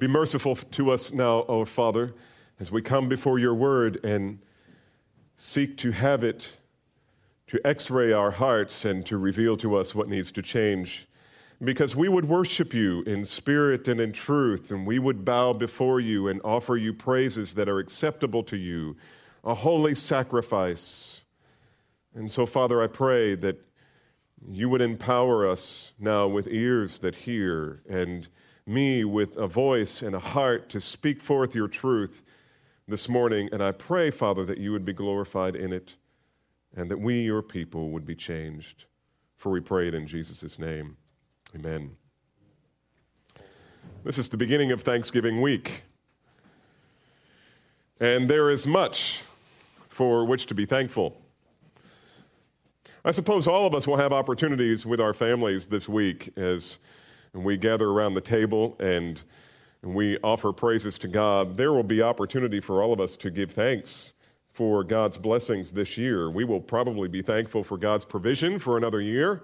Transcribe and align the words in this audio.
Be 0.00 0.06
merciful 0.06 0.56
to 0.56 0.90
us 0.90 1.12
now, 1.12 1.44
O 1.46 1.66
Father, 1.66 2.14
as 2.58 2.72
we 2.72 2.80
come 2.80 3.06
before 3.06 3.38
your 3.38 3.54
word 3.54 4.02
and 4.02 4.38
seek 5.36 5.76
to 5.76 5.90
have 5.90 6.24
it 6.24 6.48
to 7.48 7.60
x 7.66 7.90
ray 7.90 8.10
our 8.10 8.30
hearts 8.30 8.86
and 8.86 9.04
to 9.04 9.18
reveal 9.18 9.58
to 9.58 9.76
us 9.76 9.94
what 9.94 10.08
needs 10.08 10.32
to 10.32 10.40
change. 10.40 11.06
Because 11.62 11.94
we 11.94 12.08
would 12.08 12.24
worship 12.24 12.72
you 12.72 13.02
in 13.02 13.26
spirit 13.26 13.88
and 13.88 14.00
in 14.00 14.12
truth, 14.12 14.70
and 14.70 14.86
we 14.86 14.98
would 14.98 15.22
bow 15.22 15.52
before 15.52 16.00
you 16.00 16.28
and 16.28 16.40
offer 16.44 16.78
you 16.78 16.94
praises 16.94 17.52
that 17.56 17.68
are 17.68 17.78
acceptable 17.78 18.42
to 18.44 18.56
you, 18.56 18.96
a 19.44 19.52
holy 19.52 19.94
sacrifice. 19.94 21.24
And 22.14 22.32
so, 22.32 22.46
Father, 22.46 22.82
I 22.82 22.86
pray 22.86 23.34
that 23.34 23.60
you 24.50 24.70
would 24.70 24.80
empower 24.80 25.46
us 25.46 25.92
now 25.98 26.26
with 26.26 26.48
ears 26.48 27.00
that 27.00 27.16
hear 27.16 27.82
and 27.86 28.26
me 28.66 29.04
with 29.04 29.36
a 29.36 29.46
voice 29.46 30.02
and 30.02 30.14
a 30.14 30.20
heart 30.20 30.68
to 30.70 30.80
speak 30.80 31.20
forth 31.20 31.54
your 31.54 31.68
truth 31.68 32.22
this 32.86 33.08
morning. 33.08 33.48
And 33.52 33.62
I 33.62 33.72
pray, 33.72 34.10
Father, 34.10 34.44
that 34.44 34.58
you 34.58 34.72
would 34.72 34.84
be 34.84 34.92
glorified 34.92 35.56
in 35.56 35.72
it 35.72 35.96
and 36.76 36.90
that 36.90 36.98
we, 36.98 37.22
your 37.22 37.42
people, 37.42 37.90
would 37.90 38.06
be 38.06 38.14
changed. 38.14 38.84
For 39.36 39.50
we 39.50 39.60
pray 39.60 39.88
it 39.88 39.94
in 39.94 40.06
Jesus' 40.06 40.58
name. 40.58 40.96
Amen. 41.54 41.96
This 44.04 44.18
is 44.18 44.28
the 44.28 44.36
beginning 44.36 44.72
of 44.72 44.82
Thanksgiving 44.82 45.40
week. 45.40 45.84
And 47.98 48.30
there 48.30 48.50
is 48.50 48.66
much 48.66 49.22
for 49.88 50.24
which 50.24 50.46
to 50.46 50.54
be 50.54 50.64
thankful. 50.64 51.20
I 53.04 53.10
suppose 53.12 53.46
all 53.46 53.66
of 53.66 53.74
us 53.74 53.86
will 53.86 53.96
have 53.96 54.12
opportunities 54.12 54.84
with 54.84 55.00
our 55.00 55.14
families 55.14 55.66
this 55.66 55.88
week 55.88 56.30
as 56.36 56.78
we 57.32 57.56
gather 57.56 57.88
around 57.88 58.14
the 58.14 58.20
table 58.20 58.76
and, 58.80 59.20
and 59.82 59.94
we 59.94 60.18
offer 60.18 60.52
praises 60.52 60.98
to 60.98 61.08
God. 61.08 61.56
There 61.56 61.72
will 61.72 61.82
be 61.82 62.02
opportunity 62.02 62.60
for 62.60 62.82
all 62.82 62.92
of 62.92 63.00
us 63.00 63.16
to 63.18 63.30
give 63.30 63.50
thanks 63.52 64.14
for 64.52 64.82
God's 64.82 65.16
blessings 65.16 65.72
this 65.72 65.96
year. 65.96 66.30
We 66.30 66.44
will 66.44 66.60
probably 66.60 67.08
be 67.08 67.22
thankful 67.22 67.62
for 67.62 67.78
God's 67.78 68.04
provision 68.04 68.58
for 68.58 68.76
another 68.76 69.00
year 69.00 69.42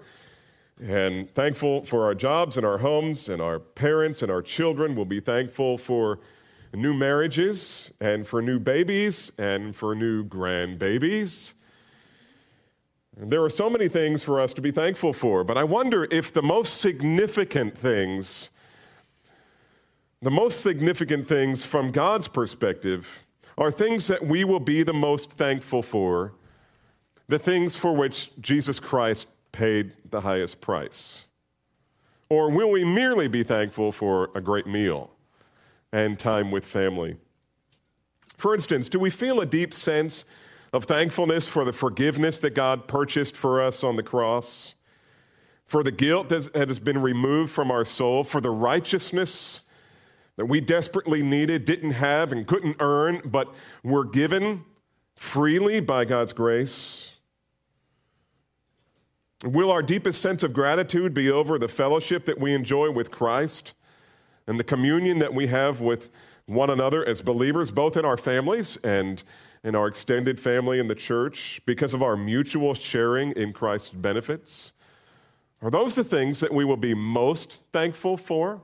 and 0.81 1.33
thankful 1.33 1.83
for 1.85 2.05
our 2.05 2.13
jobs 2.13 2.57
and 2.57 2.65
our 2.65 2.77
homes 2.77 3.29
and 3.29 3.41
our 3.41 3.59
parents 3.59 4.21
and 4.21 4.31
our 4.31 4.41
children. 4.41 4.95
We'll 4.95 5.05
be 5.05 5.19
thankful 5.19 5.77
for 5.77 6.19
new 6.73 6.93
marriages 6.93 7.91
and 7.99 8.27
for 8.27 8.41
new 8.41 8.59
babies 8.59 9.31
and 9.37 9.75
for 9.75 9.95
new 9.95 10.23
grandbabies. 10.25 11.53
There 13.19 13.43
are 13.43 13.49
so 13.49 13.67
many 13.67 13.87
things 13.87 14.21
for 14.21 14.39
us 14.39 14.53
to 14.53 14.61
be 14.61 14.69
thankful 14.69 15.11
for, 15.11 15.43
but 15.43 15.57
I 15.57 15.63
wonder 15.63 16.07
if 16.11 16.31
the 16.31 16.43
most 16.43 16.77
significant 16.79 17.75
things, 17.75 18.51
the 20.21 20.29
most 20.29 20.61
significant 20.61 21.27
things 21.27 21.63
from 21.63 21.89
God's 21.89 22.27
perspective, 22.27 23.23
are 23.57 23.71
things 23.71 24.05
that 24.05 24.23
we 24.23 24.43
will 24.43 24.59
be 24.59 24.83
the 24.83 24.93
most 24.93 25.31
thankful 25.31 25.81
for, 25.81 26.33
the 27.27 27.39
things 27.39 27.75
for 27.75 27.91
which 27.95 28.29
Jesus 28.39 28.79
Christ 28.79 29.27
paid 29.51 29.93
the 30.11 30.21
highest 30.21 30.61
price? 30.61 31.25
Or 32.29 32.51
will 32.51 32.69
we 32.69 32.85
merely 32.85 33.27
be 33.27 33.41
thankful 33.41 33.91
for 33.91 34.29
a 34.35 34.41
great 34.41 34.67
meal 34.67 35.09
and 35.91 36.19
time 36.19 36.51
with 36.51 36.65
family? 36.65 37.17
For 38.37 38.53
instance, 38.53 38.89
do 38.89 38.99
we 38.99 39.09
feel 39.09 39.41
a 39.41 39.45
deep 39.47 39.73
sense 39.73 40.25
of 40.77 40.85
thankfulness 40.85 41.47
for 41.47 41.65
the 41.65 41.73
forgiveness 41.73 42.39
that 42.39 42.51
God 42.51 42.87
purchased 42.87 43.35
for 43.35 43.61
us 43.61 43.83
on 43.83 43.95
the 43.95 44.03
cross, 44.03 44.75
for 45.65 45.81
the 45.81 45.91
guilt 45.91 46.29
that 46.29 46.53
has 46.53 46.79
been 46.79 47.01
removed 47.01 47.51
from 47.51 47.71
our 47.71 47.83
soul, 47.83 48.23
for 48.23 48.39
the 48.39 48.51
righteousness 48.51 49.61
that 50.35 50.45
we 50.45 50.61
desperately 50.61 51.23
needed, 51.23 51.65
didn't 51.65 51.91
have, 51.91 52.31
and 52.31 52.45
couldn't 52.45 52.77
earn, 52.79 53.21
but 53.25 53.51
were 53.83 54.05
given 54.05 54.63
freely 55.15 55.79
by 55.79 56.05
God's 56.05 56.31
grace? 56.31 57.11
Will 59.43 59.71
our 59.71 59.81
deepest 59.81 60.21
sense 60.21 60.43
of 60.43 60.53
gratitude 60.53 61.11
be 61.11 61.31
over 61.31 61.57
the 61.57 61.67
fellowship 61.67 62.25
that 62.25 62.39
we 62.39 62.53
enjoy 62.53 62.91
with 62.91 63.09
Christ 63.09 63.73
and 64.45 64.59
the 64.59 64.63
communion 64.63 65.17
that 65.19 65.33
we 65.33 65.47
have 65.47 65.81
with 65.81 66.09
one 66.45 66.69
another 66.69 67.03
as 67.03 67.23
believers, 67.23 67.71
both 67.71 67.97
in 67.97 68.05
our 68.05 68.17
families 68.17 68.77
and 68.83 69.23
in 69.67 69.75
our 69.75 69.87
extended 69.87 70.39
family 70.39 70.79
in 70.79 70.87
the 70.87 70.95
church, 70.95 71.59
because 71.65 71.93
of 71.93 72.01
our 72.01 72.15
mutual 72.15 72.73
sharing 72.73 73.33
in 73.33 73.51
Christ's 73.51 73.89
benefits? 73.89 74.71
Are 75.61 75.69
those 75.69 75.93
the 75.93 76.05
things 76.05 76.39
that 76.39 76.53
we 76.53 76.63
will 76.63 76.77
be 76.77 76.93
most 76.93 77.63
thankful 77.73 78.15
for? 78.15 78.61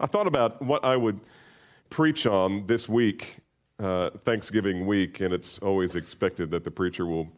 I 0.00 0.06
thought 0.06 0.26
about 0.26 0.62
what 0.62 0.82
I 0.82 0.96
would 0.96 1.20
preach 1.90 2.24
on 2.24 2.66
this 2.66 2.88
week, 2.88 3.36
uh, 3.78 4.08
Thanksgiving 4.10 4.86
week, 4.86 5.20
and 5.20 5.34
it's 5.34 5.58
always 5.58 5.94
expected 5.94 6.50
that 6.52 6.64
the 6.64 6.70
preacher 6.70 7.04
will 7.04 7.28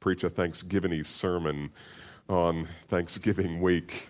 preach 0.00 0.24
a 0.24 0.30
Thanksgiving 0.30 1.04
sermon 1.04 1.70
on 2.28 2.66
Thanksgiving 2.88 3.60
week. 3.60 4.08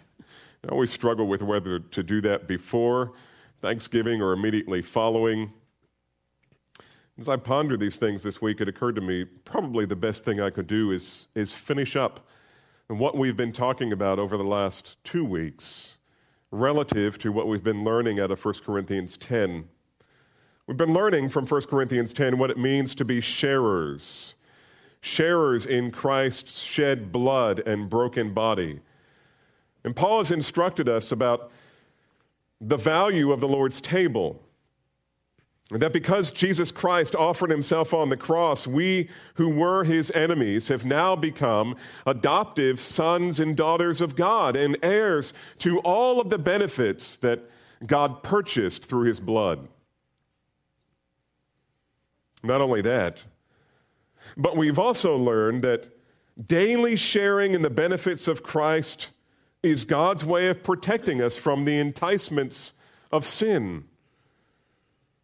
I 0.65 0.69
always 0.69 0.91
struggle 0.91 1.26
with 1.26 1.42
whether 1.42 1.80
to 1.80 2.03
do 2.03 2.22
that 2.22 2.48
before 2.48 3.12
Thanksgiving 3.60 4.22
or 4.22 4.32
immediately 4.32 4.80
following. 4.80 5.53
As 7.21 7.29
I 7.29 7.37
pondered 7.37 7.81
these 7.81 7.97
things 7.97 8.23
this 8.23 8.41
week, 8.41 8.61
it 8.61 8.69
occurred 8.69 8.95
to 8.95 9.01
me 9.01 9.25
probably 9.25 9.84
the 9.84 9.97
best 9.97 10.25
thing 10.25 10.41
I 10.41 10.51
could 10.51 10.69
do 10.69 10.93
is, 10.93 11.27
is 11.34 11.53
finish 11.53 11.97
up 11.97 12.29
what 12.87 13.17
we've 13.17 13.37
been 13.37 13.53
talking 13.53 13.93
about 13.93 14.21
over 14.21 14.37
the 14.37 14.45
last 14.45 15.03
two 15.03 15.25
weeks 15.25 15.99
relative 16.53 17.19
to 17.19 17.33
what 17.33 17.49
we've 17.49 17.65
been 17.65 17.83
learning 17.83 18.21
out 18.21 18.31
of 18.31 18.43
1 18.43 18.55
Corinthians 18.65 19.17
10. 19.17 19.69
We've 20.69 20.77
been 20.77 20.95
learning 20.95 21.31
from 21.31 21.45
1 21.45 21.62
Corinthians 21.62 22.12
10 22.12 22.39
what 22.39 22.51
it 22.51 22.57
means 22.57 22.95
to 22.95 23.05
be 23.05 23.21
sharers, 23.21 24.34
sharers 25.01 25.67
in 25.67 25.91
Christ's 25.91 26.61
shed 26.61 27.11
blood 27.11 27.59
and 27.67 27.91
broken 27.91 28.33
body. 28.33 28.81
And 29.83 29.97
Paul 29.97 30.19
has 30.19 30.31
instructed 30.31 30.89
us 30.89 31.11
about 31.11 31.51
the 32.61 32.77
value 32.77 33.33
of 33.33 33.41
the 33.41 33.49
Lord's 33.49 33.81
table. 33.81 34.41
That 35.71 35.93
because 35.93 36.31
Jesus 36.31 36.73
Christ 36.73 37.15
offered 37.15 37.51
himself 37.51 37.93
on 37.93 38.09
the 38.09 38.17
cross, 38.17 38.67
we 38.67 39.11
who 39.34 39.51
were 39.51 39.84
his 39.84 40.11
enemies 40.12 40.69
have 40.69 40.87
now 40.87 41.15
become 41.15 41.77
adoptive 42.06 42.81
sons 42.81 43.39
and 43.39 43.55
daughters 43.55 44.01
of 44.01 44.17
God 44.17 44.57
and 44.57 44.78
heirs 44.83 45.34
to 45.59 45.78
all 45.81 46.21
of 46.21 46.31
the 46.31 46.39
benefits 46.39 47.19
that 47.19 47.51
God 47.87 48.23
purchased 48.23 48.87
through 48.87 49.05
his 49.05 49.21
blood. 49.21 49.69
Not 52.43 52.62
only 52.62 52.81
that, 52.81 53.25
but 54.39 54.57
we've 54.57 54.78
also 54.78 55.17
learned 55.17 55.62
that 55.65 55.89
daily 56.47 56.97
sharing 56.97 57.53
in 57.53 57.61
the 57.61 57.71
benefits 57.71 58.27
of 58.27 58.43
Christ 58.43 59.11
is 59.62 59.84
God's 59.84 60.25
way 60.25 60.49
of 60.49 60.62
protecting 60.62 61.21
us 61.21 61.37
from 61.37 61.67
the 61.67 61.78
enticements 61.78 62.73
of 63.11 63.27
sin. 63.27 63.84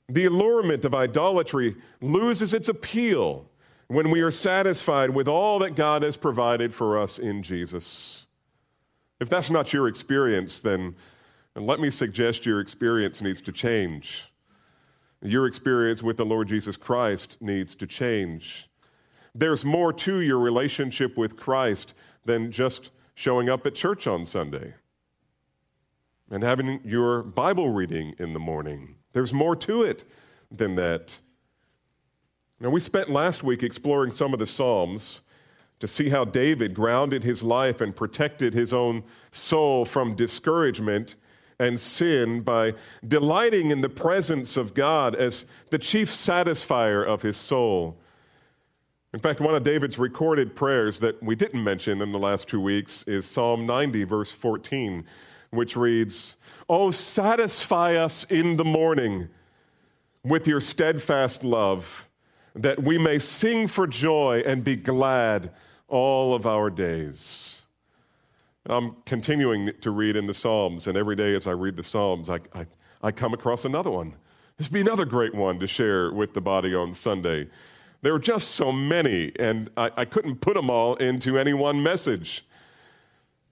The 0.08 0.26
allurement 0.26 0.84
of 0.84 0.94
idolatry 0.94 1.76
loses 2.00 2.52
its 2.52 2.68
appeal 2.68 3.48
when 3.88 4.10
we 4.10 4.20
are 4.20 4.30
satisfied 4.30 5.10
with 5.10 5.28
all 5.28 5.58
that 5.60 5.74
God 5.74 6.02
has 6.02 6.16
provided 6.16 6.74
for 6.74 6.98
us 6.98 7.18
in 7.18 7.42
Jesus. 7.42 8.26
If 9.20 9.28
that's 9.28 9.50
not 9.50 9.72
your 9.72 9.88
experience, 9.88 10.60
then 10.60 10.96
let 11.54 11.80
me 11.80 11.90
suggest 11.90 12.44
your 12.44 12.60
experience 12.60 13.22
needs 13.22 13.40
to 13.42 13.52
change. 13.52 14.24
Your 15.22 15.46
experience 15.46 16.02
with 16.02 16.16
the 16.16 16.26
Lord 16.26 16.48
Jesus 16.48 16.76
Christ 16.76 17.38
needs 17.40 17.74
to 17.76 17.86
change. 17.86 18.68
There's 19.34 19.64
more 19.64 19.92
to 19.92 20.20
your 20.20 20.38
relationship 20.38 21.16
with 21.16 21.36
Christ 21.36 21.94
than 22.24 22.52
just 22.52 22.90
showing 23.14 23.48
up 23.48 23.64
at 23.66 23.74
church 23.74 24.06
on 24.06 24.26
Sunday 24.26 24.74
and 26.30 26.42
having 26.42 26.80
your 26.84 27.22
Bible 27.22 27.70
reading 27.70 28.14
in 28.18 28.32
the 28.32 28.38
morning. 28.38 28.96
There's 29.14 29.32
more 29.32 29.56
to 29.56 29.82
it 29.82 30.04
than 30.50 30.74
that. 30.74 31.18
Now, 32.60 32.68
we 32.68 32.80
spent 32.80 33.10
last 33.10 33.42
week 33.42 33.62
exploring 33.62 34.10
some 34.10 34.32
of 34.32 34.38
the 34.38 34.46
Psalms 34.46 35.22
to 35.80 35.86
see 35.86 36.08
how 36.08 36.24
David 36.24 36.74
grounded 36.74 37.24
his 37.24 37.42
life 37.42 37.80
and 37.80 37.94
protected 37.94 38.54
his 38.54 38.72
own 38.72 39.02
soul 39.30 39.84
from 39.84 40.16
discouragement 40.16 41.14
and 41.58 41.78
sin 41.78 42.40
by 42.40 42.74
delighting 43.06 43.70
in 43.70 43.80
the 43.80 43.88
presence 43.88 44.56
of 44.56 44.74
God 44.74 45.14
as 45.14 45.46
the 45.70 45.78
chief 45.78 46.10
satisfier 46.10 47.04
of 47.04 47.22
his 47.22 47.36
soul. 47.36 47.96
In 49.12 49.20
fact, 49.20 49.40
one 49.40 49.54
of 49.54 49.62
David's 49.62 49.98
recorded 49.98 50.56
prayers 50.56 50.98
that 51.00 51.22
we 51.22 51.36
didn't 51.36 51.62
mention 51.62 52.02
in 52.02 52.10
the 52.10 52.18
last 52.18 52.48
two 52.48 52.60
weeks 52.60 53.04
is 53.04 53.24
Psalm 53.24 53.64
90, 53.64 54.02
verse 54.04 54.32
14 54.32 55.04
which 55.54 55.76
reads, 55.76 56.36
Oh, 56.68 56.90
satisfy 56.90 57.96
us 57.96 58.24
in 58.24 58.56
the 58.56 58.64
morning 58.64 59.28
with 60.24 60.46
your 60.46 60.60
steadfast 60.60 61.44
love, 61.44 62.08
that 62.54 62.82
we 62.82 62.98
may 62.98 63.18
sing 63.18 63.66
for 63.66 63.86
joy 63.86 64.42
and 64.46 64.64
be 64.64 64.76
glad 64.76 65.52
all 65.88 66.34
of 66.34 66.46
our 66.46 66.70
days. 66.70 67.62
I'm 68.66 68.96
continuing 69.04 69.72
to 69.82 69.90
read 69.90 70.16
in 70.16 70.26
the 70.26 70.32
Psalms, 70.32 70.86
and 70.86 70.96
every 70.96 71.16
day 71.16 71.36
as 71.36 71.46
I 71.46 71.50
read 71.50 71.76
the 71.76 71.82
Psalms, 71.82 72.30
I, 72.30 72.40
I, 72.54 72.66
I 73.02 73.12
come 73.12 73.34
across 73.34 73.66
another 73.66 73.90
one. 73.90 74.14
This 74.56 74.68
would 74.68 74.74
be 74.74 74.80
another 74.80 75.04
great 75.04 75.34
one 75.34 75.60
to 75.60 75.66
share 75.66 76.10
with 76.12 76.32
the 76.32 76.40
body 76.40 76.74
on 76.74 76.94
Sunday. 76.94 77.48
There 78.00 78.12
were 78.12 78.18
just 78.18 78.52
so 78.52 78.72
many, 78.72 79.32
and 79.38 79.70
I, 79.76 79.90
I 79.96 80.04
couldn't 80.06 80.36
put 80.36 80.54
them 80.54 80.70
all 80.70 80.94
into 80.96 81.38
any 81.38 81.52
one 81.52 81.82
message. 81.82 82.46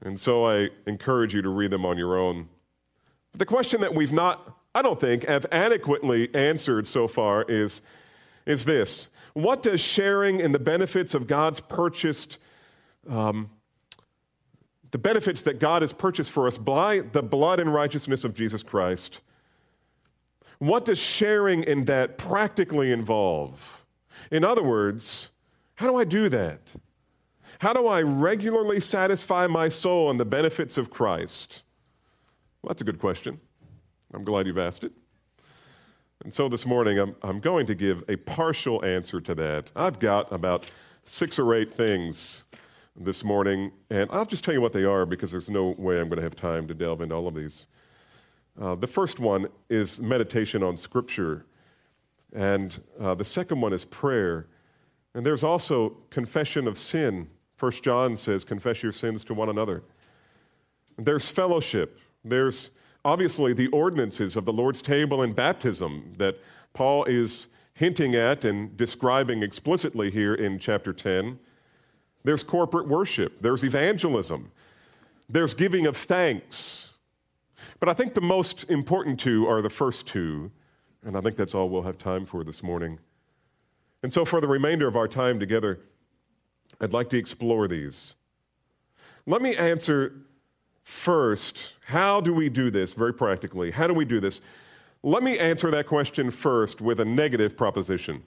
And 0.04 0.18
so 0.18 0.46
I 0.46 0.68
encourage 0.86 1.34
you 1.34 1.42
to 1.42 1.48
read 1.48 1.70
them 1.70 1.86
on 1.86 1.96
your 1.96 2.18
own. 2.18 2.48
But 3.30 3.38
the 3.38 3.46
question 3.46 3.80
that 3.80 3.94
we've 3.94 4.12
not, 4.12 4.58
I 4.74 4.82
don't 4.82 5.00
think, 5.00 5.24
have 5.26 5.46
adequately 5.52 6.34
answered 6.34 6.86
so 6.86 7.06
far 7.06 7.44
is, 7.48 7.80
is 8.44 8.64
this 8.64 9.08
What 9.34 9.62
does 9.62 9.80
sharing 9.80 10.40
in 10.40 10.52
the 10.52 10.58
benefits 10.58 11.14
of 11.14 11.26
God's 11.26 11.60
purchased, 11.60 12.38
um, 13.08 13.48
the 14.90 14.98
benefits 14.98 15.42
that 15.42 15.60
God 15.60 15.82
has 15.82 15.92
purchased 15.92 16.30
for 16.30 16.46
us 16.46 16.58
by 16.58 17.00
the 17.00 17.22
blood 17.22 17.60
and 17.60 17.72
righteousness 17.72 18.24
of 18.24 18.34
Jesus 18.34 18.62
Christ, 18.62 19.20
what 20.58 20.84
does 20.84 20.98
sharing 20.98 21.62
in 21.64 21.84
that 21.86 22.18
practically 22.18 22.92
involve? 22.92 23.84
In 24.30 24.44
other 24.44 24.62
words, 24.62 25.28
how 25.76 25.86
do 25.88 25.96
I 25.96 26.04
do 26.04 26.28
that? 26.28 26.60
How 27.62 27.72
do 27.72 27.86
I 27.86 28.02
regularly 28.02 28.80
satisfy 28.80 29.46
my 29.46 29.68
soul 29.68 30.10
in 30.10 30.16
the 30.16 30.24
benefits 30.24 30.76
of 30.76 30.90
Christ? 30.90 31.62
Well, 32.60 32.70
that's 32.70 32.82
a 32.82 32.84
good 32.84 32.98
question. 32.98 33.38
I'm 34.12 34.24
glad 34.24 34.48
you've 34.48 34.58
asked 34.58 34.82
it. 34.82 34.90
And 36.24 36.34
so 36.34 36.48
this 36.48 36.66
morning, 36.66 36.98
I'm, 36.98 37.14
I'm 37.22 37.38
going 37.38 37.66
to 37.66 37.76
give 37.76 38.02
a 38.08 38.16
partial 38.16 38.84
answer 38.84 39.20
to 39.20 39.34
that. 39.36 39.70
I've 39.76 40.00
got 40.00 40.32
about 40.32 40.64
six 41.04 41.38
or 41.38 41.54
eight 41.54 41.72
things 41.72 42.46
this 42.96 43.22
morning, 43.22 43.70
and 43.90 44.10
I'll 44.10 44.26
just 44.26 44.42
tell 44.42 44.54
you 44.54 44.60
what 44.60 44.72
they 44.72 44.82
are 44.82 45.06
because 45.06 45.30
there's 45.30 45.48
no 45.48 45.76
way 45.78 46.00
I'm 46.00 46.08
going 46.08 46.16
to 46.16 46.24
have 46.24 46.34
time 46.34 46.66
to 46.66 46.74
delve 46.74 47.00
into 47.00 47.14
all 47.14 47.28
of 47.28 47.36
these. 47.36 47.68
Uh, 48.60 48.74
the 48.74 48.88
first 48.88 49.20
one 49.20 49.46
is 49.70 50.00
meditation 50.00 50.64
on 50.64 50.76
Scripture, 50.76 51.46
and 52.32 52.82
uh, 52.98 53.14
the 53.14 53.24
second 53.24 53.60
one 53.60 53.72
is 53.72 53.84
prayer. 53.84 54.48
And 55.14 55.24
there's 55.24 55.44
also 55.44 55.90
confession 56.10 56.66
of 56.66 56.76
sin. 56.76 57.28
First 57.62 57.84
John 57.84 58.16
says, 58.16 58.42
confess 58.42 58.82
your 58.82 58.90
sins 58.90 59.22
to 59.22 59.34
one 59.34 59.48
another. 59.48 59.84
There's 60.98 61.28
fellowship. 61.28 61.96
There's 62.24 62.70
obviously 63.04 63.52
the 63.52 63.68
ordinances 63.68 64.34
of 64.34 64.44
the 64.44 64.52
Lord's 64.52 64.82
table 64.82 65.22
and 65.22 65.32
baptism 65.32 66.12
that 66.18 66.40
Paul 66.72 67.04
is 67.04 67.46
hinting 67.74 68.16
at 68.16 68.44
and 68.44 68.76
describing 68.76 69.44
explicitly 69.44 70.10
here 70.10 70.34
in 70.34 70.58
chapter 70.58 70.92
10. 70.92 71.38
There's 72.24 72.42
corporate 72.42 72.88
worship. 72.88 73.40
There's 73.40 73.62
evangelism. 73.62 74.50
There's 75.28 75.54
giving 75.54 75.86
of 75.86 75.96
thanks. 75.96 76.90
But 77.78 77.88
I 77.88 77.94
think 77.94 78.14
the 78.14 78.20
most 78.20 78.68
important 78.70 79.20
two 79.20 79.46
are 79.46 79.62
the 79.62 79.70
first 79.70 80.08
two, 80.08 80.50
and 81.04 81.16
I 81.16 81.20
think 81.20 81.36
that's 81.36 81.54
all 81.54 81.68
we'll 81.68 81.82
have 81.82 81.96
time 81.96 82.26
for 82.26 82.42
this 82.42 82.60
morning. 82.60 82.98
And 84.02 84.12
so, 84.12 84.24
for 84.24 84.40
the 84.40 84.48
remainder 84.48 84.88
of 84.88 84.96
our 84.96 85.06
time 85.06 85.38
together, 85.38 85.78
I'd 86.82 86.92
like 86.92 87.08
to 87.10 87.16
explore 87.16 87.68
these. 87.68 88.16
Let 89.24 89.40
me 89.40 89.54
answer 89.56 90.14
first 90.82 91.74
how 91.84 92.20
do 92.20 92.34
we 92.34 92.48
do 92.48 92.70
this 92.70 92.92
very 92.92 93.14
practically? 93.14 93.70
How 93.70 93.86
do 93.86 93.94
we 93.94 94.04
do 94.04 94.18
this? 94.18 94.40
Let 95.04 95.22
me 95.22 95.38
answer 95.38 95.70
that 95.70 95.86
question 95.86 96.30
first 96.32 96.80
with 96.80 96.98
a 96.98 97.04
negative 97.04 97.56
proposition. 97.56 98.24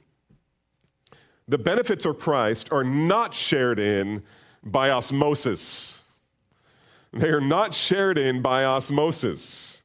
The 1.49 1.57
benefits 1.57 2.05
of 2.05 2.17
Christ 2.17 2.71
are 2.71 2.83
not 2.83 3.33
shared 3.33 3.77
in 3.77 4.23
by 4.63 4.89
osmosis. 4.89 6.03
They 7.11 7.29
are 7.29 7.41
not 7.41 7.73
shared 7.73 8.17
in 8.17 8.41
by 8.41 8.63
osmosis. 8.63 9.83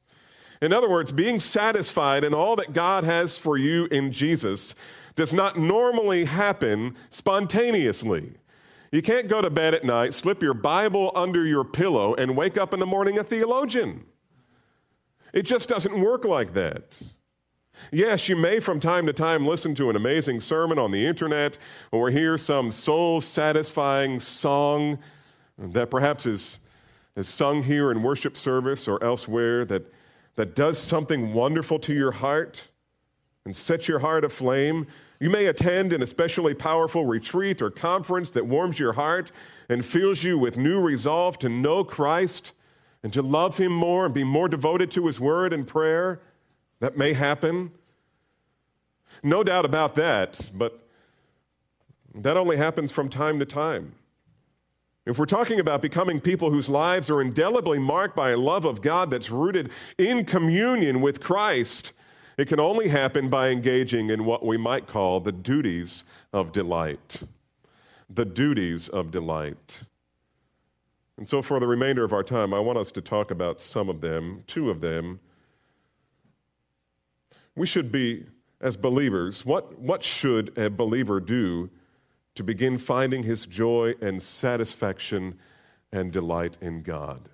In 0.62 0.72
other 0.72 0.88
words, 0.88 1.10
being 1.10 1.40
satisfied 1.40 2.22
in 2.22 2.34
all 2.34 2.54
that 2.56 2.72
God 2.72 3.02
has 3.02 3.36
for 3.36 3.58
you 3.58 3.86
in 3.86 4.12
Jesus 4.12 4.74
does 5.16 5.32
not 5.32 5.58
normally 5.58 6.24
happen 6.24 6.94
spontaneously. 7.10 8.34
You 8.92 9.02
can't 9.02 9.28
go 9.28 9.40
to 9.40 9.50
bed 9.50 9.74
at 9.74 9.84
night, 9.84 10.14
slip 10.14 10.42
your 10.42 10.54
Bible 10.54 11.12
under 11.14 11.46
your 11.46 11.64
pillow, 11.64 12.14
and 12.14 12.36
wake 12.36 12.58
up 12.58 12.74
in 12.74 12.80
the 12.80 12.86
morning 12.86 13.18
a 13.18 13.24
theologian. 13.24 14.04
It 15.32 15.42
just 15.42 15.68
doesn't 15.68 16.00
work 16.00 16.24
like 16.24 16.54
that. 16.54 17.00
Yes, 17.92 18.28
you 18.28 18.36
may 18.36 18.60
from 18.60 18.80
time 18.80 19.06
to 19.06 19.12
time 19.12 19.46
listen 19.46 19.74
to 19.76 19.90
an 19.90 19.96
amazing 19.96 20.40
sermon 20.40 20.78
on 20.78 20.90
the 20.90 21.06
internet 21.06 21.56
or 21.92 22.10
hear 22.10 22.36
some 22.36 22.70
soul 22.70 23.20
satisfying 23.20 24.18
song 24.20 24.98
that 25.56 25.90
perhaps 25.90 26.26
is 26.26 26.58
is 27.16 27.28
sung 27.28 27.62
here 27.62 27.90
in 27.90 28.02
worship 28.02 28.36
service 28.36 28.88
or 28.88 29.02
elsewhere 29.02 29.64
that, 29.64 29.92
that 30.36 30.54
does 30.54 30.78
something 30.78 31.34
wonderful 31.34 31.78
to 31.78 31.92
your 31.92 32.12
heart 32.12 32.64
and 33.44 33.54
sets 33.54 33.88
your 33.88 33.98
heart 33.98 34.24
aflame. 34.24 34.86
You 35.20 35.28
may 35.28 35.46
attend 35.46 35.92
an 35.92 36.02
especially 36.02 36.54
powerful 36.54 37.04
retreat 37.04 37.60
or 37.60 37.70
conference 37.70 38.30
that 38.30 38.46
warms 38.46 38.78
your 38.78 38.94
heart 38.94 39.30
and 39.68 39.84
fills 39.84 40.24
you 40.24 40.38
with 40.38 40.56
new 40.56 40.80
resolve 40.80 41.38
to 41.40 41.48
know 41.50 41.84
Christ 41.84 42.52
and 43.02 43.12
to 43.12 43.20
love 43.20 43.58
Him 43.58 43.70
more 43.70 44.06
and 44.06 44.14
be 44.14 44.24
more 44.24 44.48
devoted 44.48 44.90
to 44.92 45.06
His 45.06 45.20
word 45.20 45.52
and 45.52 45.66
prayer. 45.66 46.20
That 46.80 46.96
may 46.96 47.12
happen. 47.12 47.70
No 49.22 49.44
doubt 49.44 49.66
about 49.66 49.94
that, 49.96 50.50
but 50.54 50.86
that 52.14 52.38
only 52.38 52.56
happens 52.56 52.90
from 52.90 53.10
time 53.10 53.38
to 53.40 53.44
time. 53.44 53.94
If 55.04 55.18
we're 55.18 55.26
talking 55.26 55.60
about 55.60 55.82
becoming 55.82 56.20
people 56.20 56.50
whose 56.50 56.68
lives 56.68 57.10
are 57.10 57.20
indelibly 57.20 57.78
marked 57.78 58.16
by 58.16 58.30
a 58.30 58.36
love 58.36 58.64
of 58.64 58.80
God 58.80 59.10
that's 59.10 59.30
rooted 59.30 59.70
in 59.98 60.24
communion 60.24 61.02
with 61.02 61.20
Christ, 61.20 61.92
it 62.36 62.48
can 62.48 62.60
only 62.60 62.88
happen 62.88 63.28
by 63.28 63.48
engaging 63.48 64.10
in 64.10 64.24
what 64.24 64.44
we 64.44 64.56
might 64.56 64.86
call 64.86 65.20
the 65.20 65.32
duties 65.32 66.04
of 66.32 66.52
delight. 66.52 67.22
The 68.08 68.24
duties 68.24 68.88
of 68.88 69.10
delight. 69.10 69.80
And 71.16 71.28
so, 71.28 71.42
for 71.42 71.60
the 71.60 71.66
remainder 71.66 72.02
of 72.02 72.12
our 72.12 72.22
time, 72.22 72.54
I 72.54 72.60
want 72.60 72.78
us 72.78 72.90
to 72.92 73.02
talk 73.02 73.30
about 73.30 73.60
some 73.60 73.88
of 73.88 74.00
them, 74.00 74.42
two 74.46 74.70
of 74.70 74.80
them. 74.80 75.20
We 77.54 77.66
should 77.66 77.92
be, 77.92 78.24
as 78.60 78.76
believers, 78.76 79.44
what, 79.44 79.78
what 79.78 80.02
should 80.02 80.56
a 80.56 80.70
believer 80.70 81.20
do 81.20 81.68
to 82.36 82.42
begin 82.42 82.78
finding 82.78 83.22
his 83.22 83.44
joy 83.44 83.94
and 84.00 84.22
satisfaction 84.22 85.38
and 85.92 86.10
delight 86.10 86.56
in 86.60 86.82
God. 86.82 87.28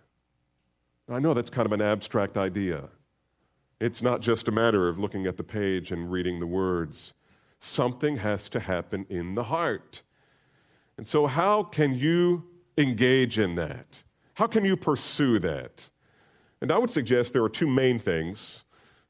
I 1.09 1.21
know 1.21 1.35
that's 1.35 1.51
kind 1.51 1.67
of 1.67 1.73
an 1.73 1.83
abstract 1.83 2.37
idea. 2.37 2.89
It's 3.81 4.03
not 4.03 4.21
just 4.21 4.49
a 4.49 4.53
matter 4.53 4.89
of 4.89 4.99
looking 4.99 5.27
at 5.27 5.37
the 5.37 5.45
page 5.45 5.93
and 5.93 6.11
reading 6.11 6.39
the 6.39 6.47
words. 6.47 7.15
Something 7.59 8.17
has 8.17 8.49
to 8.51 8.61
happen 8.61 9.07
in 9.11 9.35
the 9.35 9.45
heart. 9.45 10.03
And 10.97 11.07
so, 11.07 11.27
how 11.27 11.63
can 11.63 11.95
you 11.95 12.45
engage 12.79 13.39
in 13.39 13.55
that? 13.57 14.03
How 14.35 14.47
can 14.47 14.65
you 14.65 14.77
pursue 14.77 15.39
that? 15.41 15.89
And 16.61 16.73
I 16.73 16.79
would 16.79 16.91
suggest 16.91 17.33
there 17.33 17.45
are 17.45 17.51
two 17.51 17.69
main 17.69 17.99
things, 17.99 18.65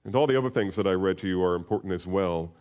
and 0.05 0.15
all 0.17 0.27
the 0.27 0.37
other 0.37 0.51
things 0.51 0.75
that 0.77 0.87
I 0.87 0.93
read 0.93 1.19
to 1.19 1.29
you 1.29 1.43
are 1.43 1.55
important 1.55 1.93
as 1.93 2.07
well. 2.07 2.53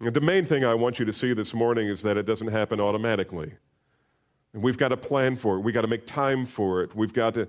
The 0.00 0.20
main 0.20 0.46
thing 0.46 0.64
I 0.64 0.72
want 0.72 0.98
you 0.98 1.04
to 1.04 1.12
see 1.12 1.34
this 1.34 1.52
morning 1.52 1.88
is 1.88 2.00
that 2.02 2.16
it 2.16 2.24
doesn't 2.24 2.48
happen 2.48 2.80
automatically. 2.80 3.52
And 4.54 4.62
we've 4.62 4.78
got 4.78 4.88
to 4.88 4.96
plan 4.96 5.36
for 5.36 5.56
it. 5.56 5.60
We've 5.60 5.74
got 5.74 5.82
to 5.82 5.88
make 5.88 6.06
time 6.06 6.46
for 6.46 6.82
it. 6.82 6.94
We've 6.94 7.12
got 7.12 7.34
to, 7.34 7.46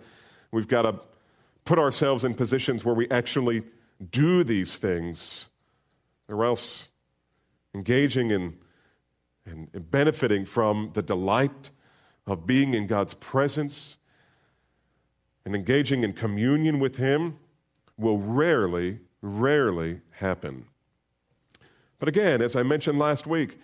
we've 0.52 0.68
got 0.68 0.82
to 0.82 0.96
put 1.72 1.80
ourselves 1.80 2.26
in 2.26 2.34
positions 2.34 2.84
where 2.84 2.94
we 2.94 3.10
actually 3.10 3.64
do 4.12 4.44
these 4.44 4.76
things, 4.76 5.48
or 6.28 6.44
else 6.44 6.90
engaging 7.74 8.30
in 8.30 8.58
and 9.46 9.70
benefiting 9.90 10.44
from 10.44 10.92
the 10.96 11.02
delight 11.02 11.70
of 12.28 12.46
being 12.46 12.74
in 12.74 12.88
God's 12.88 13.14
presence 13.14 13.96
and 15.46 15.56
engaging 15.56 16.04
in 16.04 16.12
communion 16.12 16.78
with 16.78 16.98
Him 16.98 17.38
will 17.98 18.18
rarely, 18.18 19.00
rarely 19.22 20.02
happen. 20.10 20.66
But 22.00 22.10
again, 22.10 22.42
as 22.42 22.58
I 22.58 22.64
mentioned 22.64 23.00
last 23.00 23.26
week, 23.26 23.58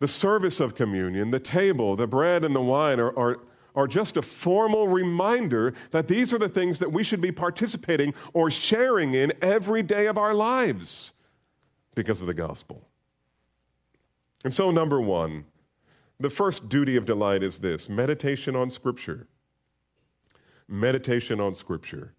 the 0.00 0.08
service 0.08 0.58
of 0.58 0.74
communion, 0.74 1.30
the 1.30 1.38
table, 1.38 1.94
the 1.94 2.08
bread, 2.08 2.44
and 2.44 2.56
the 2.56 2.60
wine 2.60 2.98
are, 2.98 3.16
are, 3.16 3.38
are 3.74 3.86
just 3.86 4.16
a 4.16 4.22
formal 4.22 4.88
reminder 4.88 5.74
that 5.90 6.08
these 6.08 6.32
are 6.32 6.38
the 6.38 6.48
things 6.48 6.78
that 6.78 6.92
we 6.92 7.02
should 7.02 7.20
be 7.20 7.32
participating 7.32 8.14
or 8.32 8.50
sharing 8.50 9.14
in 9.14 9.32
every 9.42 9.82
day 9.82 10.06
of 10.06 10.16
our 10.16 10.34
lives 10.34 11.12
because 11.94 12.20
of 12.20 12.26
the 12.26 12.34
gospel. 12.34 12.86
And 14.44 14.52
so, 14.52 14.70
number 14.70 15.00
one, 15.00 15.44
the 16.20 16.30
first 16.30 16.68
duty 16.68 16.96
of 16.96 17.04
delight 17.04 17.42
is 17.42 17.58
this 17.58 17.88
meditation 17.88 18.54
on 18.54 18.70
Scripture. 18.70 19.26
Meditation 20.68 21.40
on 21.40 21.54
Scripture. 21.54 22.14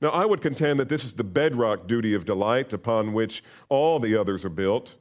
Now, 0.00 0.10
I 0.10 0.26
would 0.26 0.42
contend 0.42 0.78
that 0.78 0.88
this 0.88 1.04
is 1.04 1.14
the 1.14 1.24
bedrock 1.24 1.86
duty 1.86 2.14
of 2.14 2.24
delight 2.24 2.72
upon 2.72 3.12
which 3.12 3.42
all 3.68 3.98
the 3.98 4.16
others 4.16 4.44
are 4.44 4.50
built. 4.50 4.96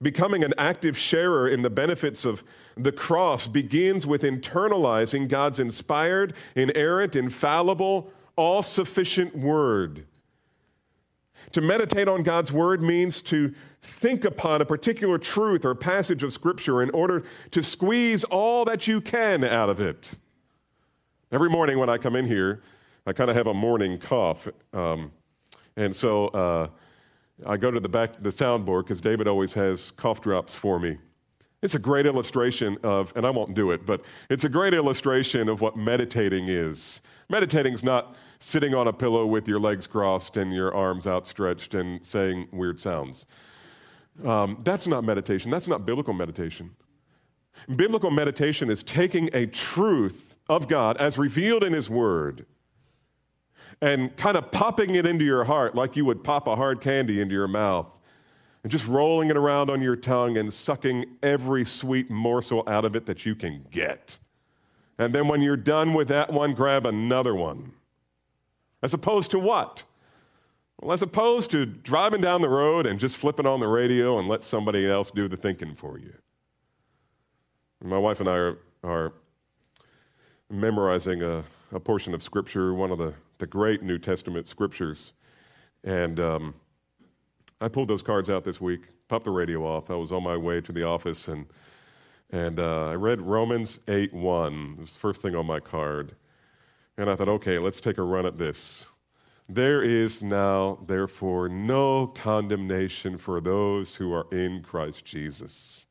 Becoming 0.00 0.44
an 0.44 0.54
active 0.58 0.96
sharer 0.96 1.48
in 1.48 1.62
the 1.62 1.70
benefits 1.70 2.24
of 2.24 2.44
the 2.76 2.92
cross 2.92 3.48
begins 3.48 4.06
with 4.06 4.22
internalizing 4.22 5.26
God's 5.28 5.58
inspired, 5.58 6.34
inerrant, 6.54 7.16
infallible, 7.16 8.12
all 8.36 8.62
sufficient 8.62 9.36
word. 9.36 10.06
To 11.52 11.60
meditate 11.60 12.06
on 12.06 12.22
God's 12.22 12.52
word 12.52 12.80
means 12.80 13.22
to 13.22 13.52
think 13.82 14.24
upon 14.24 14.60
a 14.60 14.64
particular 14.64 15.18
truth 15.18 15.64
or 15.64 15.74
passage 15.74 16.22
of 16.22 16.32
Scripture 16.32 16.82
in 16.82 16.90
order 16.90 17.24
to 17.50 17.62
squeeze 17.62 18.22
all 18.24 18.64
that 18.66 18.86
you 18.86 19.00
can 19.00 19.42
out 19.42 19.68
of 19.68 19.80
it. 19.80 20.14
Every 21.32 21.50
morning 21.50 21.78
when 21.78 21.88
I 21.88 21.98
come 21.98 22.16
in 22.16 22.26
here, 22.26 22.62
I 23.06 23.12
kind 23.12 23.30
of 23.30 23.36
have 23.36 23.46
a 23.46 23.54
morning 23.54 23.98
cough. 23.98 24.46
Um, 24.72 25.10
and 25.76 25.94
so 25.94 26.28
uh, 26.28 26.68
I 27.46 27.56
go 27.56 27.70
to 27.70 27.80
the 27.80 27.88
back 27.88 28.22
the 28.22 28.30
soundboard 28.30 28.84
because 28.84 29.00
David 29.00 29.28
always 29.28 29.54
has 29.54 29.90
cough 29.92 30.20
drops 30.20 30.54
for 30.54 30.78
me. 30.78 30.98
It's 31.60 31.74
a 31.74 31.78
great 31.78 32.06
illustration 32.06 32.78
of, 32.84 33.12
and 33.16 33.26
I 33.26 33.30
won't 33.30 33.54
do 33.54 33.72
it, 33.72 33.84
but 33.84 34.02
it's 34.30 34.44
a 34.44 34.48
great 34.48 34.74
illustration 34.74 35.48
of 35.48 35.60
what 35.60 35.76
meditating 35.76 36.48
is. 36.48 37.02
Meditating 37.28 37.74
is 37.74 37.82
not 37.82 38.14
sitting 38.38 38.74
on 38.74 38.86
a 38.86 38.92
pillow 38.92 39.26
with 39.26 39.48
your 39.48 39.58
legs 39.58 39.86
crossed 39.86 40.36
and 40.36 40.54
your 40.54 40.72
arms 40.72 41.06
outstretched 41.06 41.74
and 41.74 42.04
saying 42.04 42.48
weird 42.52 42.78
sounds. 42.78 43.26
Um, 44.24 44.60
that's 44.62 44.86
not 44.86 45.04
meditation. 45.04 45.50
That's 45.50 45.66
not 45.66 45.84
biblical 45.84 46.14
meditation. 46.14 46.70
Biblical 47.74 48.12
meditation 48.12 48.70
is 48.70 48.84
taking 48.84 49.28
a 49.32 49.46
truth 49.46 50.36
of 50.48 50.68
God 50.68 50.96
as 50.98 51.18
revealed 51.18 51.64
in 51.64 51.72
His 51.72 51.90
Word 51.90 52.46
and 53.80 54.16
kind 54.16 54.36
of 54.36 54.50
popping 54.50 54.94
it 54.94 55.06
into 55.06 55.24
your 55.24 55.44
heart 55.44 55.74
like 55.74 55.96
you 55.96 56.04
would 56.04 56.24
pop 56.24 56.46
a 56.48 56.56
hard 56.56 56.80
candy 56.80 57.20
into 57.20 57.34
your 57.34 57.48
mouth 57.48 57.86
and 58.62 58.72
just 58.72 58.86
rolling 58.86 59.30
it 59.30 59.36
around 59.36 59.70
on 59.70 59.80
your 59.80 59.96
tongue 59.96 60.36
and 60.36 60.52
sucking 60.52 61.04
every 61.22 61.64
sweet 61.64 62.10
morsel 62.10 62.64
out 62.66 62.84
of 62.84 62.96
it 62.96 63.06
that 63.06 63.24
you 63.24 63.34
can 63.34 63.64
get. 63.70 64.18
And 64.98 65.14
then 65.14 65.28
when 65.28 65.40
you're 65.40 65.56
done 65.56 65.94
with 65.94 66.08
that 66.08 66.32
one, 66.32 66.54
grab 66.54 66.84
another 66.84 67.34
one. 67.34 67.72
As 68.82 68.94
opposed 68.94 69.30
to 69.30 69.38
what? 69.38 69.84
Well, 70.80 70.92
as 70.92 71.02
opposed 71.02 71.50
to 71.52 71.66
driving 71.66 72.20
down 72.20 72.42
the 72.42 72.48
road 72.48 72.86
and 72.86 72.98
just 72.98 73.16
flipping 73.16 73.46
on 73.46 73.60
the 73.60 73.68
radio 73.68 74.18
and 74.18 74.28
let 74.28 74.44
somebody 74.44 74.88
else 74.88 75.10
do 75.10 75.28
the 75.28 75.36
thinking 75.36 75.74
for 75.74 75.98
you. 75.98 76.12
My 77.82 77.98
wife 77.98 78.18
and 78.20 78.28
I 78.28 78.34
are, 78.34 78.58
are 78.82 79.12
memorizing 80.50 81.22
a, 81.22 81.44
a, 81.72 81.80
portion 81.80 82.14
of 82.14 82.22
Scripture, 82.22 82.74
one 82.74 82.90
of 82.90 82.98
the, 82.98 83.14
the 83.38 83.46
great 83.46 83.82
New 83.82 83.98
Testament 83.98 84.48
Scriptures. 84.48 85.12
And 85.84 86.20
um, 86.20 86.54
I 87.60 87.68
pulled 87.68 87.88
those 87.88 88.02
cards 88.02 88.30
out 88.30 88.44
this 88.44 88.60
week, 88.60 88.82
popped 89.08 89.24
the 89.24 89.30
radio 89.30 89.64
off. 89.64 89.90
I 89.90 89.94
was 89.94 90.12
on 90.12 90.22
my 90.22 90.36
way 90.36 90.60
to 90.60 90.72
the 90.72 90.84
office 90.84 91.28
and, 91.28 91.46
and 92.30 92.60
uh, 92.60 92.90
I 92.90 92.94
read 92.94 93.20
Romans 93.20 93.80
8 93.88 94.12
1. 94.12 94.74
It 94.78 94.80
was 94.80 94.92
the 94.92 95.00
first 95.00 95.22
thing 95.22 95.34
on 95.34 95.46
my 95.46 95.60
card. 95.60 96.14
And 96.96 97.08
I 97.08 97.16
thought, 97.16 97.28
okay, 97.28 97.58
let's 97.58 97.80
take 97.80 97.98
a 97.98 98.02
run 98.02 98.26
at 98.26 98.38
this. 98.38 98.90
There 99.48 99.82
is 99.82 100.22
now, 100.22 100.78
therefore, 100.86 101.48
no 101.48 102.08
condemnation 102.08 103.16
for 103.16 103.40
those 103.40 103.94
who 103.94 104.12
are 104.12 104.26
in 104.30 104.62
Christ 104.62 105.06
Jesus. 105.06 105.87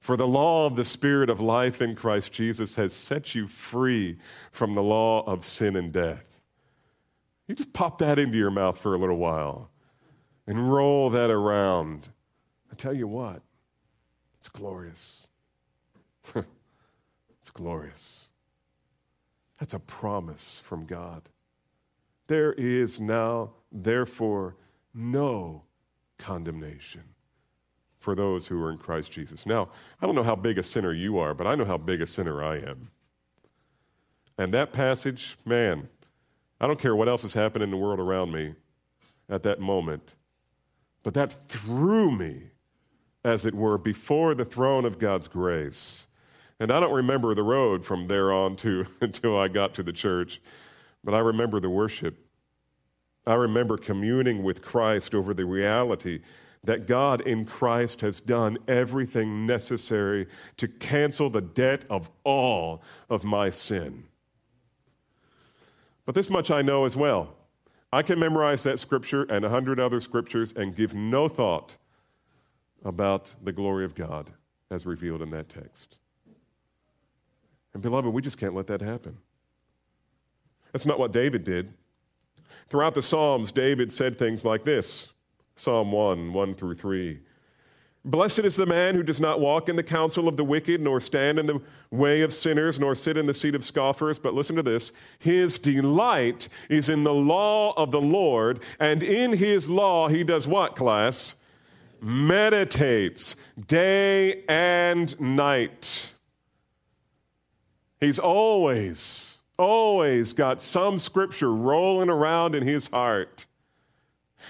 For 0.00 0.16
the 0.16 0.26
law 0.26 0.66
of 0.66 0.76
the 0.76 0.84
Spirit 0.84 1.28
of 1.28 1.40
life 1.40 1.82
in 1.82 1.94
Christ 1.94 2.32
Jesus 2.32 2.74
has 2.76 2.94
set 2.94 3.34
you 3.34 3.46
free 3.46 4.18
from 4.50 4.74
the 4.74 4.82
law 4.82 5.22
of 5.26 5.44
sin 5.44 5.76
and 5.76 5.92
death. 5.92 6.40
You 7.46 7.54
just 7.54 7.74
pop 7.74 7.98
that 7.98 8.18
into 8.18 8.38
your 8.38 8.50
mouth 8.50 8.80
for 8.80 8.94
a 8.94 8.98
little 8.98 9.18
while 9.18 9.70
and 10.46 10.72
roll 10.72 11.10
that 11.10 11.30
around. 11.30 12.08
I 12.72 12.76
tell 12.76 12.94
you 12.94 13.06
what, 13.06 13.42
it's 14.38 14.48
glorious. 14.48 15.26
it's 16.34 17.50
glorious. 17.52 18.28
That's 19.58 19.74
a 19.74 19.80
promise 19.80 20.62
from 20.64 20.86
God. 20.86 21.28
There 22.26 22.54
is 22.54 22.98
now, 22.98 23.50
therefore, 23.70 24.56
no 24.94 25.64
condemnation 26.16 27.02
for 28.00 28.14
those 28.14 28.46
who 28.46 28.60
are 28.62 28.72
in 28.72 28.78
Christ 28.78 29.12
Jesus. 29.12 29.46
Now, 29.46 29.68
I 30.00 30.06
don't 30.06 30.14
know 30.14 30.22
how 30.22 30.34
big 30.34 30.58
a 30.58 30.62
sinner 30.62 30.92
you 30.92 31.18
are, 31.18 31.34
but 31.34 31.46
I 31.46 31.54
know 31.54 31.66
how 31.66 31.76
big 31.76 32.00
a 32.00 32.06
sinner 32.06 32.42
I 32.42 32.56
am. 32.56 32.90
And 34.38 34.52
that 34.54 34.72
passage, 34.72 35.36
man, 35.44 35.88
I 36.60 36.66
don't 36.66 36.80
care 36.80 36.96
what 36.96 37.08
else 37.08 37.22
has 37.22 37.34
happened 37.34 37.62
in 37.62 37.70
the 37.70 37.76
world 37.76 38.00
around 38.00 38.32
me 38.32 38.54
at 39.28 39.42
that 39.42 39.60
moment, 39.60 40.14
but 41.02 41.14
that 41.14 41.48
threw 41.48 42.10
me, 42.10 42.50
as 43.22 43.44
it 43.44 43.54
were, 43.54 43.76
before 43.76 44.34
the 44.34 44.46
throne 44.46 44.86
of 44.86 44.98
God's 44.98 45.28
grace. 45.28 46.06
And 46.58 46.72
I 46.72 46.80
don't 46.80 46.92
remember 46.92 47.34
the 47.34 47.42
road 47.42 47.84
from 47.84 48.08
there 48.08 48.32
on 48.32 48.56
to 48.56 48.86
until 49.02 49.38
I 49.38 49.48
got 49.48 49.74
to 49.74 49.82
the 49.82 49.92
church. 49.92 50.40
But 51.04 51.14
I 51.14 51.18
remember 51.18 51.60
the 51.60 51.70
worship. 51.70 52.26
I 53.26 53.34
remember 53.34 53.76
communing 53.76 54.42
with 54.42 54.62
Christ 54.62 55.14
over 55.14 55.34
the 55.34 55.44
reality 55.44 56.20
that 56.64 56.86
God 56.86 57.22
in 57.22 57.46
Christ 57.46 58.02
has 58.02 58.20
done 58.20 58.58
everything 58.68 59.46
necessary 59.46 60.26
to 60.58 60.68
cancel 60.68 61.30
the 61.30 61.40
debt 61.40 61.84
of 61.88 62.10
all 62.24 62.82
of 63.08 63.24
my 63.24 63.48
sin. 63.48 64.04
But 66.04 66.14
this 66.14 66.28
much 66.28 66.50
I 66.50 66.62
know 66.62 66.84
as 66.84 66.96
well. 66.96 67.36
I 67.92 68.02
can 68.02 68.18
memorize 68.18 68.62
that 68.64 68.78
scripture 68.78 69.24
and 69.24 69.44
a 69.44 69.48
hundred 69.48 69.80
other 69.80 70.00
scriptures 70.00 70.52
and 70.54 70.76
give 70.76 70.94
no 70.94 71.28
thought 71.28 71.76
about 72.84 73.30
the 73.42 73.52
glory 73.52 73.84
of 73.84 73.94
God 73.94 74.30
as 74.70 74.86
revealed 74.86 75.22
in 75.22 75.30
that 75.30 75.48
text. 75.48 75.96
And 77.72 77.82
beloved, 77.82 78.12
we 78.12 78.22
just 78.22 78.38
can't 78.38 78.54
let 78.54 78.66
that 78.68 78.80
happen. 78.80 79.16
That's 80.72 80.86
not 80.86 80.98
what 80.98 81.12
David 81.12 81.44
did. 81.44 81.72
Throughout 82.68 82.94
the 82.94 83.02
Psalms, 83.02 83.52
David 83.52 83.90
said 83.90 84.18
things 84.18 84.44
like 84.44 84.64
this 84.64 85.08
Psalm 85.56 85.92
1, 85.92 86.32
1 86.32 86.54
through 86.54 86.74
3. 86.74 87.20
Blessed 88.04 88.40
is 88.40 88.56
the 88.56 88.64
man 88.64 88.94
who 88.94 89.02
does 89.02 89.20
not 89.20 89.40
walk 89.40 89.68
in 89.68 89.76
the 89.76 89.82
counsel 89.82 90.26
of 90.26 90.38
the 90.38 90.44
wicked, 90.44 90.80
nor 90.80 91.00
stand 91.00 91.38
in 91.38 91.46
the 91.46 91.60
way 91.90 92.22
of 92.22 92.32
sinners, 92.32 92.80
nor 92.80 92.94
sit 92.94 93.18
in 93.18 93.26
the 93.26 93.34
seat 93.34 93.54
of 93.54 93.62
scoffers. 93.62 94.18
But 94.18 94.32
listen 94.32 94.56
to 94.56 94.62
this 94.62 94.92
His 95.18 95.58
delight 95.58 96.48
is 96.70 96.88
in 96.88 97.04
the 97.04 97.12
law 97.12 97.74
of 97.76 97.90
the 97.90 98.00
Lord, 98.00 98.60
and 98.78 99.02
in 99.02 99.34
his 99.34 99.68
law 99.68 100.08
he 100.08 100.24
does 100.24 100.46
what, 100.48 100.76
class? 100.76 101.34
Meditates 102.00 103.36
day 103.66 104.44
and 104.48 105.20
night. 105.20 106.06
He's 108.00 108.18
always 108.18 109.30
always 109.58 110.32
got 110.32 110.62
some 110.62 110.98
scripture 110.98 111.52
rolling 111.52 112.08
around 112.08 112.54
in 112.54 112.62
his 112.62 112.88
heart 112.88 113.44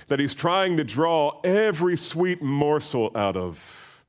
that 0.08 0.18
he's 0.20 0.34
trying 0.34 0.76
to 0.76 0.84
draw 0.84 1.40
every 1.42 1.96
sweet 1.96 2.42
morsel 2.42 3.10
out 3.14 3.36
of. 3.36 4.02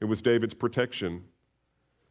It 0.00 0.06
was 0.06 0.22
David's 0.22 0.54
protection, 0.54 1.24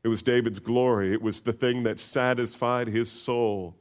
it 0.03 0.07
was 0.07 0.21
David's 0.21 0.59
glory, 0.59 1.13
it 1.13 1.21
was 1.21 1.41
the 1.41 1.53
thing 1.53 1.83
that 1.83 1.99
satisfied 1.99 2.87
his 2.87 3.11
soul. 3.11 3.75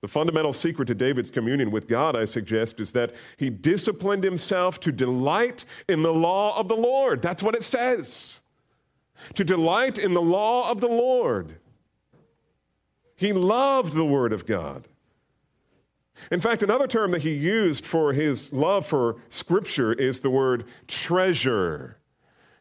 The 0.00 0.08
fundamental 0.08 0.54
secret 0.54 0.86
to 0.86 0.94
David's 0.94 1.30
communion 1.30 1.70
with 1.70 1.86
God, 1.86 2.16
I 2.16 2.24
suggest, 2.24 2.80
is 2.80 2.92
that 2.92 3.12
he 3.36 3.50
disciplined 3.50 4.24
himself 4.24 4.80
to 4.80 4.92
delight 4.92 5.66
in 5.88 6.02
the 6.02 6.12
law 6.12 6.58
of 6.58 6.68
the 6.68 6.76
Lord. 6.76 7.20
That's 7.20 7.42
what 7.42 7.54
it 7.54 7.62
says. 7.62 8.40
To 9.34 9.44
delight 9.44 9.98
in 9.98 10.14
the 10.14 10.22
law 10.22 10.70
of 10.70 10.80
the 10.80 10.88
Lord. 10.88 11.56
He 13.14 13.34
loved 13.34 13.92
the 13.92 14.06
Word 14.06 14.32
of 14.32 14.46
God. 14.46 14.88
In 16.30 16.40
fact, 16.40 16.62
another 16.62 16.86
term 16.86 17.10
that 17.12 17.22
he 17.22 17.32
used 17.32 17.84
for 17.84 18.12
his 18.12 18.52
love 18.52 18.86
for 18.86 19.16
Scripture 19.28 19.92
is 19.92 20.20
the 20.20 20.30
word 20.30 20.64
treasure. 20.86 21.96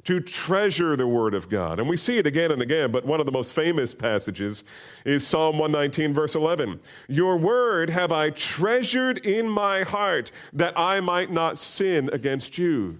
To 0.05 0.21
treasure 0.21 0.95
the 0.95 1.05
Word 1.05 1.33
of 1.33 1.49
God. 1.49 1.77
And 1.77 1.87
we 1.87 1.97
see 1.97 2.17
it 2.17 2.25
again 2.25 2.51
and 2.51 2.61
again, 2.61 2.89
but 2.89 3.05
one 3.05 3.19
of 3.19 3.25
the 3.25 3.33
most 3.33 3.53
famous 3.53 3.93
passages 3.93 4.63
is 5.05 5.27
Psalm 5.27 5.59
119, 5.59 6.13
verse 6.13 6.35
11. 6.35 6.79
Your 7.09 7.37
Word 7.37 7.89
have 7.89 8.11
I 8.11 8.29
treasured 8.29 9.19
in 9.19 9.47
my 9.47 9.83
heart 9.83 10.31
that 10.53 10.73
I 10.79 11.01
might 11.01 11.31
not 11.31 11.57
sin 11.57 12.09
against 12.13 12.57
you. 12.57 12.97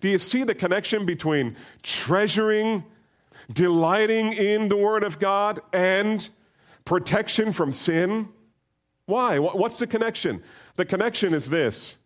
Do 0.00 0.10
you 0.10 0.18
see 0.18 0.44
the 0.44 0.54
connection 0.54 1.06
between 1.06 1.56
treasuring, 1.82 2.84
delighting 3.50 4.32
in 4.32 4.68
the 4.68 4.76
Word 4.76 5.04
of 5.04 5.18
God, 5.18 5.58
and 5.72 6.28
protection 6.84 7.52
from 7.52 7.72
sin. 7.72 8.28
Why? 9.12 9.38
What's 9.38 9.78
the 9.78 9.86
connection? 9.86 10.42
The 10.76 10.86
connection 10.86 11.34
is 11.34 11.50
this 11.50 11.98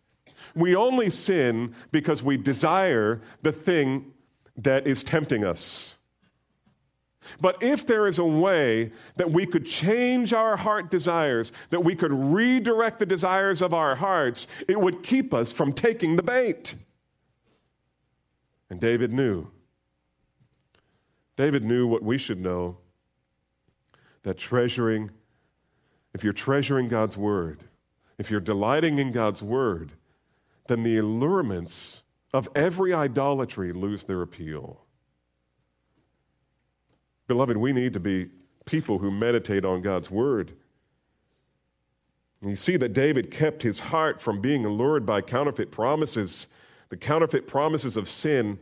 we 0.53 0.75
only 0.75 1.09
sin 1.09 1.73
because 1.89 2.21
we 2.21 2.35
desire 2.35 3.21
the 3.43 3.53
thing 3.53 4.11
that 4.57 4.85
is 4.85 5.03
tempting 5.03 5.45
us. 5.45 5.95
But 7.39 7.63
if 7.63 7.87
there 7.87 8.07
is 8.07 8.19
a 8.19 8.25
way 8.25 8.91
that 9.15 9.31
we 9.31 9.45
could 9.45 9.65
change 9.65 10.33
our 10.33 10.57
heart 10.57 10.91
desires, 10.91 11.53
that 11.69 11.79
we 11.79 11.95
could 11.95 12.11
redirect 12.11 12.99
the 12.99 13.05
desires 13.05 13.61
of 13.61 13.73
our 13.73 13.95
hearts, 13.95 14.47
it 14.67 14.77
would 14.77 15.01
keep 15.01 15.33
us 15.33 15.49
from 15.49 15.71
taking 15.71 16.17
the 16.17 16.23
bait. 16.23 16.75
And 18.69 18.81
David 18.81 19.13
knew. 19.13 19.47
David 21.37 21.63
knew 21.63 21.87
what 21.87 22.03
we 22.03 22.17
should 22.17 22.41
know 22.41 22.79
that 24.23 24.37
treasuring, 24.37 25.09
if 26.17 26.23
you're 26.23 26.33
treasuring 26.33 26.87
God's 26.87 27.15
word, 27.15 27.65
if 28.17 28.31
you're 28.31 28.39
delighting 28.39 28.97
in 28.97 29.11
God's 29.11 29.43
word, 29.43 29.91
then 30.65 30.81
the 30.81 30.97
allurements 30.97 32.01
of 32.33 32.49
every 32.55 32.91
idolatry 32.91 33.71
lose 33.71 34.03
their 34.05 34.23
appeal. 34.23 34.81
Beloved, 37.27 37.55
we 37.55 37.71
need 37.71 37.93
to 37.93 37.99
be 37.99 38.31
people 38.65 38.97
who 38.97 39.11
meditate 39.11 39.63
on 39.63 39.83
God's 39.83 40.09
word. 40.09 40.53
And 42.41 42.49
you 42.49 42.55
see 42.55 42.77
that 42.77 42.93
David 42.93 43.29
kept 43.29 43.61
his 43.61 43.79
heart 43.79 44.19
from 44.19 44.41
being 44.41 44.65
allured 44.65 45.05
by 45.05 45.21
counterfeit 45.21 45.71
promises, 45.71 46.47
the 46.89 46.97
counterfeit 46.97 47.45
promises 47.45 47.95
of 47.95 48.09
sin. 48.09 48.57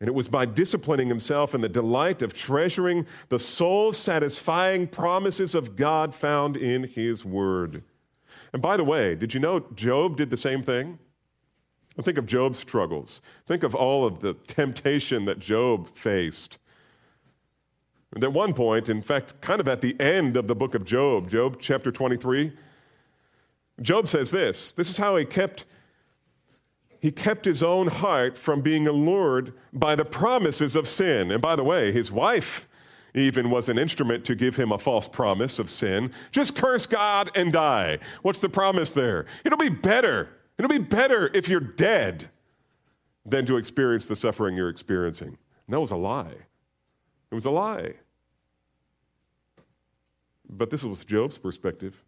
And 0.00 0.08
it 0.08 0.14
was 0.14 0.28
by 0.28 0.44
disciplining 0.44 1.08
himself 1.08 1.54
in 1.54 1.62
the 1.62 1.68
delight 1.68 2.20
of 2.20 2.34
treasuring 2.34 3.06
the 3.30 3.38
soul 3.38 3.92
satisfying 3.92 4.86
promises 4.86 5.54
of 5.54 5.74
God 5.74 6.14
found 6.14 6.56
in 6.56 6.84
his 6.84 7.24
word. 7.24 7.82
And 8.52 8.60
by 8.60 8.76
the 8.76 8.84
way, 8.84 9.14
did 9.14 9.32
you 9.32 9.40
know 9.40 9.60
Job 9.74 10.16
did 10.16 10.30
the 10.30 10.36
same 10.36 10.62
thing? 10.62 10.98
Think 12.02 12.18
of 12.18 12.26
Job's 12.26 12.58
struggles. 12.58 13.22
Think 13.46 13.62
of 13.62 13.74
all 13.74 14.04
of 14.04 14.20
the 14.20 14.34
temptation 14.34 15.24
that 15.24 15.38
Job 15.38 15.88
faced. 15.96 16.58
And 18.14 18.22
at 18.22 18.32
one 18.32 18.52
point, 18.52 18.88
in 18.90 19.00
fact, 19.02 19.40
kind 19.40 19.60
of 19.60 19.68
at 19.68 19.80
the 19.80 19.98
end 20.00 20.36
of 20.36 20.46
the 20.46 20.54
book 20.54 20.74
of 20.74 20.84
Job, 20.84 21.30
Job 21.30 21.56
chapter 21.58 21.90
23, 21.90 22.52
Job 23.80 24.08
says 24.08 24.30
this. 24.30 24.72
This 24.72 24.90
is 24.90 24.98
how 24.98 25.16
he 25.16 25.24
kept 25.24 25.64
he 27.06 27.12
kept 27.12 27.44
his 27.44 27.62
own 27.62 27.86
heart 27.86 28.36
from 28.36 28.62
being 28.62 28.88
allured 28.88 29.52
by 29.72 29.94
the 29.94 30.04
promises 30.04 30.74
of 30.74 30.88
sin. 30.88 31.30
And 31.30 31.40
by 31.40 31.54
the 31.54 31.62
way, 31.62 31.92
his 31.92 32.10
wife 32.10 32.66
even 33.14 33.48
was 33.48 33.68
an 33.68 33.78
instrument 33.78 34.24
to 34.24 34.34
give 34.34 34.56
him 34.56 34.72
a 34.72 34.78
false 34.80 35.06
promise 35.06 35.60
of 35.60 35.70
sin. 35.70 36.10
Just 36.32 36.56
curse 36.56 36.84
God 36.84 37.30
and 37.36 37.52
die. 37.52 38.00
What's 38.22 38.40
the 38.40 38.48
promise 38.48 38.90
there? 38.90 39.26
It'll 39.44 39.56
be 39.56 39.68
better. 39.68 40.30
It'll 40.58 40.68
be 40.68 40.78
better 40.78 41.30
if 41.32 41.48
you're 41.48 41.60
dead 41.60 42.28
than 43.24 43.46
to 43.46 43.56
experience 43.56 44.08
the 44.08 44.16
suffering 44.16 44.56
you're 44.56 44.68
experiencing. 44.68 45.28
And 45.28 45.74
that 45.74 45.78
was 45.78 45.92
a 45.92 45.96
lie. 45.96 46.34
It 47.30 47.34
was 47.36 47.44
a 47.44 47.52
lie. 47.52 47.94
But 50.50 50.70
this 50.70 50.82
was 50.82 51.04
Job's 51.04 51.38
perspective. 51.38 52.02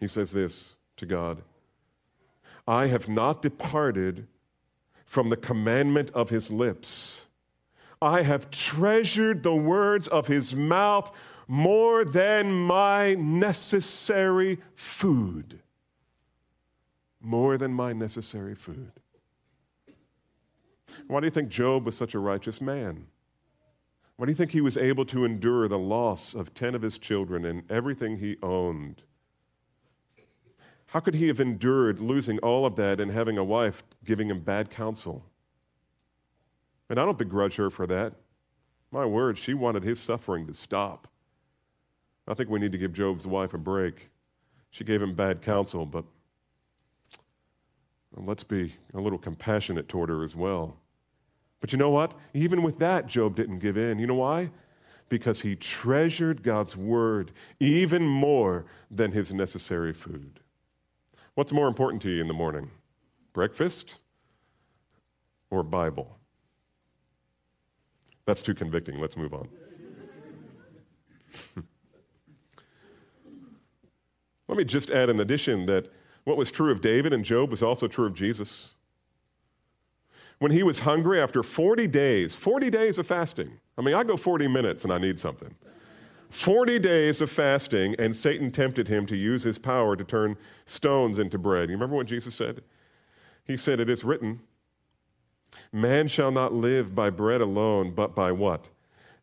He 0.00 0.08
says 0.08 0.32
this 0.32 0.74
to 0.96 1.06
God 1.06 1.44
I 2.68 2.88
have 2.88 3.08
not 3.08 3.40
departed 3.40 4.26
from 5.06 5.30
the 5.30 5.38
commandment 5.38 6.10
of 6.10 6.28
his 6.28 6.50
lips. 6.50 7.24
I 8.02 8.20
have 8.22 8.50
treasured 8.50 9.42
the 9.42 9.54
words 9.54 10.06
of 10.06 10.26
his 10.26 10.54
mouth 10.54 11.10
more 11.48 12.04
than 12.04 12.52
my 12.52 13.14
necessary 13.14 14.58
food. 14.76 15.60
More 17.22 17.56
than 17.56 17.72
my 17.72 17.94
necessary 17.94 18.54
food. 18.54 18.92
Why 21.06 21.20
do 21.20 21.26
you 21.26 21.30
think 21.30 21.48
Job 21.48 21.86
was 21.86 21.96
such 21.96 22.14
a 22.14 22.18
righteous 22.18 22.60
man? 22.60 23.06
Why 24.16 24.26
do 24.26 24.32
you 24.32 24.36
think 24.36 24.50
he 24.50 24.60
was 24.60 24.76
able 24.76 25.06
to 25.06 25.24
endure 25.24 25.68
the 25.68 25.78
loss 25.78 26.34
of 26.34 26.52
10 26.52 26.74
of 26.74 26.82
his 26.82 26.98
children 26.98 27.46
and 27.46 27.62
everything 27.70 28.18
he 28.18 28.36
owned? 28.42 29.02
How 30.88 31.00
could 31.00 31.14
he 31.14 31.28
have 31.28 31.38
endured 31.38 32.00
losing 32.00 32.38
all 32.38 32.64
of 32.64 32.76
that 32.76 32.98
and 32.98 33.10
having 33.10 33.36
a 33.36 33.44
wife 33.44 33.82
giving 34.04 34.30
him 34.30 34.40
bad 34.40 34.70
counsel? 34.70 35.22
And 36.88 36.98
I 36.98 37.04
don't 37.04 37.18
begrudge 37.18 37.56
her 37.56 37.68
for 37.68 37.86
that. 37.86 38.14
My 38.90 39.04
word, 39.04 39.38
she 39.38 39.52
wanted 39.52 39.82
his 39.82 40.00
suffering 40.00 40.46
to 40.46 40.54
stop. 40.54 41.06
I 42.26 42.32
think 42.32 42.48
we 42.48 42.58
need 42.58 42.72
to 42.72 42.78
give 42.78 42.94
Job's 42.94 43.26
wife 43.26 43.52
a 43.52 43.58
break. 43.58 44.08
She 44.70 44.82
gave 44.82 45.02
him 45.02 45.14
bad 45.14 45.42
counsel, 45.42 45.84
but 45.84 46.04
let's 48.16 48.44
be 48.44 48.74
a 48.94 49.00
little 49.00 49.18
compassionate 49.18 49.88
toward 49.88 50.08
her 50.08 50.22
as 50.22 50.34
well. 50.34 50.78
But 51.60 51.70
you 51.70 51.78
know 51.78 51.90
what? 51.90 52.14
Even 52.32 52.62
with 52.62 52.78
that, 52.78 53.06
Job 53.06 53.36
didn't 53.36 53.58
give 53.58 53.76
in. 53.76 53.98
You 53.98 54.06
know 54.06 54.14
why? 54.14 54.50
Because 55.10 55.42
he 55.42 55.54
treasured 55.54 56.42
God's 56.42 56.78
word 56.78 57.32
even 57.60 58.06
more 58.06 58.64
than 58.90 59.12
his 59.12 59.34
necessary 59.34 59.92
food. 59.92 60.37
What's 61.38 61.52
more 61.52 61.68
important 61.68 62.02
to 62.02 62.10
you 62.10 62.20
in 62.20 62.26
the 62.26 62.34
morning? 62.34 62.68
Breakfast 63.32 63.98
or 65.50 65.62
Bible? 65.62 66.18
That's 68.26 68.42
too 68.42 68.54
convicting. 68.54 68.98
Let's 68.98 69.16
move 69.16 69.32
on. 69.32 69.48
Let 74.48 74.58
me 74.58 74.64
just 74.64 74.90
add 74.90 75.10
an 75.10 75.20
addition 75.20 75.64
that 75.66 75.92
what 76.24 76.36
was 76.36 76.50
true 76.50 76.72
of 76.72 76.80
David 76.80 77.12
and 77.12 77.24
Job 77.24 77.52
was 77.52 77.62
also 77.62 77.86
true 77.86 78.06
of 78.06 78.14
Jesus 78.14 78.72
when 80.40 80.50
he 80.50 80.64
was 80.64 80.80
hungry 80.80 81.22
after 81.22 81.44
40 81.44 81.86
days, 81.86 82.34
40 82.34 82.68
days 82.68 82.98
of 82.98 83.06
fasting. 83.06 83.52
I 83.78 83.82
mean, 83.82 83.94
I 83.94 84.02
go 84.02 84.16
40 84.16 84.48
minutes 84.48 84.82
and 84.82 84.92
I 84.92 84.98
need 84.98 85.20
something. 85.20 85.54
40 86.30 86.78
days 86.78 87.20
of 87.20 87.30
fasting, 87.30 87.94
and 87.98 88.14
Satan 88.14 88.50
tempted 88.50 88.88
him 88.88 89.06
to 89.06 89.16
use 89.16 89.42
his 89.42 89.58
power 89.58 89.96
to 89.96 90.04
turn 90.04 90.36
stones 90.66 91.18
into 91.18 91.38
bread. 91.38 91.70
You 91.70 91.76
remember 91.76 91.96
what 91.96 92.06
Jesus 92.06 92.34
said? 92.34 92.62
He 93.44 93.56
said, 93.56 93.80
It 93.80 93.88
is 93.88 94.04
written, 94.04 94.40
Man 95.72 96.06
shall 96.06 96.30
not 96.30 96.52
live 96.52 96.94
by 96.94 97.10
bread 97.10 97.40
alone, 97.40 97.92
but 97.94 98.14
by 98.14 98.32
what? 98.32 98.68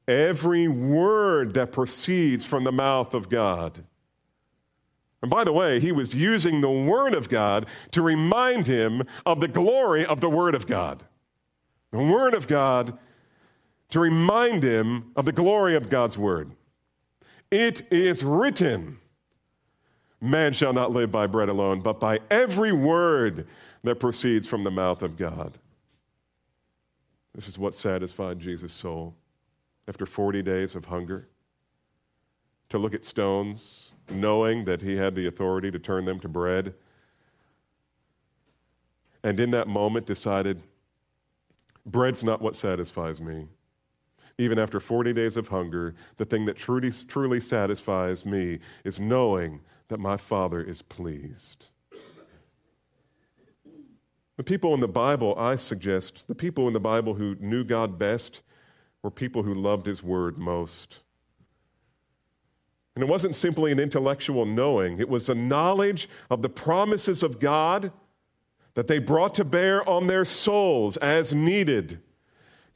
Every 0.07 0.67
word 0.67 1.53
that 1.53 1.71
proceeds 1.71 2.43
from 2.43 2.63
the 2.63 2.71
mouth 2.71 3.13
of 3.13 3.29
God. 3.29 3.83
And 5.21 5.31
by 5.31 5.43
the 5.43 5.53
way, 5.53 5.79
he 5.79 5.91
was 5.91 6.13
using 6.13 6.61
the 6.61 6.69
Word 6.69 7.15
of 7.15 7.29
God 7.29 7.65
to 7.91 8.03
remind 8.03 8.67
him 8.67 9.01
of 9.25 9.39
the 9.39 9.47
glory 9.47 10.05
of 10.05 10.21
the 10.21 10.29
Word 10.29 10.53
of 10.53 10.67
God. 10.67 11.03
The 11.91 11.97
Word 11.97 12.35
of 12.35 12.47
God 12.47 12.99
to 13.89 13.99
remind 13.99 14.61
him 14.61 15.11
of 15.15 15.25
the 15.25 15.31
glory 15.31 15.75
of 15.75 15.89
God's 15.89 16.15
Word. 16.17 16.51
It 17.51 17.91
is 17.91 18.23
written, 18.23 18.99
Man 20.21 20.53
shall 20.53 20.73
not 20.73 20.91
live 20.91 21.11
by 21.11 21.27
bread 21.27 21.49
alone, 21.49 21.81
but 21.81 21.99
by 21.99 22.19
every 22.29 22.71
word 22.71 23.47
that 23.83 23.99
proceeds 23.99 24.47
from 24.47 24.63
the 24.63 24.71
mouth 24.71 25.03
of 25.03 25.17
God. 25.17 25.57
This 27.33 27.47
is 27.47 27.59
what 27.59 27.73
satisfied 27.73 28.39
Jesus' 28.39 28.73
soul 28.73 29.15
after 29.87 30.05
40 30.05 30.41
days 30.41 30.75
of 30.75 30.85
hunger. 30.85 31.27
To 32.69 32.79
look 32.79 32.93
at 32.93 33.03
stones 33.03 33.91
knowing 34.09 34.65
that 34.65 34.81
he 34.81 34.95
had 34.95 35.15
the 35.15 35.27
authority 35.27 35.71
to 35.71 35.79
turn 35.79 36.05
them 36.05 36.19
to 36.19 36.27
bread. 36.27 36.73
And 39.23 39.39
in 39.39 39.51
that 39.51 39.67
moment 39.67 40.05
decided, 40.05 40.61
bread's 41.85 42.23
not 42.23 42.41
what 42.41 42.55
satisfies 42.55 43.19
me. 43.19 43.47
Even 44.37 44.59
after 44.59 44.79
40 44.79 45.13
days 45.13 45.37
of 45.37 45.47
hunger, 45.47 45.95
the 46.17 46.25
thing 46.25 46.45
that 46.45 46.57
truly, 46.57 46.91
truly 46.91 47.39
satisfies 47.39 48.25
me 48.25 48.59
is 48.83 48.99
knowing 48.99 49.61
that 49.87 49.99
my 49.99 50.17
Father 50.17 50.61
is 50.61 50.81
pleased. 50.81 51.67
The 54.37 54.43
people 54.43 54.73
in 54.73 54.81
the 54.81 54.87
Bible, 54.87 55.33
I 55.37 55.55
suggest, 55.55 56.27
the 56.27 56.35
people 56.35 56.67
in 56.67 56.73
the 56.73 56.79
Bible 56.79 57.13
who 57.13 57.35
knew 57.39 57.63
God 57.63 57.97
best 57.97 58.41
were 59.01 59.11
people 59.11 59.43
who 59.43 59.53
loved 59.53 59.85
His 59.85 60.03
Word 60.03 60.37
most. 60.37 60.99
And 62.95 63.03
it 63.03 63.07
wasn't 63.07 63.35
simply 63.35 63.71
an 63.71 63.79
intellectual 63.79 64.45
knowing, 64.45 64.99
it 64.99 65.07
was 65.07 65.29
a 65.29 65.35
knowledge 65.35 66.09
of 66.29 66.41
the 66.41 66.49
promises 66.49 67.23
of 67.23 67.39
God 67.39 67.91
that 68.73 68.87
they 68.87 68.99
brought 68.99 69.35
to 69.35 69.45
bear 69.45 69.87
on 69.89 70.07
their 70.07 70.25
souls 70.25 70.97
as 70.97 71.33
needed. 71.33 71.99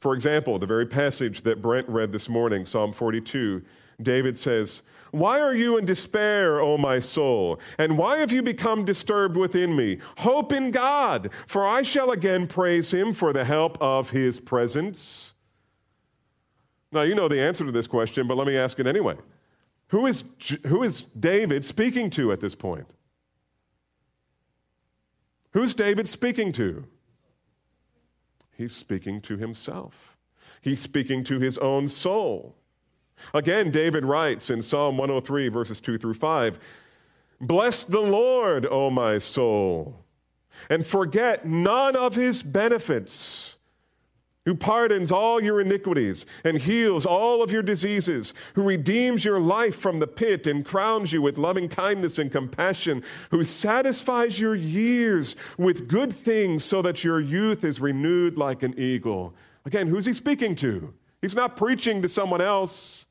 For 0.00 0.14
example, 0.14 0.58
the 0.58 0.66
very 0.66 0.86
passage 0.86 1.42
that 1.42 1.60
Brent 1.60 1.88
read 1.88 2.10
this 2.10 2.28
morning, 2.28 2.64
Psalm 2.64 2.92
42, 2.92 3.62
David 4.02 4.38
says, 4.38 4.82
Why 5.10 5.40
are 5.40 5.54
you 5.54 5.76
in 5.76 5.84
despair, 5.84 6.60
O 6.60 6.78
my 6.78 6.98
soul? 6.98 7.60
And 7.76 7.98
why 7.98 8.18
have 8.18 8.32
you 8.32 8.42
become 8.42 8.86
disturbed 8.86 9.36
within 9.36 9.76
me? 9.76 9.98
Hope 10.18 10.52
in 10.52 10.70
God, 10.70 11.30
for 11.46 11.66
I 11.66 11.82
shall 11.82 12.12
again 12.12 12.46
praise 12.46 12.92
him 12.92 13.12
for 13.12 13.34
the 13.34 13.44
help 13.44 13.76
of 13.80 14.10
his 14.10 14.40
presence. 14.40 15.34
Now, 16.92 17.02
you 17.02 17.14
know 17.14 17.28
the 17.28 17.40
answer 17.40 17.66
to 17.66 17.72
this 17.72 17.86
question, 17.86 18.26
but 18.26 18.36
let 18.36 18.46
me 18.46 18.56
ask 18.56 18.80
it 18.80 18.86
anyway. 18.86 19.16
Who 19.88 20.06
is, 20.06 20.24
who 20.66 20.82
is 20.82 21.02
David 21.02 21.64
speaking 21.64 22.08
to 22.10 22.32
at 22.32 22.40
this 22.40 22.54
point? 22.54 22.86
Who's 25.52 25.74
David 25.74 26.08
speaking 26.08 26.52
to? 26.52 26.84
He's 28.60 28.76
speaking 28.76 29.22
to 29.22 29.38
himself. 29.38 30.18
He's 30.60 30.80
speaking 30.80 31.24
to 31.24 31.38
his 31.38 31.56
own 31.56 31.88
soul. 31.88 32.56
Again, 33.32 33.70
David 33.70 34.04
writes 34.04 34.50
in 34.50 34.60
Psalm 34.60 34.98
103, 34.98 35.48
verses 35.48 35.80
2 35.80 35.96
through 35.96 36.12
5 36.12 36.58
Bless 37.40 37.84
the 37.84 38.02
Lord, 38.02 38.66
O 38.66 38.90
my 38.90 39.16
soul, 39.16 40.04
and 40.68 40.86
forget 40.86 41.46
none 41.46 41.96
of 41.96 42.16
his 42.16 42.42
benefits 42.42 43.54
who 44.46 44.54
pardons 44.54 45.12
all 45.12 45.42
your 45.42 45.60
iniquities 45.60 46.24
and 46.44 46.56
heals 46.56 47.04
all 47.04 47.42
of 47.42 47.52
your 47.52 47.62
diseases, 47.62 48.32
who 48.54 48.62
redeems 48.62 49.24
your 49.24 49.38
life 49.38 49.76
from 49.76 49.98
the 50.00 50.06
pit 50.06 50.46
and 50.46 50.64
crowns 50.64 51.12
you 51.12 51.20
with 51.20 51.36
loving 51.36 51.68
kindness 51.68 52.18
and 52.18 52.32
compassion, 52.32 53.02
who 53.30 53.44
satisfies 53.44 54.40
your 54.40 54.54
years 54.54 55.36
with 55.58 55.88
good 55.88 56.12
things 56.12 56.64
so 56.64 56.80
that 56.80 57.04
your 57.04 57.20
youth 57.20 57.64
is 57.64 57.80
renewed 57.80 58.38
like 58.38 58.62
an 58.62 58.74
eagle. 58.78 59.34
Again, 59.66 59.88
who's 59.88 60.06
he 60.06 60.14
speaking 60.14 60.54
to? 60.56 60.94
He's 61.20 61.34
not 61.34 61.56
preaching 61.56 62.00
to 62.00 62.08
someone 62.08 62.40
else. 62.40 63.06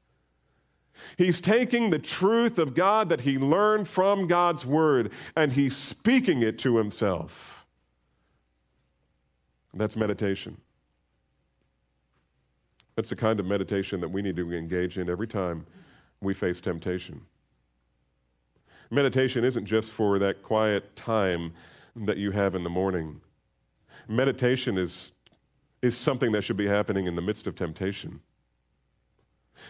He's 1.15 1.39
taking 1.39 1.92
the 1.92 2.00
truth 2.00 2.58
of 2.58 2.74
God 2.74 3.10
that 3.10 3.22
he 3.22 3.38
learned 3.38 3.88
from 3.88 4.28
God's 4.28 4.65
word 4.65 5.12
and 5.36 5.54
he's 5.54 5.78
speaking 5.78 6.42
it 6.42 6.58
to 6.60 6.78
himself. 6.78 7.65
That's 9.74 9.96
meditation. 9.96 10.58
That's 13.00 13.12
the 13.12 13.16
kind 13.16 13.40
of 13.40 13.46
meditation 13.46 14.02
that 14.02 14.10
we 14.10 14.22
need 14.22 14.36
to 14.36 14.52
engage 14.52 14.98
in 14.98 15.10
every 15.10 15.26
time 15.26 15.66
we 16.20 16.34
face 16.34 16.60
temptation. 16.60 17.22
Meditation 18.92 19.46
isn't 19.46 19.66
just 19.66 19.90
for 19.90 20.20
that 20.20 20.44
quiet 20.44 20.98
time 20.98 21.54
that 21.96 22.18
you 22.18 22.32
have 22.32 22.56
in 22.56 22.66
the 22.66 22.70
morning. 22.70 23.22
Meditation 24.10 24.78
is, 24.78 25.14
is 25.82 25.96
something 25.96 26.34
that 26.34 26.42
should 26.42 26.58
be 26.58 26.68
happening 26.68 27.08
in 27.08 27.16
the 27.16 27.22
midst 27.22 27.48
of 27.48 27.56
temptation. 27.56 28.20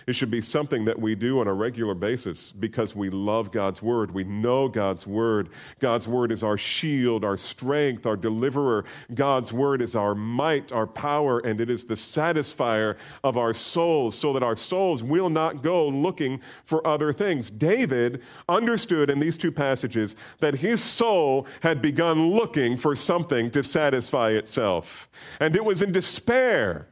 It 0.08 0.14
should 0.14 0.32
be 0.32 0.42
something 0.42 0.86
that 0.86 1.00
we 1.00 1.16
do 1.16 1.40
on 1.40 1.48
a 1.48 1.54
regular 1.54 1.94
basis 1.94 2.52
because 2.52 2.96
we 2.96 3.10
love 3.10 3.52
God's 3.52 3.82
Word. 3.82 4.12
We 4.12 4.24
know 4.24 4.68
God's 4.68 5.06
Word. 5.06 5.50
God's 5.80 6.08
Word 6.08 6.32
is 6.32 6.44
our 6.44 6.58
shield, 6.58 7.24
our 7.24 7.38
strength, 7.38 8.06
our 8.06 8.18
deliverer. 8.18 8.86
God's 9.14 9.54
Word 9.54 9.82
is 9.82 9.96
our 9.96 10.16
might, 10.16 10.72
our 10.72 10.88
power, 10.88 11.40
and 11.40 11.62
it 11.62 11.70
is 11.70 11.86
the 11.86 11.96
satisfier 11.96 12.98
of 13.24 13.38
our 13.38 13.54
souls 13.54 14.18
so 14.18 14.34
that 14.34 14.44
our 14.44 14.56
souls 14.56 15.04
will 15.04 15.30
not 15.30 15.64
go 15.64 15.88
looking 15.88 16.42
for 16.64 16.86
other 16.86 17.14
things. 17.14 17.50
David 17.50 18.22
understood 18.48 19.10
in 19.10 19.20
these 19.20 19.38
two 19.38 19.52
passages 19.52 20.16
that 20.40 20.56
his 20.56 20.84
soul 20.84 21.48
had 21.62 21.82
begun 21.82 22.32
looking 22.32 22.78
for 22.78 22.96
something 22.96 23.52
to 23.52 23.64
satisfy 23.64 24.32
itself, 24.32 25.10
and 25.40 25.56
it 25.56 25.64
was 25.64 25.82
in 25.82 25.92
despair 25.92 26.88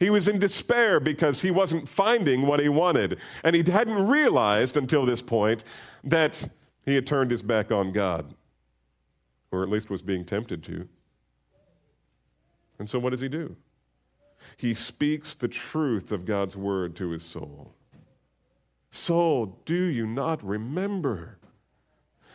he 0.00 0.08
was 0.08 0.26
in 0.26 0.38
despair 0.38 0.98
because 0.98 1.42
he 1.42 1.50
wasn't 1.50 1.86
finding 1.86 2.46
what 2.46 2.58
he 2.58 2.70
wanted. 2.70 3.18
And 3.44 3.54
he 3.54 3.70
hadn't 3.70 4.06
realized 4.08 4.78
until 4.78 5.04
this 5.04 5.20
point 5.20 5.62
that 6.02 6.48
he 6.86 6.94
had 6.94 7.06
turned 7.06 7.30
his 7.30 7.42
back 7.42 7.70
on 7.70 7.92
God, 7.92 8.34
or 9.52 9.62
at 9.62 9.68
least 9.68 9.90
was 9.90 10.00
being 10.00 10.24
tempted 10.24 10.64
to. 10.64 10.88
And 12.78 12.88
so, 12.88 12.98
what 12.98 13.10
does 13.10 13.20
he 13.20 13.28
do? 13.28 13.54
He 14.56 14.72
speaks 14.72 15.34
the 15.34 15.48
truth 15.48 16.10
of 16.10 16.24
God's 16.24 16.56
word 16.56 16.96
to 16.96 17.10
his 17.10 17.22
soul. 17.22 17.74
Soul, 18.88 19.60
do 19.66 19.84
you 19.84 20.06
not 20.06 20.42
remember? 20.42 21.38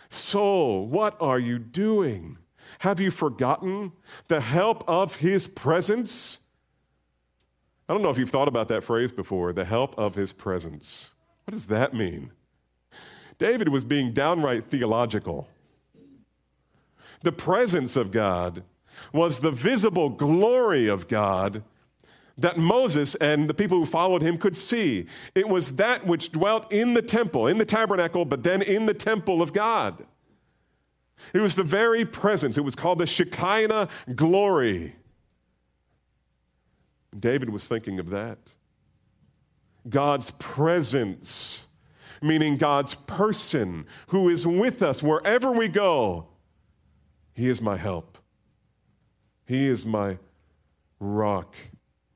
Soul, 0.07 0.87
what 0.87 1.17
are 1.19 1.39
you 1.39 1.57
doing? 1.57 2.37
Have 2.79 2.99
you 2.99 3.09
forgotten 3.09 3.91
the 4.27 4.41
help 4.41 4.83
of 4.87 5.15
his 5.15 5.47
presence? 5.47 6.39
I 7.87 7.93
don't 7.93 8.01
know 8.01 8.09
if 8.09 8.17
you've 8.17 8.29
thought 8.29 8.47
about 8.47 8.67
that 8.69 8.83
phrase 8.83 9.11
before 9.11 9.53
the 9.53 9.65
help 9.65 9.97
of 9.97 10.15
his 10.15 10.33
presence. 10.33 11.13
What 11.45 11.53
does 11.53 11.67
that 11.67 11.93
mean? 11.93 12.31
David 13.37 13.69
was 13.69 13.83
being 13.83 14.11
downright 14.11 14.69
theological. 14.69 15.47
The 17.21 17.31
presence 17.31 17.95
of 17.95 18.11
God 18.11 18.63
was 19.13 19.39
the 19.39 19.51
visible 19.51 20.09
glory 20.09 20.87
of 20.87 21.07
God 21.07 21.63
that 22.37 22.57
Moses 22.57 23.15
and 23.15 23.49
the 23.49 23.53
people 23.53 23.79
who 23.79 23.85
followed 23.85 24.21
him 24.21 24.37
could 24.37 24.57
see. 24.57 25.05
It 25.35 25.47
was 25.47 25.73
that 25.73 26.05
which 26.05 26.31
dwelt 26.31 26.71
in 26.71 26.93
the 26.93 27.01
temple, 27.01 27.47
in 27.47 27.57
the 27.57 27.65
tabernacle, 27.65 28.25
but 28.25 28.43
then 28.43 28.61
in 28.61 28.85
the 28.85 28.93
temple 28.93 29.41
of 29.41 29.53
God. 29.53 30.05
It 31.33 31.39
was 31.39 31.55
the 31.55 31.63
very 31.63 32.03
presence. 32.03 32.57
It 32.57 32.61
was 32.61 32.75
called 32.75 32.99
the 32.99 33.07
Shekinah 33.07 33.87
glory. 34.15 34.95
David 37.17 37.49
was 37.49 37.67
thinking 37.67 37.99
of 37.99 38.09
that. 38.09 38.37
God's 39.87 40.31
presence, 40.31 41.67
meaning 42.21 42.57
God's 42.57 42.95
person 42.95 43.85
who 44.07 44.29
is 44.29 44.45
with 44.47 44.81
us 44.81 45.03
wherever 45.03 45.51
we 45.51 45.67
go. 45.67 46.27
He 47.33 47.47
is 47.47 47.61
my 47.61 47.77
help. 47.77 48.17
He 49.45 49.67
is 49.67 49.85
my 49.85 50.17
rock, 50.99 51.55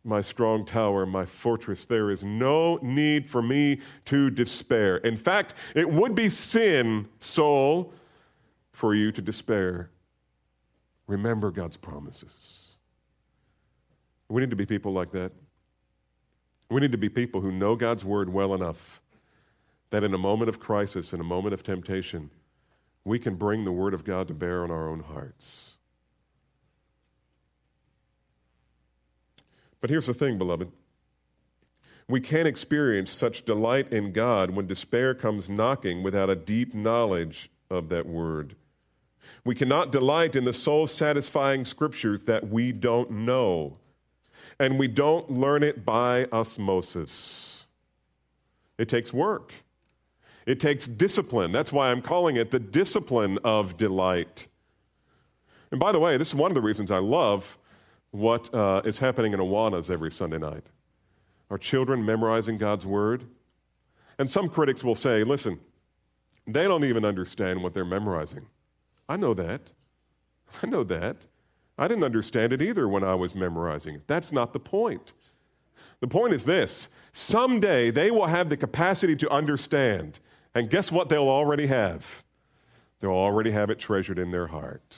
my 0.03 0.21
strong 0.21 0.65
tower, 0.65 1.05
my 1.05 1.25
fortress. 1.25 1.85
There 1.85 2.09
is 2.09 2.23
no 2.23 2.79
need 2.81 3.29
for 3.29 3.41
me 3.41 3.81
to 4.05 4.29
despair. 4.29 4.97
In 4.97 5.15
fact, 5.15 5.53
it 5.75 5.89
would 5.89 6.15
be 6.15 6.29
sin, 6.29 7.07
soul, 7.19 7.93
for 8.71 8.95
you 8.95 9.11
to 9.11 9.21
despair. 9.21 9.91
Remember 11.05 11.51
God's 11.51 11.77
promises. 11.77 12.68
We 14.29 14.41
need 14.41 14.51
to 14.51 14.55
be 14.55 14.65
people 14.65 14.93
like 14.93 15.11
that. 15.11 15.31
We 16.69 16.79
need 16.79 16.91
to 16.91 16.97
be 16.97 17.09
people 17.09 17.41
who 17.41 17.51
know 17.51 17.75
God's 17.75 18.05
word 18.05 18.31
well 18.31 18.53
enough 18.53 19.01
that 19.89 20.03
in 20.03 20.13
a 20.13 20.19
moment 20.19 20.49
of 20.49 20.59
crisis, 20.59 21.13
in 21.13 21.19
a 21.19 21.23
moment 21.23 21.53
of 21.53 21.63
temptation, 21.63 22.29
we 23.03 23.17
can 23.17 23.35
bring 23.35 23.65
the 23.65 23.71
word 23.71 23.95
of 23.95 24.03
God 24.03 24.27
to 24.27 24.35
bear 24.35 24.63
on 24.63 24.69
our 24.69 24.87
own 24.87 24.99
hearts. 24.99 25.71
But 29.81 29.89
here's 29.89 30.05
the 30.05 30.13
thing, 30.13 30.37
beloved. 30.37 30.71
We 32.07 32.21
can't 32.21 32.47
experience 32.47 33.11
such 33.11 33.45
delight 33.45 33.91
in 33.91 34.11
God 34.11 34.51
when 34.51 34.67
despair 34.67 35.15
comes 35.15 35.49
knocking 35.49 36.03
without 36.03 36.29
a 36.29 36.35
deep 36.35 36.75
knowledge 36.75 37.49
of 37.69 37.89
that 37.89 38.05
word. 38.05 38.55
We 39.43 39.55
cannot 39.55 39.91
delight 39.91 40.35
in 40.35 40.43
the 40.43 40.53
soul 40.53 40.85
satisfying 40.87 41.65
scriptures 41.65 42.25
that 42.25 42.49
we 42.49 42.71
don't 42.71 43.11
know 43.11 43.77
and 44.59 44.77
we 44.77 44.87
don't 44.87 45.29
learn 45.31 45.63
it 45.63 45.85
by 45.85 46.25
osmosis. 46.31 47.65
It 48.77 48.89
takes 48.89 49.13
work, 49.13 49.53
it 50.45 50.59
takes 50.59 50.87
discipline. 50.87 51.51
That's 51.51 51.71
why 51.71 51.91
I'm 51.91 52.01
calling 52.01 52.37
it 52.37 52.51
the 52.51 52.59
discipline 52.59 53.37
of 53.43 53.77
delight. 53.77 54.47
And 55.71 55.79
by 55.79 55.91
the 55.91 55.99
way, 55.99 56.17
this 56.17 56.29
is 56.29 56.35
one 56.35 56.49
of 56.49 56.55
the 56.55 56.61
reasons 56.61 56.91
I 56.91 56.97
love 56.97 57.57
what 58.11 58.53
uh, 58.53 58.81
is 58.85 58.97
happening 58.97 59.33
in 59.33 59.39
Awanas 59.39 59.91
every 59.91 60.09
Sunday 60.09 60.39
night. 60.39 60.63
Our 61.51 61.57
children 61.57 62.03
memorizing 62.05 62.57
God's 62.57 62.85
Word. 62.85 63.25
And 64.17 64.29
some 64.29 64.49
critics 64.49 64.83
will 64.83 64.95
say, 64.95 65.23
listen, 65.23 65.59
they 66.47 66.63
don't 66.63 66.83
even 66.83 67.05
understand 67.05 67.61
what 67.61 67.73
they're 67.73 67.85
memorizing. 67.85 68.45
I 69.07 69.17
know 69.17 69.33
that. 69.35 69.61
I 70.63 70.67
know 70.67 70.83
that. 70.85 71.17
I 71.79 71.87
didn't 71.87 72.03
understand 72.03 72.51
it 72.51 72.61
either 72.61 72.89
when 72.89 73.05
I 73.05 73.15
was 73.15 73.33
memorizing 73.33 73.95
it. 73.95 74.05
That's 74.05 74.33
not 74.33 74.51
the 74.51 74.59
point. 74.59 75.13
The 76.01 76.07
point 76.07 76.33
is 76.33 76.43
this 76.43 76.89
someday 77.13 77.89
they 77.89 78.11
will 78.11 78.27
have 78.27 78.49
the 78.49 78.57
capacity 78.57 79.15
to 79.15 79.29
understand. 79.29 80.19
And 80.53 80.69
guess 80.69 80.91
what 80.91 81.07
they'll 81.07 81.29
already 81.29 81.67
have? 81.67 82.23
They'll 82.99 83.11
already 83.11 83.51
have 83.51 83.69
it 83.69 83.79
treasured 83.79 84.19
in 84.19 84.31
their 84.31 84.47
heart. 84.47 84.95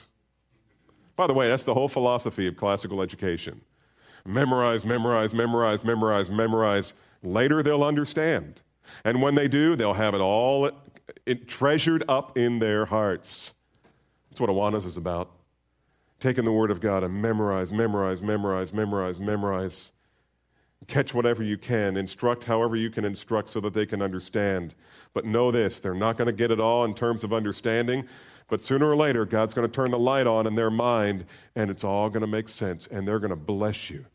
By 1.16 1.28
the 1.28 1.34
way, 1.34 1.48
that's 1.48 1.64
the 1.64 1.74
whole 1.74 1.88
philosophy 1.88 2.48
of 2.48 2.58
classical 2.58 3.02
education 3.02 3.62
memorize, 4.26 4.84
memorize, 4.84 5.34
memorize, 5.34 5.84
memorize, 5.84 6.30
memorize. 6.32 6.94
Later 7.22 7.62
they'll 7.62 7.84
understand. 7.84 8.62
And 9.04 9.22
when 9.22 9.36
they 9.36 9.48
do, 9.48 9.76
they'll 9.76 9.94
have 9.94 10.16
it 10.16 10.22
all 10.22 10.72
treasured 11.48 12.04
up 12.08 12.38
in 12.38 12.58
their 12.58 12.86
hearts. 12.86 13.54
That's 14.30 14.42
what 14.42 14.50
Awanas 14.50 14.86
is 14.86 14.98
about 14.98 15.32
taking 16.22 16.46
the 16.46 16.52
Word 16.52 16.72
of 16.72 16.80
God 16.80 17.04
and 17.04 17.22
memorize, 17.22 17.74
memorize, 17.74 18.22
memorize, 18.22 18.72
memorize, 18.72 19.20
memorize. 19.20 19.92
Catch 20.88 21.14
whatever 21.14 21.44
you 21.44 21.58
can, 21.58 21.98
instruct 21.98 22.44
however 22.44 22.76
you 22.76 22.90
can 22.90 23.06
instruct 23.06 23.50
so 23.50 23.60
that 23.60 23.74
they 23.74 23.86
can 23.86 24.02
understand. 24.02 24.74
But 25.14 25.26
know 25.26 25.52
this 25.52 25.80
they're 25.80 25.94
not 25.94 26.18
going 26.18 26.28
to 26.28 26.34
get 26.34 26.52
it 26.52 26.60
all 26.60 26.86
in 26.86 26.94
terms 26.94 27.24
of 27.24 27.34
understanding, 27.34 28.08
but 28.48 28.62
sooner 28.62 28.90
or 28.90 28.96
later, 28.96 29.26
God's 29.26 29.54
going 29.54 29.68
to 29.68 29.74
turn 29.74 29.92
the 29.92 30.00
light 30.00 30.28
on 30.28 30.48
in 30.48 30.56
their 30.56 30.72
mind 30.72 31.26
and 31.56 31.70
it's 31.70 31.84
all 31.84 32.10
going 32.10 32.22
to 32.22 32.28
make 32.28 32.50
sense 32.50 32.88
and 32.88 33.08
they're 33.08 33.20
going 33.20 33.32
to 33.32 33.36
bless 33.36 33.90
you. 33.90 34.06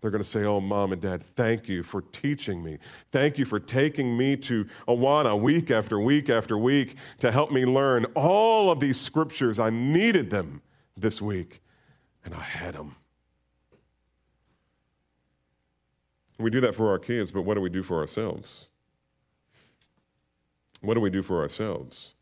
They're 0.00 0.10
going 0.10 0.22
to 0.22 0.28
say, 0.28 0.44
Oh, 0.44 0.60
mom 0.60 0.92
and 0.92 1.02
dad, 1.02 1.22
thank 1.22 1.68
you 1.68 1.82
for 1.82 2.02
teaching 2.02 2.62
me. 2.62 2.78
Thank 3.12 3.38
you 3.38 3.44
for 3.44 3.60
taking 3.60 4.16
me 4.16 4.36
to 4.38 4.66
Awana 4.88 5.38
week 5.38 5.70
after 5.70 6.00
week 6.00 6.30
after 6.30 6.58
week 6.58 6.96
to 7.18 7.30
help 7.30 7.52
me 7.52 7.66
learn 7.66 8.04
all 8.14 8.70
of 8.70 8.80
these 8.80 8.98
scriptures. 8.98 9.58
I 9.58 9.70
needed 9.70 10.30
them 10.30 10.62
this 10.96 11.20
week, 11.20 11.60
and 12.24 12.34
I 12.34 12.42
had 12.42 12.74
them. 12.74 12.96
We 16.38 16.50
do 16.50 16.60
that 16.62 16.74
for 16.74 16.88
our 16.88 16.98
kids, 16.98 17.30
but 17.30 17.42
what 17.42 17.54
do 17.54 17.60
we 17.60 17.68
do 17.68 17.82
for 17.82 17.98
ourselves? 17.98 18.68
What 20.80 20.94
do 20.94 21.00
we 21.00 21.10
do 21.10 21.22
for 21.22 21.40
ourselves? 21.40 22.14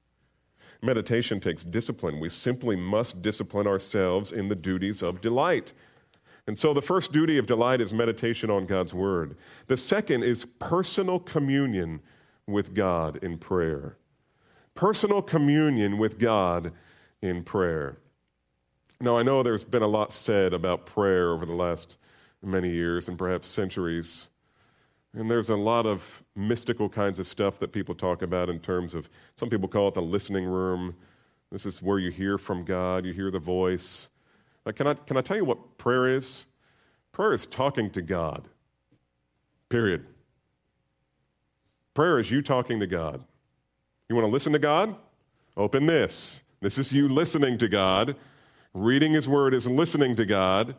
Meditation 0.82 1.40
takes 1.40 1.64
discipline. 1.64 2.20
We 2.20 2.28
simply 2.28 2.76
must 2.76 3.22
discipline 3.22 3.66
ourselves 3.66 4.32
in 4.32 4.48
the 4.48 4.54
duties 4.54 5.02
of 5.02 5.20
delight. 5.20 5.72
And 6.46 6.58
so 6.58 6.72
the 6.72 6.82
first 6.82 7.12
duty 7.12 7.36
of 7.38 7.46
delight 7.46 7.80
is 7.80 7.92
meditation 7.92 8.50
on 8.50 8.66
God's 8.66 8.94
word. 8.94 9.36
The 9.66 9.76
second 9.76 10.22
is 10.22 10.44
personal 10.44 11.18
communion 11.18 12.00
with 12.46 12.74
God 12.74 13.22
in 13.22 13.38
prayer. 13.38 13.96
Personal 14.74 15.20
communion 15.20 15.98
with 15.98 16.18
God 16.18 16.72
in 17.22 17.44
prayer. 17.44 17.98
Now, 19.00 19.16
I 19.16 19.22
know 19.22 19.42
there's 19.44 19.64
been 19.64 19.82
a 19.82 19.88
lot 19.88 20.12
said 20.12 20.52
about 20.52 20.84
prayer 20.84 21.30
over 21.30 21.46
the 21.46 21.54
last 21.54 21.98
many 22.42 22.70
years 22.70 23.08
and 23.08 23.16
perhaps 23.16 23.46
centuries. 23.46 24.30
And 25.14 25.30
there's 25.30 25.50
a 25.50 25.56
lot 25.56 25.86
of 25.86 26.22
mystical 26.34 26.88
kinds 26.88 27.18
of 27.18 27.26
stuff 27.26 27.58
that 27.60 27.72
people 27.72 27.94
talk 27.94 28.22
about 28.22 28.48
in 28.50 28.58
terms 28.58 28.94
of, 28.94 29.08
some 29.36 29.48
people 29.48 29.68
call 29.68 29.88
it 29.88 29.94
the 29.94 30.02
listening 30.02 30.44
room. 30.44 30.96
This 31.50 31.64
is 31.64 31.80
where 31.80 31.98
you 31.98 32.10
hear 32.10 32.38
from 32.38 32.64
God, 32.64 33.06
you 33.06 33.12
hear 33.12 33.30
the 33.30 33.38
voice. 33.38 34.10
Like, 34.66 34.76
can, 34.76 34.86
I, 34.86 34.94
can 34.94 35.16
I 35.16 35.20
tell 35.20 35.36
you 35.36 35.44
what 35.44 35.78
prayer 35.78 36.06
is? 36.06 36.46
Prayer 37.12 37.32
is 37.32 37.46
talking 37.46 37.90
to 37.92 38.02
God, 38.02 38.48
period. 39.68 40.04
Prayer 41.94 42.18
is 42.18 42.30
you 42.30 42.42
talking 42.42 42.78
to 42.80 42.86
God. 42.86 43.24
You 44.08 44.16
want 44.16 44.26
to 44.26 44.30
listen 44.30 44.52
to 44.52 44.58
God? 44.58 44.94
Open 45.56 45.86
this. 45.86 46.44
This 46.60 46.78
is 46.78 46.92
you 46.92 47.08
listening 47.08 47.58
to 47.58 47.68
God. 47.68 48.14
Reading 48.74 49.12
His 49.12 49.28
Word 49.28 49.54
is 49.54 49.66
listening 49.66 50.16
to 50.16 50.24
God. 50.24 50.76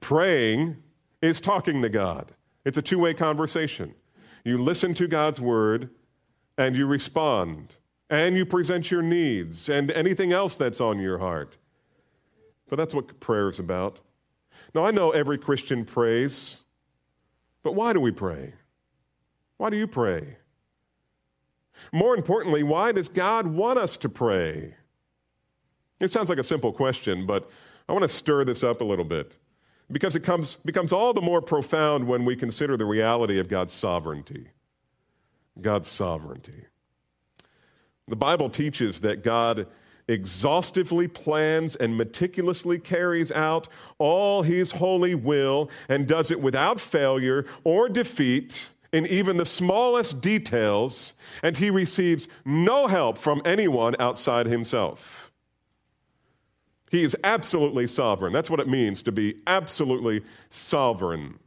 Praying 0.00 0.76
is 1.22 1.40
talking 1.40 1.82
to 1.82 1.88
God. 1.88 2.32
It's 2.64 2.78
a 2.78 2.82
two 2.82 2.98
way 2.98 3.14
conversation. 3.14 3.94
You 4.44 4.58
listen 4.58 4.94
to 4.94 5.08
God's 5.08 5.40
Word 5.40 5.90
and 6.58 6.76
you 6.76 6.86
respond 6.86 7.76
and 8.10 8.36
you 8.36 8.46
present 8.46 8.90
your 8.90 9.02
needs 9.02 9.68
and 9.68 9.90
anything 9.90 10.32
else 10.32 10.56
that's 10.56 10.80
on 10.80 11.00
your 11.00 11.18
heart. 11.18 11.56
But 12.68 12.76
that's 12.76 12.94
what 12.94 13.18
prayer 13.20 13.48
is 13.48 13.58
about. 13.58 13.98
Now, 14.74 14.84
I 14.84 14.90
know 14.90 15.10
every 15.10 15.38
Christian 15.38 15.84
prays, 15.84 16.60
but 17.62 17.74
why 17.74 17.92
do 17.92 18.00
we 18.00 18.12
pray? 18.12 18.52
Why 19.56 19.70
do 19.70 19.76
you 19.76 19.86
pray? 19.86 20.36
More 21.92 22.16
importantly, 22.16 22.62
why 22.62 22.92
does 22.92 23.08
God 23.08 23.46
want 23.46 23.78
us 23.78 23.96
to 23.98 24.08
pray? 24.08 24.75
It 26.00 26.10
sounds 26.10 26.28
like 26.28 26.38
a 26.38 26.44
simple 26.44 26.72
question, 26.72 27.26
but 27.26 27.50
I 27.88 27.92
want 27.92 28.02
to 28.02 28.08
stir 28.08 28.44
this 28.44 28.62
up 28.62 28.80
a 28.80 28.84
little 28.84 29.04
bit 29.04 29.36
because 29.90 30.16
it 30.16 30.20
comes, 30.20 30.56
becomes 30.64 30.92
all 30.92 31.12
the 31.12 31.20
more 31.20 31.40
profound 31.40 32.06
when 32.06 32.24
we 32.24 32.36
consider 32.36 32.76
the 32.76 32.84
reality 32.84 33.38
of 33.38 33.48
God's 33.48 33.72
sovereignty. 33.72 34.48
God's 35.60 35.88
sovereignty. 35.88 36.64
The 38.08 38.16
Bible 38.16 38.50
teaches 38.50 39.00
that 39.00 39.22
God 39.22 39.66
exhaustively 40.08 41.08
plans 41.08 41.74
and 41.76 41.96
meticulously 41.96 42.78
carries 42.78 43.32
out 43.32 43.68
all 43.98 44.42
his 44.42 44.70
holy 44.72 45.14
will 45.14 45.70
and 45.88 46.06
does 46.06 46.30
it 46.30 46.40
without 46.40 46.78
failure 46.78 47.46
or 47.64 47.88
defeat 47.88 48.68
in 48.92 49.06
even 49.06 49.36
the 49.36 49.46
smallest 49.46 50.20
details, 50.20 51.14
and 51.42 51.56
he 51.56 51.70
receives 51.70 52.28
no 52.44 52.86
help 52.86 53.18
from 53.18 53.42
anyone 53.44 53.96
outside 53.98 54.46
himself. 54.46 55.25
He 56.96 57.02
is 57.02 57.14
absolutely 57.24 57.86
sovereign. 57.86 58.32
That's 58.32 58.48
what 58.48 58.58
it 58.58 58.68
means 58.68 59.02
to 59.02 59.12
be 59.12 59.42
absolutely 59.46 60.22
sovereign. 60.48 61.38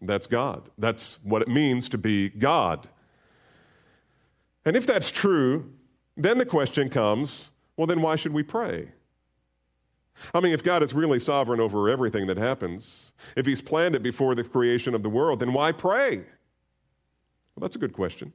That's 0.00 0.28
God. 0.28 0.70
That's 0.78 1.18
what 1.24 1.42
it 1.42 1.48
means 1.48 1.88
to 1.88 1.98
be 1.98 2.28
God. 2.28 2.86
And 4.64 4.76
if 4.76 4.86
that's 4.86 5.10
true, 5.10 5.72
then 6.16 6.38
the 6.38 6.46
question 6.46 6.88
comes 6.88 7.50
well, 7.76 7.88
then 7.88 8.02
why 8.02 8.14
should 8.14 8.32
we 8.32 8.44
pray? 8.44 8.92
I 10.32 10.38
mean, 10.38 10.52
if 10.52 10.62
God 10.62 10.84
is 10.84 10.94
really 10.94 11.18
sovereign 11.18 11.58
over 11.58 11.88
everything 11.88 12.28
that 12.28 12.36
happens, 12.36 13.10
if 13.34 13.44
He's 13.44 13.60
planned 13.60 13.96
it 13.96 14.02
before 14.04 14.36
the 14.36 14.44
creation 14.44 14.94
of 14.94 15.02
the 15.02 15.08
world, 15.08 15.40
then 15.40 15.52
why 15.52 15.72
pray? 15.72 16.18
Well, 16.18 17.62
that's 17.62 17.74
a 17.74 17.80
good 17.80 17.94
question. 17.94 18.32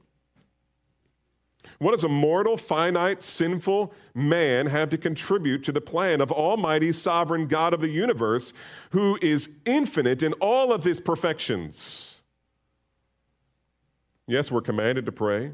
What 1.78 1.92
does 1.92 2.02
a 2.02 2.08
mortal, 2.08 2.56
finite, 2.56 3.22
sinful 3.22 3.94
man 4.12 4.66
have 4.66 4.90
to 4.90 4.98
contribute 4.98 5.62
to 5.64 5.72
the 5.72 5.80
plan 5.80 6.20
of 6.20 6.32
Almighty, 6.32 6.90
sovereign 6.90 7.46
God 7.46 7.72
of 7.72 7.80
the 7.80 7.88
universe, 7.88 8.52
who 8.90 9.16
is 9.22 9.48
infinite 9.64 10.24
in 10.24 10.32
all 10.34 10.72
of 10.72 10.82
his 10.82 11.00
perfections? 11.00 12.22
Yes, 14.26 14.50
we're 14.50 14.60
commanded 14.60 15.06
to 15.06 15.12
pray. 15.12 15.52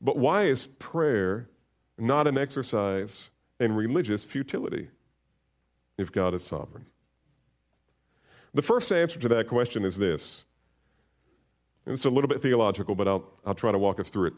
But 0.00 0.16
why 0.16 0.44
is 0.44 0.66
prayer 0.66 1.48
not 1.98 2.26
an 2.26 2.38
exercise 2.38 3.30
in 3.58 3.72
religious 3.72 4.24
futility 4.24 4.88
if 5.98 6.12
God 6.12 6.32
is 6.32 6.44
sovereign? 6.44 6.86
The 8.54 8.62
first 8.62 8.90
answer 8.92 9.18
to 9.18 9.28
that 9.28 9.48
question 9.48 9.84
is 9.84 9.96
this. 9.96 10.44
It's 11.86 12.04
a 12.04 12.10
little 12.10 12.28
bit 12.28 12.40
theological, 12.40 12.94
but 12.94 13.08
I'll, 13.08 13.24
I'll 13.44 13.54
try 13.54 13.72
to 13.72 13.78
walk 13.78 13.98
us 13.98 14.10
through 14.10 14.28
it. 14.28 14.34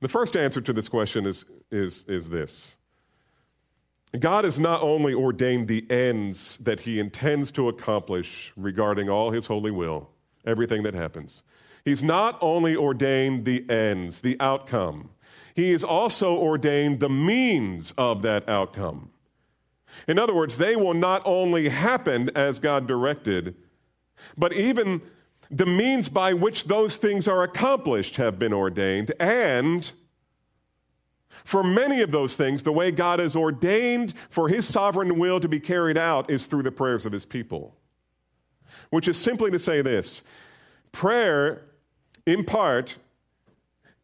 The 0.00 0.08
first 0.08 0.36
answer 0.36 0.60
to 0.60 0.72
this 0.72 0.88
question 0.88 1.26
is, 1.26 1.44
is, 1.70 2.04
is 2.08 2.28
this. 2.28 2.76
God 4.18 4.44
has 4.44 4.58
not 4.58 4.82
only 4.82 5.14
ordained 5.14 5.68
the 5.68 5.88
ends 5.90 6.56
that 6.58 6.80
he 6.80 6.98
intends 6.98 7.50
to 7.52 7.68
accomplish 7.68 8.52
regarding 8.56 9.08
all 9.08 9.30
his 9.30 9.46
holy 9.46 9.70
will, 9.70 10.10
everything 10.44 10.82
that 10.82 10.94
happens, 10.94 11.44
He's 11.84 12.02
not 12.02 12.36
only 12.40 12.76
ordained 12.76 13.44
the 13.44 13.68
ends, 13.70 14.20
the 14.20 14.36
outcome, 14.40 15.10
He 15.54 15.72
has 15.72 15.84
also 15.84 16.36
ordained 16.36 17.00
the 17.00 17.08
means 17.08 17.92
of 17.96 18.22
that 18.22 18.48
outcome. 18.48 19.10
In 20.06 20.18
other 20.18 20.34
words, 20.34 20.58
they 20.58 20.76
will 20.76 20.94
not 20.94 21.22
only 21.24 21.68
happen 21.68 22.30
as 22.34 22.58
God 22.58 22.86
directed, 22.86 23.56
but 24.36 24.52
even 24.52 25.02
the 25.50 25.66
means 25.66 26.08
by 26.08 26.32
which 26.32 26.64
those 26.64 26.96
things 26.96 27.26
are 27.26 27.42
accomplished 27.42 28.16
have 28.16 28.38
been 28.38 28.52
ordained. 28.52 29.12
And 29.18 29.90
for 31.44 31.64
many 31.64 32.02
of 32.02 32.12
those 32.12 32.36
things, 32.36 32.62
the 32.62 32.72
way 32.72 32.90
God 32.90 33.18
has 33.18 33.34
ordained 33.34 34.14
for 34.28 34.48
His 34.48 34.66
sovereign 34.66 35.18
will 35.18 35.40
to 35.40 35.48
be 35.48 35.60
carried 35.60 35.98
out 35.98 36.30
is 36.30 36.46
through 36.46 36.62
the 36.62 36.72
prayers 36.72 37.06
of 37.06 37.12
His 37.12 37.24
people. 37.24 37.76
Which 38.90 39.08
is 39.08 39.18
simply 39.18 39.50
to 39.50 39.58
say 39.58 39.82
this 39.82 40.22
prayer 40.92 41.64
in 42.26 42.44
part, 42.44 42.96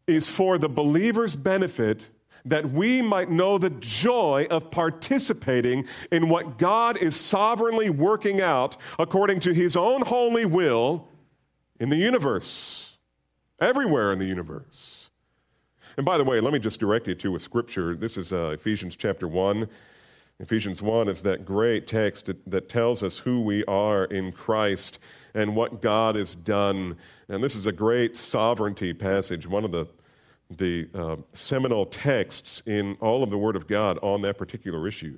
is 0.05 0.27
for 0.27 0.57
the 0.57 0.69
believer's 0.69 1.35
benefit 1.35 2.07
that 2.45 2.71
we 2.71 3.01
might 3.01 3.29
know 3.29 3.57
the 3.57 3.69
joy 3.69 4.47
of 4.49 4.71
participating 4.71 5.85
in 6.11 6.29
what 6.29 6.57
God 6.57 6.97
is 6.97 7.15
sovereignly 7.15 7.89
working 7.89 8.39
out 8.39 8.77
according 8.97 9.41
to 9.41 9.53
his 9.53 9.75
own 9.75 10.01
holy 10.01 10.45
will 10.45 11.07
in 11.79 11.89
the 11.89 11.97
universe, 11.97 12.97
everywhere 13.59 14.11
in 14.11 14.19
the 14.19 14.25
universe. 14.25 15.09
And 15.97 16.05
by 16.05 16.17
the 16.17 16.23
way, 16.23 16.39
let 16.39 16.53
me 16.53 16.59
just 16.59 16.79
direct 16.79 17.07
you 17.07 17.15
to 17.15 17.35
a 17.35 17.39
scripture. 17.39 17.95
This 17.95 18.17
is 18.17 18.31
uh, 18.31 18.49
Ephesians 18.49 18.95
chapter 18.95 19.27
1. 19.27 19.67
Ephesians 20.39 20.81
1 20.81 21.09
is 21.09 21.23
that 21.23 21.45
great 21.45 21.87
text 21.87 22.29
that, 22.45 22.69
tells 22.69 23.01
us 23.01 23.17
who 23.17 23.41
we 23.41 23.65
are 23.65 24.05
in 24.05 24.31
Christ 24.31 24.99
and 25.33 25.55
what 25.55 25.81
God 25.81 26.15
has 26.15 26.35
done. 26.35 26.95
And 27.29 27.43
this 27.43 27.55
is 27.55 27.65
a 27.65 27.71
great 27.71 28.15
sovereignty 28.15 28.93
passage, 28.93 29.47
one 29.47 29.63
of 29.63 29.71
the, 29.71 29.87
the 30.51 30.87
uh, 30.93 31.15
seminal 31.33 31.87
texts 31.87 32.61
in 32.67 32.95
all 33.01 33.23
of 33.23 33.31
the 33.31 33.37
Word 33.37 33.55
of 33.55 33.67
God 33.67 33.97
on 34.03 34.21
that 34.21 34.37
particular 34.37 34.87
issue. 34.87 35.17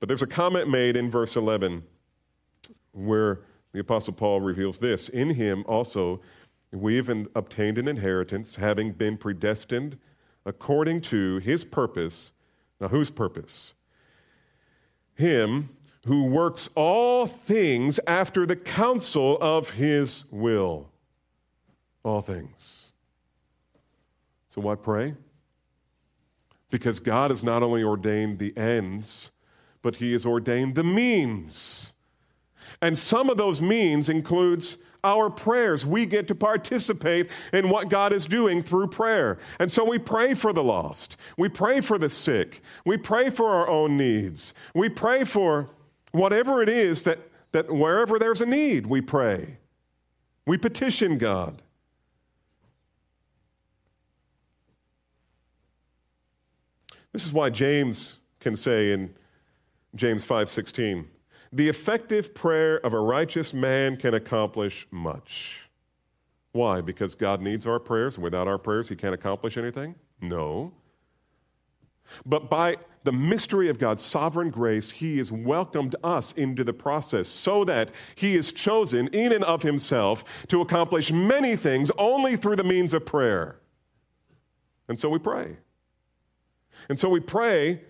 But 0.00 0.08
there's 0.08 0.22
a 0.22 0.26
comment 0.26 0.70
made 0.70 0.96
in 0.96 1.10
verse 1.10 1.36
11 1.36 1.82
where 2.92 3.40
the 3.76 3.82
Apostle 3.82 4.14
Paul 4.14 4.40
reveals 4.40 4.78
this 4.78 5.10
In 5.10 5.28
him 5.28 5.62
also 5.68 6.22
we've 6.72 7.10
obtained 7.34 7.76
an 7.76 7.88
inheritance, 7.88 8.56
having 8.56 8.92
been 8.92 9.18
predestined 9.18 9.98
according 10.46 11.02
to 11.02 11.36
his 11.40 11.62
purpose. 11.62 12.32
Now, 12.80 12.88
whose 12.88 13.10
purpose? 13.10 13.74
Him 15.14 15.68
who 16.06 16.24
works 16.24 16.70
all 16.74 17.26
things 17.26 18.00
after 18.06 18.46
the 18.46 18.56
counsel 18.56 19.36
of 19.42 19.70
his 19.70 20.24
will. 20.30 20.88
All 22.02 22.22
things. 22.22 22.92
So, 24.48 24.62
why 24.62 24.76
pray? 24.76 25.14
Because 26.70 26.98
God 26.98 27.30
has 27.30 27.42
not 27.42 27.62
only 27.62 27.82
ordained 27.82 28.38
the 28.38 28.56
ends, 28.56 29.32
but 29.82 29.96
he 29.96 30.12
has 30.12 30.24
ordained 30.24 30.76
the 30.76 30.84
means. 30.84 31.92
And 32.86 32.96
some 32.96 33.28
of 33.30 33.36
those 33.36 33.60
means 33.60 34.08
includes 34.08 34.78
our 35.02 35.30
prayers. 35.30 35.84
We 35.84 36.06
get 36.06 36.28
to 36.28 36.34
participate 36.34 37.30
in 37.52 37.68
what 37.68 37.88
God 37.88 38.12
is 38.12 38.26
doing 38.26 38.62
through 38.62 38.88
prayer. 38.88 39.38
And 39.58 39.70
so 39.70 39.84
we 39.84 39.98
pray 39.98 40.34
for 40.34 40.52
the 40.52 40.64
lost. 40.64 41.16
We 41.36 41.48
pray 41.48 41.80
for 41.80 41.98
the 41.98 42.08
sick. 42.08 42.62
We 42.84 42.96
pray 42.96 43.30
for 43.30 43.50
our 43.50 43.68
own 43.68 43.96
needs. 43.96 44.54
We 44.74 44.88
pray 44.88 45.24
for 45.24 45.68
Whatever 46.16 46.62
it 46.62 46.70
is 46.70 47.02
that, 47.02 47.18
that 47.52 47.70
wherever 47.70 48.18
there's 48.18 48.40
a 48.40 48.46
need, 48.46 48.86
we 48.86 49.02
pray. 49.02 49.58
We 50.46 50.56
petition 50.56 51.18
God. 51.18 51.60
This 57.12 57.26
is 57.26 57.34
why 57.34 57.50
James 57.50 58.16
can 58.40 58.56
say 58.56 58.92
in 58.92 59.14
James 59.94 60.24
5:16, 60.24 61.04
the 61.56 61.68
effective 61.70 62.34
prayer 62.34 62.84
of 62.84 62.92
a 62.92 63.00
righteous 63.00 63.54
man 63.54 63.96
can 63.96 64.12
accomplish 64.12 64.86
much. 64.90 65.62
Why? 66.52 66.82
Because 66.82 67.14
God 67.14 67.40
needs 67.40 67.66
our 67.66 67.80
prayers, 67.80 68.16
and 68.16 68.24
without 68.24 68.46
our 68.46 68.58
prayers, 68.58 68.90
He 68.90 68.94
can't 68.94 69.14
accomplish 69.14 69.56
anything? 69.56 69.94
No. 70.20 70.72
But 72.26 72.50
by 72.50 72.76
the 73.04 73.12
mystery 73.12 73.70
of 73.70 73.78
God's 73.78 74.02
sovereign 74.02 74.50
grace, 74.50 74.90
He 74.90 75.16
has 75.16 75.32
welcomed 75.32 75.96
us 76.04 76.32
into 76.32 76.62
the 76.62 76.74
process 76.74 77.26
so 77.26 77.64
that 77.64 77.90
He 78.16 78.36
is 78.36 78.52
chosen 78.52 79.08
in 79.08 79.32
and 79.32 79.44
of 79.44 79.62
Himself 79.62 80.24
to 80.48 80.60
accomplish 80.60 81.10
many 81.10 81.56
things 81.56 81.90
only 81.96 82.36
through 82.36 82.56
the 82.56 82.64
means 82.64 82.92
of 82.92 83.06
prayer. 83.06 83.60
And 84.88 85.00
so 85.00 85.08
we 85.08 85.18
pray. 85.18 85.56
And 86.90 86.98
so 86.98 87.08
we 87.08 87.20
pray. 87.20 87.80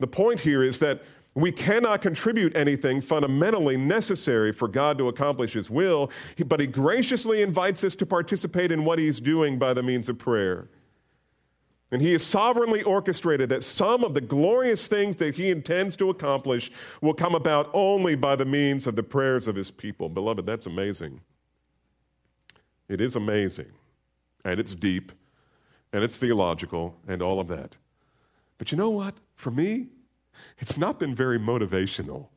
The 0.00 0.06
point 0.06 0.40
here 0.40 0.62
is 0.62 0.78
that 0.80 1.02
we 1.34 1.52
cannot 1.52 2.02
contribute 2.02 2.56
anything 2.56 3.00
fundamentally 3.00 3.76
necessary 3.76 4.52
for 4.52 4.66
God 4.66 4.98
to 4.98 5.08
accomplish 5.08 5.52
His 5.52 5.70
will, 5.70 6.10
but 6.46 6.60
He 6.60 6.66
graciously 6.66 7.42
invites 7.42 7.84
us 7.84 7.94
to 7.96 8.06
participate 8.06 8.72
in 8.72 8.84
what 8.84 8.98
He's 8.98 9.20
doing 9.20 9.58
by 9.58 9.72
the 9.72 9.82
means 9.82 10.08
of 10.08 10.18
prayer. 10.18 10.68
And 11.92 12.02
He 12.02 12.12
has 12.12 12.24
sovereignly 12.24 12.82
orchestrated 12.82 13.48
that 13.50 13.62
some 13.62 14.02
of 14.02 14.14
the 14.14 14.20
glorious 14.20 14.88
things 14.88 15.16
that 15.16 15.36
He 15.36 15.50
intends 15.50 15.94
to 15.96 16.10
accomplish 16.10 16.72
will 17.00 17.14
come 17.14 17.34
about 17.34 17.70
only 17.72 18.16
by 18.16 18.34
the 18.34 18.44
means 18.44 18.86
of 18.88 18.96
the 18.96 19.02
prayers 19.02 19.46
of 19.46 19.54
His 19.54 19.70
people. 19.70 20.08
Beloved, 20.08 20.46
that's 20.46 20.66
amazing. 20.66 21.20
It 22.88 23.00
is 23.00 23.14
amazing, 23.14 23.70
and 24.44 24.58
it's 24.58 24.74
deep, 24.74 25.12
and 25.92 26.02
it's 26.02 26.16
theological, 26.16 26.96
and 27.06 27.22
all 27.22 27.38
of 27.38 27.46
that. 27.46 27.76
But 28.58 28.72
you 28.72 28.78
know 28.78 28.90
what? 28.90 29.14
For 29.36 29.52
me, 29.52 29.86
it's 30.58 30.76
not 30.76 30.98
been 30.98 31.14
very 31.14 31.38
motivational. 31.38 32.28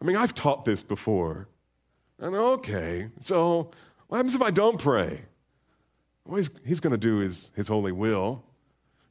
I 0.00 0.04
mean, 0.04 0.16
I've 0.16 0.34
taught 0.34 0.64
this 0.64 0.82
before. 0.82 1.48
And 2.18 2.34
okay, 2.34 3.08
so 3.20 3.70
what 4.08 4.16
happens 4.16 4.34
if 4.34 4.42
I 4.42 4.50
don't 4.50 4.78
pray? 4.78 5.22
Well, 6.24 6.36
he's, 6.36 6.50
he's 6.64 6.80
going 6.80 6.92
to 6.92 6.98
do 6.98 7.18
his, 7.18 7.50
his 7.54 7.68
holy 7.68 7.92
will. 7.92 8.44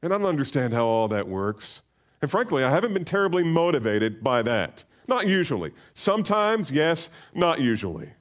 And 0.01 0.13
I 0.13 0.17
don't 0.17 0.27
understand 0.27 0.73
how 0.73 0.85
all 0.85 1.07
that 1.09 1.27
works. 1.27 1.81
And 2.21 2.29
frankly, 2.29 2.63
I 2.63 2.69
haven't 2.69 2.93
been 2.93 3.05
terribly 3.05 3.43
motivated 3.43 4.23
by 4.23 4.41
that. 4.43 4.83
Not 5.07 5.27
usually. 5.27 5.71
Sometimes, 5.93 6.71
yes, 6.71 7.09
not 7.33 7.59
usually. 7.59 8.11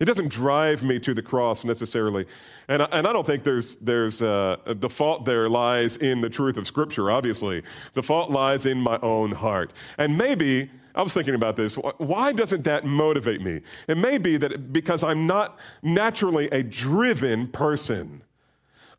It 0.00 0.06
doesn't 0.06 0.28
drive 0.28 0.82
me 0.82 0.98
to 1.00 1.14
the 1.14 1.22
cross 1.22 1.64
necessarily. 1.64 2.26
And, 2.66 2.82
and 2.90 3.06
I 3.06 3.12
don't 3.12 3.26
think 3.26 3.44
there's, 3.44 3.76
there's 3.76 4.22
uh, 4.22 4.56
the 4.66 4.90
fault 4.90 5.24
there 5.24 5.48
lies 5.48 5.96
in 5.98 6.20
the 6.20 6.28
truth 6.28 6.56
of 6.56 6.66
Scripture, 6.66 7.10
obviously. 7.10 7.62
The 7.94 8.02
fault 8.02 8.30
lies 8.30 8.66
in 8.66 8.78
my 8.78 8.98
own 9.02 9.30
heart. 9.30 9.72
And 9.96 10.18
maybe, 10.18 10.68
I 10.96 11.02
was 11.02 11.14
thinking 11.14 11.36
about 11.36 11.54
this, 11.54 11.74
why 11.74 12.32
doesn't 12.32 12.64
that 12.64 12.84
motivate 12.84 13.40
me? 13.40 13.60
It 13.86 13.96
may 13.96 14.18
be 14.18 14.36
that 14.38 14.72
because 14.72 15.04
I'm 15.04 15.28
not 15.28 15.58
naturally 15.82 16.48
a 16.50 16.64
driven 16.64 17.46
person. 17.46 18.22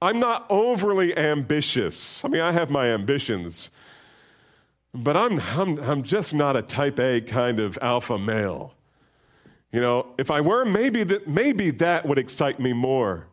I'm 0.02 0.20
not 0.20 0.46
overly 0.50 1.18
ambitious. 1.18 2.24
I 2.24 2.30
mean, 2.30 2.42
I 2.42 2.54
have 2.54 2.70
my 2.70 2.88
ambitions, 2.88 3.70
but 4.94 5.18
I'm, 5.18 5.42
I'm, 5.58 5.78
I'm 5.80 6.04
just 6.04 6.34
not 6.34 6.56
a 6.56 6.62
type 6.62 7.00
A 7.00 7.20
kind 7.20 7.60
of 7.60 7.78
alpha 7.82 8.18
male. 8.18 8.75
You 9.72 9.82
know, 9.82 10.08
if 10.18 10.32
I 10.32 10.42
were, 10.42 10.66
maybe 10.66 11.04
that, 11.04 11.28
maybe 11.28 11.72
that 11.72 12.06
would 12.06 12.18
excite 12.18 12.60
me 12.60 12.74
more. 12.74 13.28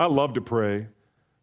I 0.00 0.06
love 0.06 0.34
to 0.34 0.40
pray. 0.40 0.86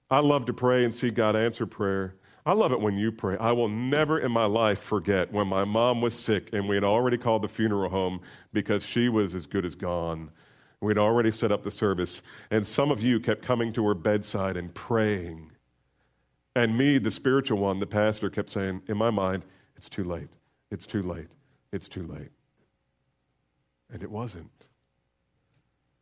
I 0.09 0.19
love 0.19 0.45
to 0.45 0.53
pray 0.53 0.85
and 0.85 0.93
see 0.93 1.11
God 1.11 1.35
answer 1.35 1.65
prayer. 1.65 2.15
I 2.45 2.53
love 2.53 2.71
it 2.71 2.79
when 2.79 2.97
you 2.97 3.11
pray. 3.11 3.37
I 3.37 3.51
will 3.51 3.69
never 3.69 4.19
in 4.19 4.31
my 4.31 4.45
life 4.45 4.79
forget 4.79 5.31
when 5.31 5.47
my 5.47 5.63
mom 5.63 5.99
was 6.01 6.13
sick 6.13 6.53
and 6.53 6.69
we 6.69 6.75
had 6.75 6.83
already 6.83 7.17
called 7.17 7.41
the 7.41 7.47
funeral 7.47 7.89
home 7.89 8.21
because 8.53 8.85
she 8.85 9.09
was 9.09 9.33
as 9.33 9.47
good 9.47 9.65
as 9.65 9.73
gone. 9.73 10.29
We'd 10.79 10.99
already 10.99 11.31
set 11.31 11.51
up 11.51 11.63
the 11.63 11.71
service, 11.71 12.21
and 12.51 12.65
some 12.67 12.91
of 12.91 13.01
you 13.01 13.19
kept 13.19 13.41
coming 13.41 13.73
to 13.73 13.87
her 13.87 13.95
bedside 13.95 14.57
and 14.57 14.71
praying. 14.73 15.51
And 16.55 16.77
me, 16.77 16.99
the 16.99 17.09
spiritual 17.09 17.57
one, 17.57 17.79
the 17.79 17.87
pastor, 17.87 18.29
kept 18.29 18.51
saying, 18.51 18.83
in 18.87 18.97
my 18.97 19.09
mind, 19.09 19.45
it's 19.75 19.89
too 19.89 20.03
late. 20.03 20.29
It's 20.69 20.85
too 20.85 21.01
late. 21.01 21.27
It's 21.71 21.87
too 21.87 22.05
late. 22.05 22.29
And 23.91 24.03
it 24.03 24.11
wasn't. 24.11 24.65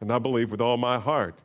And 0.01 0.11
I 0.11 0.19
believe 0.19 0.51
with 0.51 0.61
all 0.61 0.77
my 0.77 0.99
heart 0.99 1.41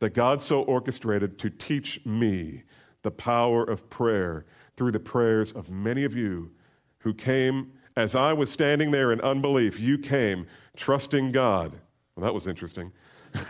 that 0.00 0.10
God 0.14 0.42
so 0.42 0.62
orchestrated 0.62 1.38
to 1.38 1.50
teach 1.50 2.04
me 2.04 2.64
the 3.02 3.10
power 3.10 3.64
of 3.64 3.88
prayer 3.88 4.44
through 4.76 4.92
the 4.92 5.00
prayers 5.00 5.52
of 5.52 5.70
many 5.70 6.04
of 6.04 6.14
you 6.16 6.50
who 6.98 7.14
came 7.14 7.72
as 7.96 8.14
I 8.14 8.32
was 8.32 8.50
standing 8.50 8.90
there 8.90 9.12
in 9.12 9.20
unbelief. 9.20 9.78
You 9.78 9.98
came 9.98 10.46
trusting 10.76 11.32
God. 11.32 11.72
Well, 12.16 12.24
that 12.24 12.34
was 12.34 12.46
interesting. 12.46 12.92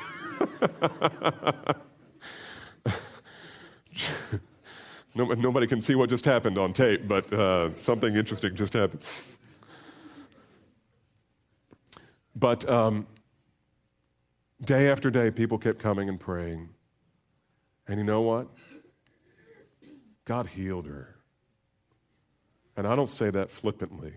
Nobody 5.15 5.67
can 5.67 5.81
see 5.81 5.95
what 5.95 6.11
just 6.11 6.25
happened 6.25 6.59
on 6.59 6.73
tape, 6.73 7.07
but 7.07 7.33
uh, 7.33 7.75
something 7.77 8.17
interesting 8.17 8.57
just 8.57 8.73
happened. 8.73 9.03
But 12.35 12.69
um, 12.69 13.07
day 14.63 14.89
after 14.89 15.11
day, 15.11 15.31
people 15.31 15.59
kept 15.59 15.79
coming 15.79 16.09
and 16.09 16.19
praying. 16.19 16.69
And 17.87 17.99
you 17.99 18.05
know 18.05 18.23
what? 18.23 18.49
God 20.25 20.47
healed 20.47 20.87
her. 20.87 21.17
And 22.77 22.87
I 22.87 22.97
don't 22.97 23.09
say 23.09 23.31
that 23.31 23.51
flippantly. 23.51 24.15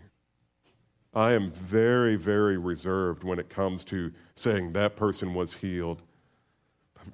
I 1.13 1.33
am 1.33 1.51
very, 1.51 2.15
very 2.15 2.57
reserved 2.57 3.23
when 3.23 3.39
it 3.39 3.49
comes 3.49 3.83
to 3.85 4.11
saying 4.35 4.73
that 4.73 4.95
person 4.95 5.33
was 5.33 5.53
healed. 5.53 6.03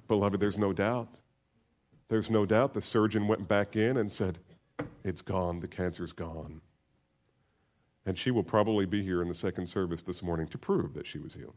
Beloved, 0.08 0.40
there's 0.40 0.58
no 0.58 0.72
doubt. 0.72 1.08
There's 2.08 2.30
no 2.30 2.44
doubt 2.44 2.74
the 2.74 2.80
surgeon 2.80 3.26
went 3.26 3.48
back 3.48 3.76
in 3.76 3.96
and 3.96 4.10
said, 4.10 4.38
It's 5.04 5.22
gone, 5.22 5.60
the 5.60 5.68
cancer's 5.68 6.12
gone. 6.12 6.60
And 8.06 8.18
she 8.18 8.30
will 8.30 8.42
probably 8.42 8.86
be 8.86 9.02
here 9.02 9.22
in 9.22 9.28
the 9.28 9.34
second 9.34 9.66
service 9.66 10.02
this 10.02 10.22
morning 10.22 10.46
to 10.48 10.58
prove 10.58 10.94
that 10.94 11.06
she 11.06 11.18
was 11.18 11.34
healed. 11.34 11.54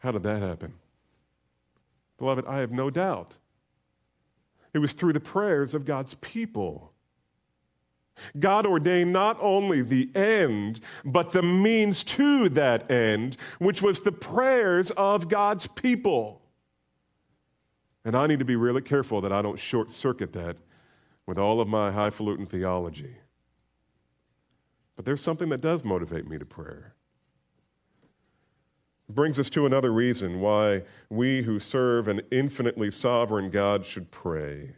How 0.00 0.12
did 0.12 0.22
that 0.22 0.40
happen? 0.40 0.74
Beloved, 2.18 2.44
I 2.46 2.58
have 2.58 2.70
no 2.70 2.90
doubt. 2.90 3.36
It 4.72 4.78
was 4.78 4.92
through 4.92 5.14
the 5.14 5.20
prayers 5.20 5.74
of 5.74 5.84
God's 5.84 6.14
people. 6.14 6.92
God 8.38 8.66
ordained 8.66 9.12
not 9.12 9.38
only 9.40 9.82
the 9.82 10.10
end, 10.14 10.80
but 11.04 11.30
the 11.32 11.42
means 11.42 12.02
to 12.04 12.48
that 12.50 12.90
end, 12.90 13.36
which 13.58 13.80
was 13.80 14.00
the 14.00 14.12
prayers 14.12 14.90
of 14.92 15.28
God's 15.28 15.66
people. 15.66 16.42
And 18.04 18.16
I 18.16 18.26
need 18.26 18.38
to 18.38 18.44
be 18.44 18.56
really 18.56 18.82
careful 18.82 19.20
that 19.20 19.32
I 19.32 19.42
don't 19.42 19.58
short 19.58 19.90
circuit 19.90 20.32
that 20.32 20.56
with 21.26 21.38
all 21.38 21.60
of 21.60 21.68
my 21.68 21.92
highfalutin 21.92 22.46
theology. 22.46 23.16
But 24.98 25.04
there's 25.04 25.20
something 25.20 25.48
that 25.50 25.60
does 25.60 25.84
motivate 25.84 26.28
me 26.28 26.38
to 26.38 26.44
prayer. 26.44 26.92
It 29.08 29.14
brings 29.14 29.38
us 29.38 29.48
to 29.50 29.64
another 29.64 29.92
reason 29.92 30.40
why 30.40 30.82
we 31.08 31.42
who 31.42 31.60
serve 31.60 32.08
an 32.08 32.20
infinitely 32.32 32.90
sovereign 32.90 33.48
God 33.50 33.86
should 33.86 34.10
pray. 34.10 34.74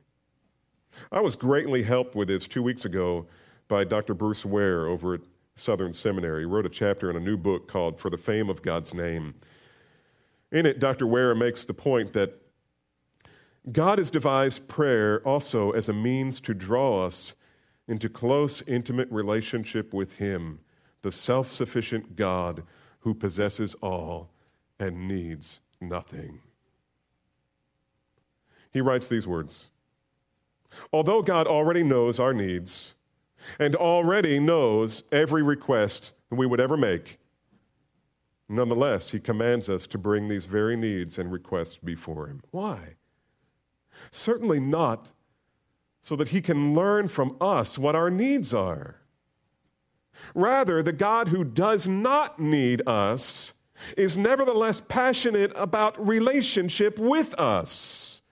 I 1.11 1.21
was 1.21 1.37
greatly 1.37 1.85
helped 1.85 2.15
with 2.15 2.29
this 2.29 2.47
two 2.47 2.63
weeks 2.63 2.85
ago 2.85 3.29
by 3.67 3.83
Dr. 3.85 4.13
Bruce 4.13 4.45
Ware 4.45 4.89
over 4.89 5.15
at 5.15 5.23
Southern 5.55 5.95
Seminary. 5.95 6.43
He 6.43 6.45
wrote 6.45 6.67
a 6.67 6.69
chapter 6.69 7.09
in 7.09 7.17
a 7.17 7.21
new 7.21 7.39
book 7.39 7.67
called 7.67 7.99
For 7.99 8.11
the 8.11 8.19
Fame 8.19 8.51
of 8.51 8.61
God's 8.61 8.93
Name. 8.93 9.33
In 10.53 10.67
it, 10.67 10.81
Dr. 10.81 11.07
Ware 11.07 11.35
makes 11.35 11.65
the 11.65 11.73
point 11.73 12.13
that 12.13 12.43
God 13.73 13.97
has 13.97 14.11
devised 14.11 14.69
prayer 14.69 15.23
also 15.27 15.71
as 15.71 15.89
a 15.89 15.95
means 15.95 16.41
to 16.41 16.53
draw 16.53 17.07
us 17.07 17.37
into 17.91 18.09
close, 18.09 18.63
intimate 18.69 19.11
relationship 19.11 19.93
with 19.93 20.17
Him, 20.17 20.61
the 21.03 21.11
self 21.11 21.51
sufficient 21.51 22.15
God 22.15 22.63
who 23.01 23.13
possesses 23.13 23.75
all 23.83 24.31
and 24.79 25.09
needs 25.09 25.61
nothing. 25.81 26.41
He 28.73 28.81
writes 28.81 29.09
these 29.09 29.27
words 29.27 29.71
Although 30.93 31.23
God 31.23 31.49
already 31.49 31.83
knows 31.83 32.21
our 32.21 32.33
needs 32.33 32.95
and 33.59 33.75
already 33.75 34.39
knows 34.39 35.03
every 35.11 35.43
request 35.43 36.13
that 36.29 36.37
we 36.37 36.47
would 36.47 36.61
ever 36.61 36.77
make, 36.77 37.19
nonetheless, 38.49 39.11
He 39.11 39.19
commands 39.19 39.69
us 39.69 39.89
to 39.89 39.99
bring 39.99 40.29
these 40.29 40.47
very 40.47 40.77
needs 40.77 41.19
and 41.19 41.33
requests 41.33 41.77
before 41.77 42.29
Him. 42.29 42.41
Why? 42.53 42.95
Certainly 44.13 44.61
not 44.61 45.11
so 46.01 46.17
that 46.17 46.29
he 46.29 46.41
can 46.41 46.75
learn 46.75 47.09
from 47.09 47.37
us 47.41 47.79
what 47.79 47.95
our 47.95 48.11
needs 48.11 48.55
are. 48.55 48.97
Rather, 50.35 50.83
the 50.83 50.93
God 50.93 51.29
who 51.29 51.45
does 51.45 51.87
not 51.87 52.39
need 52.39 52.83
us 52.87 53.55
is 53.97 54.17
nevertheless 54.17 54.81
passionate 54.81 55.53
about 55.55 56.07
relationship 56.07 56.99
with 56.99 57.35
us. 57.35 58.23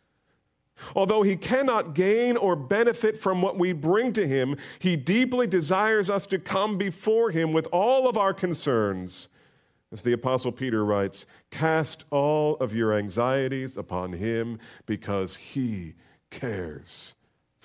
Although 0.95 1.23
he 1.23 1.37
cannot 1.37 1.95
gain 1.95 2.37
or 2.37 2.55
benefit 2.55 3.19
from 3.19 3.43
what 3.43 3.59
we 3.59 3.73
bring 3.73 4.13
to 4.13 4.27
him, 4.27 4.57
he 4.79 4.97
deeply 4.97 5.47
desires 5.47 6.09
us 6.09 6.27
to 6.27 6.39
come 6.39 6.79
before 6.79 7.31
him 7.31 7.53
with 7.53 7.67
all 7.73 8.09
of 8.09 8.17
our 8.17 8.33
concerns. 8.33 9.29
As 9.91 10.03
the 10.03 10.13
Apostle 10.13 10.53
Peter 10.53 10.85
writes, 10.85 11.27
cast 11.51 12.05
all 12.11 12.57
of 12.57 12.75
your 12.75 12.93
anxieties 12.93 13.77
upon 13.77 14.13
him 14.13 14.59
because 14.87 15.35
he 15.35 15.95
cares 16.31 17.15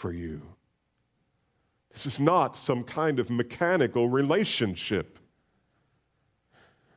for 0.04 0.12
you. 0.12 0.42
This 1.94 2.06
is 2.06 2.20
not 2.20 2.58
some 2.58 2.84
kind 2.84 3.20
of 3.20 3.30
mechanical 3.30 4.10
relationship. 4.10 5.18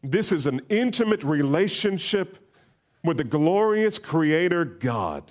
This 0.03 0.33
is 0.33 0.47
an 0.47 0.61
intimate 0.71 1.23
relationship 1.23 2.53
with 3.05 3.19
the 3.19 3.23
glorious 3.23 3.97
Creator 3.97 4.65
God. 4.65 5.23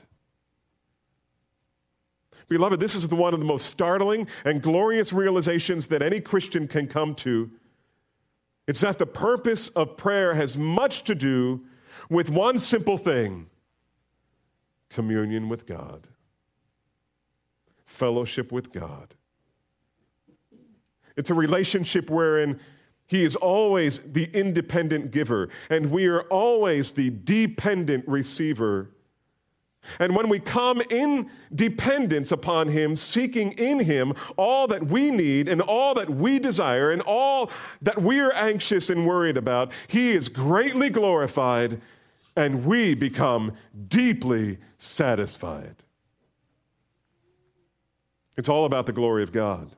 Beloved, 2.48 2.80
this 2.80 2.96
is 2.96 3.10
the 3.10 3.16
one 3.18 3.34
of 3.34 3.42
the 3.42 3.46
most 3.46 3.66
startling 3.66 4.30
and 4.46 4.62
glorious 4.62 5.12
realizations 5.12 5.88
that 5.88 6.02
any 6.02 6.22
Christian 6.22 6.70
can 6.70 6.88
come 6.88 7.14
to. 7.16 7.52
It's 8.68 8.80
that 8.80 9.00
the 9.00 9.06
purpose 9.06 9.68
of 9.68 9.98
prayer 9.98 10.34
has 10.34 10.56
much 10.58 11.04
to 11.04 11.14
do 11.14 11.66
with 12.10 12.30
one 12.30 12.58
simple 12.58 12.98
thing 12.98 13.48
communion 14.90 15.50
with 15.50 15.66
God, 15.66 16.08
fellowship 17.86 18.52
with 18.52 18.72
God. 18.72 19.16
It's 21.16 21.30
a 21.30 21.34
relationship 21.34 22.10
wherein 22.10 22.60
He 23.08 23.24
is 23.24 23.36
always 23.36 24.00
the 24.00 24.26
independent 24.34 25.12
giver, 25.12 25.50
and 25.70 25.92
we 25.92 26.08
are 26.08 26.24
always 26.24 26.92
the 26.92 27.10
dependent 27.10 28.08
receiver. 28.08 28.92
And 30.00 30.16
when 30.16 30.30
we 30.30 30.40
come 30.40 30.82
in 30.90 31.30
dependence 31.54 32.32
upon 32.32 32.70
Him, 32.70 32.96
seeking 32.96 33.52
in 33.54 33.80
Him 33.80 34.14
all 34.36 34.68
that 34.68 34.88
we 34.88 35.12
need 35.12 35.48
and 35.48 35.62
all 35.62 35.94
that 35.94 36.10
we 36.10 36.40
desire 36.40 36.92
and 36.92 37.02
all 37.04 37.52
that 37.82 38.02
we're 38.02 38.32
anxious 38.32 38.90
and 38.90 39.06
worried 39.06 39.38
about, 39.38 39.72
He 39.88 40.12
is 40.12 40.28
greatly 40.28 40.90
glorified 40.90 41.82
and 42.36 42.66
we 42.66 42.96
become 42.96 43.54
deeply 43.88 44.58
satisfied. 44.78 45.85
It's 48.38 48.50
all 48.50 48.66
about 48.66 48.86
the 48.86 48.94
glory 48.94 49.24
of 49.24 49.32
God. 49.32 49.72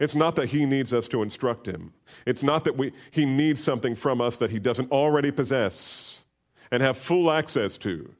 It's 0.00 0.14
not 0.14 0.34
that 0.36 0.48
he 0.48 0.66
needs 0.66 0.92
us 0.92 1.08
to 1.08 1.22
instruct 1.22 1.66
him. 1.66 1.92
It's 2.26 2.42
not 2.42 2.64
that 2.64 2.76
we, 2.76 2.92
he 3.10 3.24
needs 3.24 3.62
something 3.62 3.94
from 3.94 4.20
us 4.20 4.38
that 4.38 4.50
he 4.50 4.58
doesn't 4.58 4.90
already 4.90 5.30
possess 5.30 6.24
and 6.70 6.82
have 6.82 6.96
full 6.96 7.30
access 7.30 7.78
to. 7.78 8.12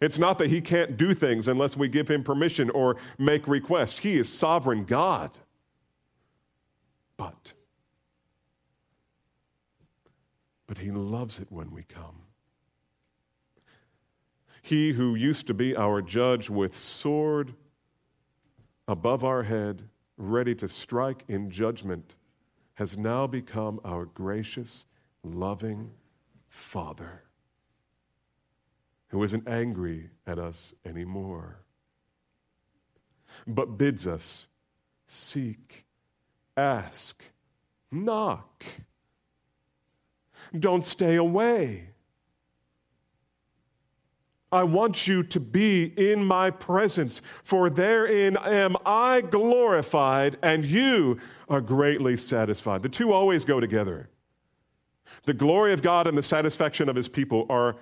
It's 0.00 0.18
not 0.18 0.38
that 0.38 0.48
he 0.48 0.60
can't 0.60 0.96
do 0.96 1.14
things 1.14 1.48
unless 1.48 1.76
we 1.76 1.88
give 1.88 2.08
him 2.08 2.22
permission 2.22 2.70
or 2.70 2.96
make 3.18 3.46
requests. 3.46 3.98
He 3.98 4.18
is 4.18 4.32
sovereign 4.32 4.84
God. 4.84 5.30
But, 7.16 7.52
but 10.66 10.78
he 10.78 10.90
loves 10.90 11.38
it 11.38 11.46
when 11.50 11.70
we 11.70 11.84
come. 11.84 12.22
He 14.62 14.92
who 14.92 15.14
used 15.14 15.46
to 15.48 15.54
be 15.54 15.76
our 15.76 16.02
judge 16.02 16.48
with 16.48 16.76
sword 16.76 17.54
above 18.92 19.24
our 19.24 19.42
head 19.42 19.88
ready 20.18 20.54
to 20.54 20.68
strike 20.68 21.24
in 21.26 21.50
judgment, 21.50 22.14
has 22.74 22.98
now 22.98 23.26
become 23.26 23.80
our 23.84 24.04
gracious, 24.04 24.84
loving 25.24 25.90
Father 26.50 27.22
who 29.08 29.22
isn't 29.22 29.48
angry 29.48 30.10
at 30.26 30.38
us 30.38 30.74
anymore, 30.84 31.64
but 33.46 33.78
bids 33.78 34.06
us 34.06 34.48
seek, 35.06 35.86
ask, 36.54 37.24
knock. 37.90 38.62
Don't 40.58 40.84
stay 40.84 41.16
away. 41.16 41.91
I 44.52 44.64
want 44.64 45.06
you 45.06 45.22
to 45.22 45.40
be 45.40 45.94
in 45.96 46.24
my 46.24 46.50
presence, 46.50 47.22
for 47.42 47.70
therein 47.70 48.36
am 48.36 48.76
I 48.84 49.22
glorified, 49.22 50.36
and 50.42 50.64
you 50.64 51.18
are 51.48 51.62
greatly 51.62 52.18
satisfied. 52.18 52.82
The 52.82 52.90
two 52.90 53.12
always 53.12 53.46
go 53.46 53.60
together. 53.60 54.10
The 55.24 55.32
glory 55.32 55.72
of 55.72 55.80
God 55.80 56.06
and 56.06 56.18
the 56.18 56.22
satisfaction 56.22 56.88
of 56.90 56.96
his 56.96 57.08
people 57.08 57.46
are 57.48 57.76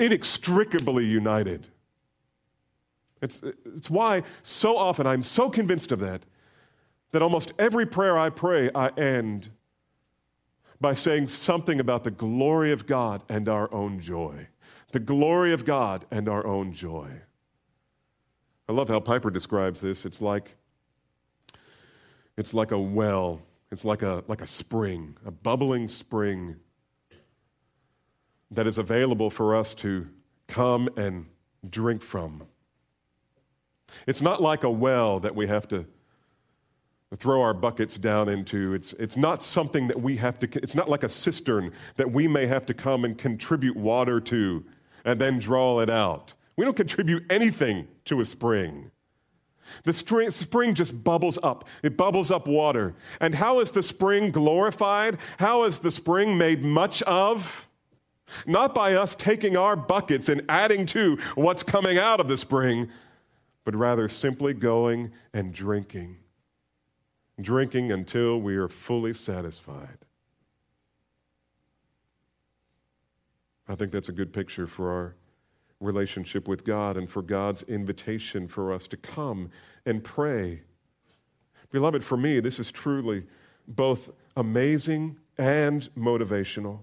inextricably 0.00 1.04
united. 1.04 1.68
It's, 3.22 3.42
it's 3.76 3.90
why 3.90 4.22
so 4.42 4.76
often 4.76 5.06
I'm 5.06 5.22
so 5.22 5.48
convinced 5.50 5.92
of 5.92 6.00
that 6.00 6.22
that 7.12 7.22
almost 7.22 7.52
every 7.58 7.86
prayer 7.86 8.18
I 8.18 8.30
pray, 8.30 8.70
I 8.74 8.88
end 8.88 9.50
by 10.80 10.94
saying 10.94 11.28
something 11.28 11.80
about 11.80 12.04
the 12.04 12.10
glory 12.10 12.70
of 12.70 12.86
God 12.86 13.22
and 13.28 13.48
our 13.48 13.72
own 13.72 14.00
joy 14.00 14.46
the 14.92 15.00
glory 15.00 15.52
of 15.52 15.64
God 15.64 16.06
and 16.10 16.28
our 16.28 16.46
own 16.46 16.72
joy. 16.72 17.10
I 18.68 18.72
love 18.72 18.88
how 18.88 19.00
Piper 19.00 19.30
describes 19.30 19.80
this. 19.80 20.04
It's 20.04 20.20
like 20.20 20.56
it's 22.36 22.54
like 22.54 22.70
a 22.70 22.78
well. 22.78 23.42
It's 23.70 23.84
like 23.84 24.02
a 24.02 24.24
like 24.28 24.40
a 24.40 24.46
spring, 24.46 25.16
a 25.26 25.30
bubbling 25.30 25.88
spring 25.88 26.56
that 28.50 28.66
is 28.66 28.78
available 28.78 29.30
for 29.30 29.56
us 29.56 29.74
to 29.74 30.08
come 30.46 30.88
and 30.96 31.26
drink 31.68 32.02
from. 32.02 32.44
It's 34.06 34.22
not 34.22 34.40
like 34.40 34.64
a 34.64 34.70
well 34.70 35.20
that 35.20 35.34
we 35.34 35.46
have 35.46 35.68
to 35.68 35.86
throw 37.16 37.40
our 37.40 37.54
buckets 37.54 37.96
down 37.96 38.28
into. 38.28 38.74
It's, 38.74 38.92
it's 38.94 39.16
not 39.16 39.42
something 39.42 39.88
that 39.88 40.00
we 40.00 40.16
have 40.18 40.38
to, 40.40 40.48
it's 40.62 40.74
not 40.74 40.88
like 40.88 41.02
a 41.02 41.08
cistern 41.08 41.72
that 41.96 42.12
we 42.12 42.28
may 42.28 42.46
have 42.46 42.66
to 42.66 42.74
come 42.74 43.04
and 43.04 43.16
contribute 43.16 43.76
water 43.76 44.20
to 44.20 44.64
and 45.04 45.20
then 45.20 45.38
draw 45.38 45.80
it 45.80 45.90
out. 45.90 46.34
We 46.56 46.64
don't 46.64 46.76
contribute 46.76 47.24
anything 47.30 47.88
to 48.06 48.20
a 48.20 48.24
spring. 48.24 48.90
The 49.84 49.92
spring 49.92 50.74
just 50.74 51.04
bubbles 51.04 51.38
up. 51.42 51.68
It 51.82 51.96
bubbles 51.96 52.30
up 52.30 52.48
water. 52.48 52.94
And 53.20 53.34
how 53.34 53.60
is 53.60 53.70
the 53.70 53.82
spring 53.82 54.30
glorified? 54.30 55.18
How 55.38 55.64
is 55.64 55.80
the 55.80 55.90
spring 55.90 56.38
made 56.38 56.62
much 56.62 57.02
of? 57.02 57.68
Not 58.46 58.74
by 58.74 58.94
us 58.94 59.14
taking 59.14 59.56
our 59.56 59.76
buckets 59.76 60.28
and 60.28 60.42
adding 60.48 60.86
to 60.86 61.18
what's 61.34 61.62
coming 61.62 61.98
out 61.98 62.18
of 62.18 62.28
the 62.28 62.36
spring, 62.36 62.88
but 63.64 63.74
rather 63.74 64.08
simply 64.08 64.54
going 64.54 65.12
and 65.32 65.52
drinking. 65.52 66.16
Drinking 67.40 67.92
until 67.92 68.40
we 68.40 68.56
are 68.56 68.68
fully 68.68 69.12
satisfied. 69.12 69.98
I 73.68 73.74
think 73.74 73.92
that's 73.92 74.08
a 74.08 74.12
good 74.12 74.32
picture 74.32 74.66
for 74.66 74.90
our 74.90 75.14
relationship 75.80 76.48
with 76.48 76.64
God 76.64 76.96
and 76.96 77.08
for 77.08 77.22
God's 77.22 77.62
invitation 77.64 78.48
for 78.48 78.72
us 78.72 78.88
to 78.88 78.96
come 78.96 79.50
and 79.84 80.02
pray. 80.02 80.62
Beloved, 81.70 82.02
for 82.02 82.16
me, 82.16 82.40
this 82.40 82.58
is 82.58 82.72
truly 82.72 83.24
both 83.66 84.10
amazing 84.36 85.18
and 85.36 85.88
motivational. 85.96 86.80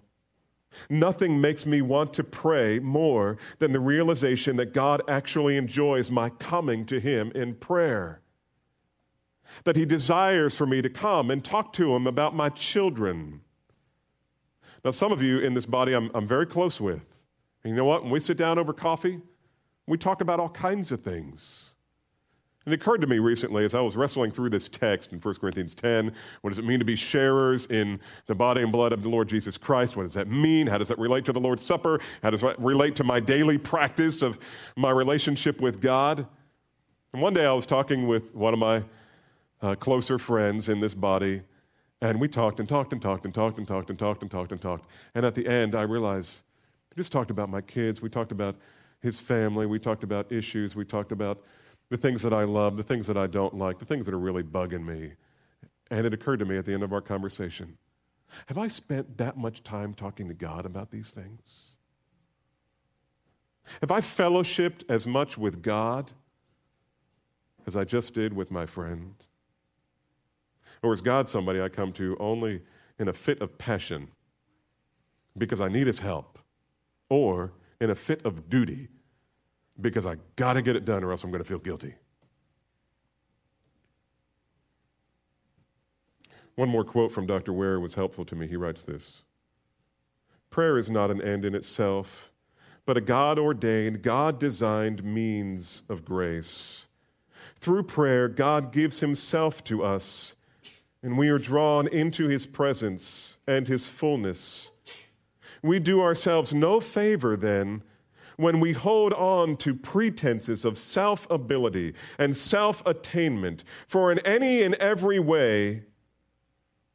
Nothing 0.90 1.42
makes 1.42 1.66
me 1.66 1.82
want 1.82 2.14
to 2.14 2.24
pray 2.24 2.80
more 2.80 3.38
than 3.60 3.72
the 3.72 3.80
realization 3.80 4.58
that 4.58 4.74
God 4.74 5.02
actually 5.08 5.58
enjoys 5.58 6.12
my 6.12 6.30
coming 6.30 6.86
to 6.88 7.00
Him 7.00 7.32
in 7.34 7.56
prayer. 7.56 8.22
That 9.64 9.78
He 9.78 9.86
desires 9.86 10.56
for 10.56 10.66
me 10.66 10.82
to 10.82 10.90
come 10.90 11.32
and 11.32 11.44
talk 11.44 11.74
to 11.74 11.96
Him 11.96 12.06
about 12.08 12.36
my 12.36 12.50
children 12.50 13.42
now, 14.86 14.92
some 14.92 15.12
of 15.12 15.20
you 15.20 15.40
in 15.40 15.56
this 15.56 15.66
body 15.66 15.94
I'm, 15.94 16.12
I'm 16.14 16.28
very 16.28 16.46
close 16.46 16.80
with. 16.80 17.04
And 17.64 17.72
you 17.72 17.76
know 17.76 17.86
what? 17.86 18.04
When 18.04 18.12
we 18.12 18.20
sit 18.20 18.38
down 18.38 18.60
over 18.60 18.72
coffee, 18.72 19.20
we 19.88 19.98
talk 19.98 20.22
about 20.22 20.40
all 20.40 20.50
kinds 20.50 20.92
of 20.92 21.02
things. 21.02 21.74
And 22.66 22.74
it 22.74 22.82
occurred 22.82 23.02
to 23.02 23.08
me 23.08 23.18
recently 23.18 23.66
as 23.66 23.74
I 23.74 23.82
was 23.82 23.96
wrestling 23.96 24.30
through 24.30 24.52
this 24.52 24.70
text 24.70 25.12
in 25.12 25.20
1 25.20 25.36
Corinthians 25.36 25.74
10 25.76 26.12
what 26.42 26.50
does 26.50 26.60
it 26.60 26.66
mean 26.66 26.80
to 26.80 26.86
be 26.86 26.96
sharers 26.96 27.66
in 27.68 28.00
the 28.28 28.36
body 28.36 28.62
and 28.62 28.72
blood 28.72 28.92
of 28.92 29.02
the 29.02 29.10
Lord 29.10 29.28
Jesus 29.28 29.58
Christ? 29.58 29.96
What 29.96 30.04
does 30.04 30.14
that 30.14 30.28
mean? 30.28 30.68
How 30.68 30.78
does 30.78 30.88
that 30.90 31.00
relate 31.00 31.26
to 31.26 31.32
the 31.32 31.40
Lord's 31.40 31.64
Supper? 31.64 32.00
How 32.22 32.30
does 32.30 32.42
that 32.42 32.60
relate 32.60 32.96
to 32.98 33.04
my 33.04 33.20
daily 33.20 33.58
practice 33.58 34.22
of 34.22 34.38
my 34.76 34.92
relationship 34.92 35.62
with 35.62 35.82
God? 35.82 36.28
And 37.14 37.22
one 37.24 37.34
day 37.34 37.46
I 37.46 37.54
was 37.54 37.66
talking 37.66 38.08
with 38.08 38.36
one 38.36 38.54
of 38.54 38.60
my 38.60 38.84
uh, 39.62 39.74
closer 39.76 40.20
friends 40.20 40.70
in 40.70 40.80
this 40.80 40.94
body, 40.94 41.42
and 42.02 42.20
we 42.20 42.28
talked 42.28 42.60
and 42.60 42.68
talked 42.68 42.94
and 42.94 43.02
talked 43.02 43.26
and 43.26 43.34
talked 43.34 43.58
and 43.58 43.68
talked 43.68 43.90
and 43.90 44.00
talked 44.00 44.22
and 44.22 44.32
talked 44.32 44.52
and 44.52 44.62
talked. 44.62 44.90
And 45.14 45.26
at 45.26 45.36
the 45.36 45.48
end, 45.48 45.76
I 45.76 45.84
realized 45.84 46.44
we 46.96 47.00
just 47.00 47.12
talked 47.12 47.32
about 47.32 47.50
my 47.50 47.62
kids. 47.62 48.02
We 48.02 48.10
talked 48.10 48.32
about 48.32 48.56
his 49.02 49.20
family. 49.20 49.66
We 49.66 49.80
talked 49.80 50.04
about 50.04 50.32
issues. 50.32 50.76
We 50.76 50.86
talked 50.86 51.12
about 51.12 51.44
the 51.90 51.98
things 51.98 52.22
that 52.22 52.34
I 52.34 52.44
love, 52.44 52.78
the 52.78 52.84
things 52.84 53.08
that 53.08 53.18
I 53.18 53.28
don't 53.28 53.56
like, 53.56 53.80
the 53.80 53.86
things 53.86 54.06
that 54.06 54.14
are 54.14 54.20
really 54.20 54.44
bugging 54.44 54.86
me. 54.86 55.14
And 55.92 56.06
it 56.06 56.14
occurred 56.14 56.40
to 56.40 56.46
me 56.46 56.58
at 56.58 56.66
the 56.66 56.74
end 56.74 56.84
of 56.84 56.94
our 56.94 57.02
conversation 57.02 57.78
have 58.48 58.58
I 58.58 58.68
spent 58.68 59.18
that 59.18 59.38
much 59.38 59.64
time 59.64 59.94
talking 59.94 60.28
to 60.28 60.34
God 60.34 60.66
about 60.66 60.92
these 60.92 61.12
things? 61.12 61.78
Have 63.82 63.92
I 63.92 64.02
fellowshipped 64.02 64.84
as 64.90 65.08
much 65.08 65.38
with 65.38 65.62
God 65.62 66.12
as 67.66 67.76
I 67.76 67.84
just 67.84 68.14
did 68.14 68.34
with 68.34 68.52
my 68.52 68.66
friend? 68.66 69.16
Or 70.86 70.94
is 70.94 71.02
God 71.02 71.28
somebody 71.28 71.60
I 71.60 71.68
come 71.68 71.92
to 71.94 72.16
only 72.20 72.62
in 73.00 73.08
a 73.08 73.14
fit 73.14 73.42
of 73.42 73.58
passion 73.58 74.08
because 75.36 75.60
I 75.60 75.68
need 75.68 75.88
his 75.88 75.98
help? 75.98 76.38
Or 77.10 77.54
in 77.82 77.90
a 77.90 77.96
fit 77.96 78.24
of 78.24 78.52
duty 78.52 78.90
because 79.82 80.06
I 80.06 80.18
got 80.36 80.54
to 80.54 80.62
get 80.62 80.76
it 80.76 80.86
done 80.86 81.04
or 81.04 81.10
else 81.10 81.24
I'm 81.24 81.32
going 81.32 81.42
to 81.42 81.48
feel 81.48 81.58
guilty? 81.58 81.96
One 86.54 86.70
more 86.70 86.84
quote 86.84 87.12
from 87.12 87.26
Dr. 87.26 87.52
Ware 87.52 87.80
was 87.80 87.96
helpful 87.96 88.24
to 88.26 88.36
me. 88.36 88.46
He 88.46 88.56
writes 88.56 88.84
this 88.84 89.24
Prayer 90.52 90.78
is 90.78 90.88
not 90.88 91.10
an 91.10 91.20
end 91.20 91.46
in 91.46 91.56
itself, 91.56 92.32
but 92.86 92.96
a 92.96 93.02
God 93.02 93.40
ordained, 93.40 94.04
God 94.04 94.40
designed 94.40 95.04
means 95.04 95.82
of 95.90 96.06
grace. 96.06 96.86
Through 97.56 97.84
prayer, 97.84 98.28
God 98.28 98.72
gives 98.72 99.00
Himself 99.00 99.64
to 99.64 99.84
us, 99.84 100.35
and 101.06 101.20
we 101.20 101.30
are 101.30 101.38
drawn 101.38 101.88
into 101.90 102.28
His 102.28 102.48
presence 102.48 103.38
and 103.48 103.68
His 103.68 103.88
fullness. 103.88 104.72
We 105.62 105.80
do 105.80 106.02
ourselves 106.02 106.52
no 106.52 106.80
favor 106.80 107.36
then 107.36 107.84
when 108.38 108.60
we 108.60 108.74
hold 108.74 109.14
on 109.14 109.56
to 109.58 109.76
pretenses 109.76 110.66
of 110.66 110.80
self 110.80 111.30
ability 111.30 111.94
and 112.18 112.36
self 112.36 112.84
attainment, 112.88 113.64
for 113.86 114.12
in 114.12 114.18
any 114.26 114.64
and 114.64 114.74
every 114.76 115.20
way, 115.20 115.84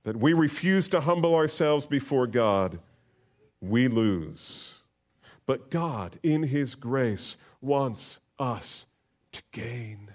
that 0.03 0.17
we 0.17 0.33
refuse 0.33 0.89
to 0.89 1.01
humble 1.01 1.37
ourselves 1.37 1.87
before 1.87 2.27
God, 2.27 2.81
we 3.61 3.87
lose. 3.87 4.81
But 5.47 5.71
God, 5.71 6.19
in 6.25 6.43
His 6.43 6.75
grace, 6.75 7.37
wants 7.61 8.19
us 8.41 8.89
to 9.31 9.43
gain. 9.53 10.11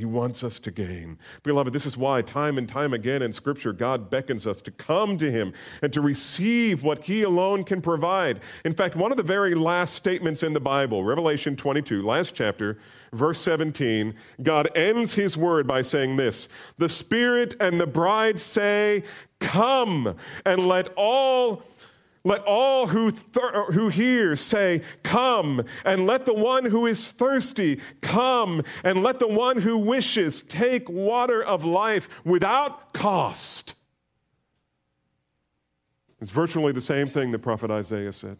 He 0.00 0.06
wants 0.06 0.42
us 0.42 0.58
to 0.60 0.70
gain. 0.70 1.18
Beloved, 1.42 1.74
this 1.74 1.84
is 1.84 1.94
why, 1.94 2.22
time 2.22 2.56
and 2.56 2.66
time 2.66 2.94
again 2.94 3.20
in 3.20 3.34
Scripture, 3.34 3.74
God 3.74 4.08
beckons 4.08 4.46
us 4.46 4.62
to 4.62 4.70
come 4.70 5.18
to 5.18 5.30
Him 5.30 5.52
and 5.82 5.92
to 5.92 6.00
receive 6.00 6.82
what 6.82 7.04
He 7.04 7.22
alone 7.22 7.64
can 7.64 7.82
provide. 7.82 8.40
In 8.64 8.72
fact, 8.72 8.96
one 8.96 9.10
of 9.10 9.18
the 9.18 9.22
very 9.22 9.54
last 9.54 9.94
statements 9.94 10.42
in 10.42 10.54
the 10.54 10.60
Bible, 10.60 11.04
Revelation 11.04 11.54
22, 11.54 12.00
last 12.00 12.34
chapter, 12.34 12.78
verse 13.12 13.38
17, 13.42 14.14
God 14.42 14.70
ends 14.74 15.12
His 15.12 15.36
word 15.36 15.66
by 15.66 15.82
saying 15.82 16.16
this 16.16 16.48
The 16.78 16.88
Spirit 16.88 17.54
and 17.60 17.78
the 17.78 17.86
bride 17.86 18.40
say, 18.40 19.02
Come, 19.38 20.16
and 20.46 20.66
let 20.66 20.88
all 20.96 21.62
let 22.24 22.42
all 22.44 22.86
who, 22.86 23.10
thir- 23.10 23.68
uh, 23.68 23.72
who 23.72 23.88
hear 23.88 24.36
say, 24.36 24.82
Come, 25.02 25.64
and 25.84 26.06
let 26.06 26.26
the 26.26 26.34
one 26.34 26.66
who 26.66 26.86
is 26.86 27.10
thirsty 27.10 27.80
come, 28.02 28.62
and 28.84 29.02
let 29.02 29.18
the 29.18 29.28
one 29.28 29.58
who 29.58 29.78
wishes 29.78 30.42
take 30.42 30.88
water 30.88 31.42
of 31.42 31.64
life 31.64 32.08
without 32.24 32.92
cost. 32.92 33.74
It's 36.20 36.30
virtually 36.30 36.72
the 36.72 36.80
same 36.82 37.06
thing 37.06 37.30
the 37.30 37.38
prophet 37.38 37.70
Isaiah 37.70 38.12
said. 38.12 38.36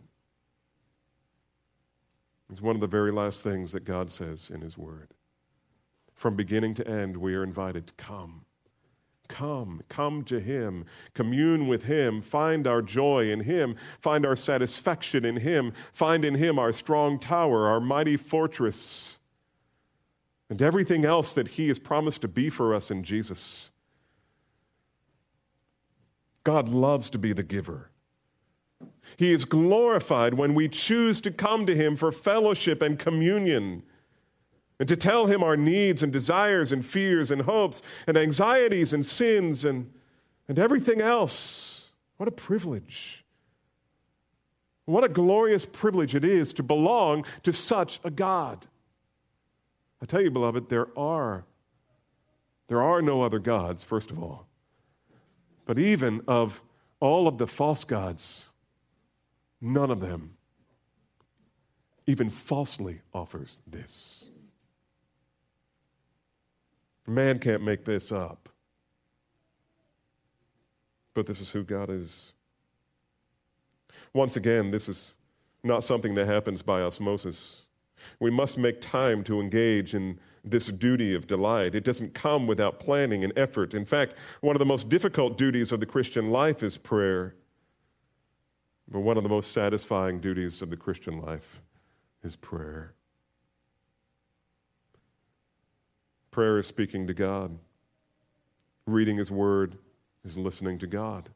It's 2.50 2.60
one 2.60 2.74
of 2.74 2.80
the 2.80 2.86
very 2.86 3.12
last 3.12 3.42
things 3.42 3.72
that 3.72 3.84
God 3.84 4.10
says 4.10 4.50
in 4.52 4.60
His 4.60 4.76
Word. 4.76 5.14
From 6.14 6.36
beginning 6.36 6.74
to 6.74 6.86
end, 6.86 7.16
we 7.16 7.34
are 7.34 7.42
invited 7.42 7.86
to 7.86 7.92
come. 7.94 8.44
Come, 9.30 9.82
come 9.88 10.24
to 10.24 10.40
Him, 10.40 10.84
commune 11.14 11.68
with 11.68 11.84
Him, 11.84 12.20
find 12.20 12.66
our 12.66 12.82
joy 12.82 13.30
in 13.30 13.40
Him, 13.40 13.76
find 14.00 14.26
our 14.26 14.34
satisfaction 14.34 15.24
in 15.24 15.36
Him, 15.36 15.72
find 15.92 16.24
in 16.24 16.34
Him 16.34 16.58
our 16.58 16.72
strong 16.72 17.16
tower, 17.16 17.68
our 17.68 17.80
mighty 17.80 18.16
fortress, 18.16 19.18
and 20.50 20.60
everything 20.60 21.04
else 21.04 21.32
that 21.34 21.46
He 21.46 21.68
has 21.68 21.78
promised 21.78 22.22
to 22.22 22.28
be 22.28 22.50
for 22.50 22.74
us 22.74 22.90
in 22.90 23.04
Jesus. 23.04 23.70
God 26.42 26.68
loves 26.68 27.08
to 27.10 27.18
be 27.18 27.32
the 27.32 27.44
giver. 27.44 27.92
He 29.16 29.32
is 29.32 29.44
glorified 29.44 30.34
when 30.34 30.54
we 30.54 30.68
choose 30.68 31.20
to 31.20 31.30
come 31.30 31.66
to 31.66 31.76
Him 31.76 31.94
for 31.94 32.10
fellowship 32.10 32.82
and 32.82 32.98
communion 32.98 33.84
and 34.80 34.88
to 34.88 34.96
tell 34.96 35.26
him 35.26 35.44
our 35.44 35.58
needs 35.58 36.02
and 36.02 36.10
desires 36.10 36.72
and 36.72 36.84
fears 36.84 37.30
and 37.30 37.42
hopes 37.42 37.82
and 38.06 38.16
anxieties 38.16 38.94
and 38.94 39.04
sins 39.04 39.64
and, 39.64 39.92
and 40.48 40.58
everything 40.58 41.02
else. 41.02 41.90
What 42.16 42.28
a 42.28 42.32
privilege. 42.32 43.22
What 44.86 45.04
a 45.04 45.08
glorious 45.08 45.66
privilege 45.66 46.14
it 46.14 46.24
is 46.24 46.54
to 46.54 46.62
belong 46.62 47.26
to 47.42 47.52
such 47.52 48.00
a 48.04 48.10
God. 48.10 48.66
I 50.02 50.06
tell 50.06 50.22
you, 50.22 50.30
beloved, 50.30 50.70
there 50.70 50.88
are 50.98 51.44
there 52.68 52.82
are 52.82 53.02
no 53.02 53.22
other 53.22 53.40
gods, 53.40 53.82
first 53.82 54.12
of 54.12 54.22
all. 54.22 54.46
But 55.66 55.78
even 55.78 56.22
of 56.28 56.62
all 57.00 57.26
of 57.26 57.36
the 57.36 57.48
false 57.48 57.82
gods, 57.82 58.50
none 59.60 59.90
of 59.90 60.00
them 60.00 60.36
even 62.06 62.30
falsely 62.30 63.00
offers 63.12 63.60
this. 63.66 64.19
Man 67.10 67.40
can't 67.40 67.64
make 67.64 67.84
this 67.84 68.12
up. 68.12 68.48
But 71.12 71.26
this 71.26 71.40
is 71.40 71.50
who 71.50 71.64
God 71.64 71.90
is. 71.90 72.34
Once 74.14 74.36
again, 74.36 74.70
this 74.70 74.88
is 74.88 75.16
not 75.64 75.82
something 75.82 76.14
that 76.14 76.26
happens 76.26 76.62
by 76.62 76.82
osmosis. 76.82 77.62
We 78.20 78.30
must 78.30 78.58
make 78.58 78.80
time 78.80 79.24
to 79.24 79.40
engage 79.40 79.92
in 79.92 80.20
this 80.44 80.68
duty 80.68 81.16
of 81.16 81.26
delight. 81.26 81.74
It 81.74 81.82
doesn't 81.82 82.14
come 82.14 82.46
without 82.46 82.78
planning 82.78 83.24
and 83.24 83.32
effort. 83.36 83.74
In 83.74 83.84
fact, 83.84 84.14
one 84.40 84.54
of 84.54 84.60
the 84.60 84.64
most 84.64 84.88
difficult 84.88 85.36
duties 85.36 85.72
of 85.72 85.80
the 85.80 85.86
Christian 85.86 86.30
life 86.30 86.62
is 86.62 86.78
prayer. 86.78 87.34
But 88.88 89.00
one 89.00 89.16
of 89.16 89.24
the 89.24 89.28
most 89.28 89.50
satisfying 89.50 90.20
duties 90.20 90.62
of 90.62 90.70
the 90.70 90.76
Christian 90.76 91.20
life 91.20 91.60
is 92.22 92.36
prayer. 92.36 92.94
Prayer 96.30 96.58
is 96.58 96.66
speaking 96.66 97.06
to 97.06 97.14
God. 97.14 97.58
Reading 98.86 99.16
His 99.16 99.30
Word 99.30 99.76
is 100.24 100.36
listening 100.36 100.78
to 100.78 100.86
God. 100.86 101.30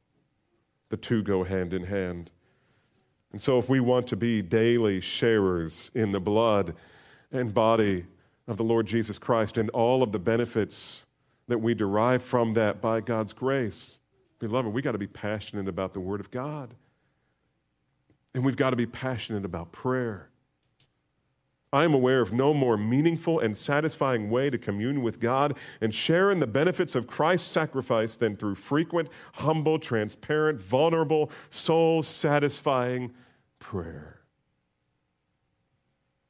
The 0.89 0.97
two 0.97 1.23
go 1.23 1.43
hand 1.43 1.73
in 1.73 1.83
hand. 1.83 2.31
And 3.33 3.43
so, 3.43 3.59
if 3.59 3.69
we 3.69 3.81
want 3.81 4.07
to 4.09 4.17
be 4.17 4.43
daily 4.43 5.01
sharers 5.01 5.91
in 5.95 6.13
the 6.13 6.21
blood 6.21 6.75
and 7.33 7.53
body 7.53 8.07
of 8.47 8.57
the 8.57 8.63
Lord 8.63 8.87
Jesus 8.87 9.19
Christ 9.19 9.59
and 9.59 9.71
all 9.71 10.03
of 10.03 10.13
the 10.13 10.19
benefits 10.21 11.07
that 11.49 11.59
we 11.59 11.75
derive 11.75 12.23
from 12.23 12.55
that 12.55 12.81
by 12.81 13.01
God's 13.01 13.33
grace, 13.33 13.99
beloved, 14.39 14.73
we 14.73 14.83
got 14.83 14.93
to 14.93 14.99
be 14.99 15.09
passionate 15.09 15.67
about 15.67 15.95
the 15.95 16.01
Word 16.01 16.21
of 16.21 16.31
God. 16.31 16.75
And 18.35 18.45
we've 18.45 18.57
got 18.57 18.71
to 18.71 18.77
be 18.77 18.87
passionate 18.87 19.45
about 19.45 19.73
prayer. 19.73 20.29
I 21.75 21.83
am 21.83 21.93
aware 21.93 22.21
of 22.21 22.33
no 22.33 22.55
more 22.55 22.77
meaningful 22.77 23.41
and 23.41 23.57
satisfying 23.57 24.31
way 24.31 24.49
to 24.49 24.57
commune 24.57 25.03
with 25.03 25.19
God 25.19 25.59
and 25.81 25.93
share 25.93 26.31
in 26.31 26.39
the 26.39 26.47
benefits 26.47 26.95
of 26.95 27.09
Christ's 27.09 27.51
sacrifice 27.51 28.15
than 28.15 28.37
through 28.37 28.55
frequent, 28.55 29.09
humble, 29.33 29.81
transparent, 29.81 30.63
vulnerable, 30.63 31.33
soul 31.51 32.05
satisfying 32.05 33.13
prayer. 33.59 34.21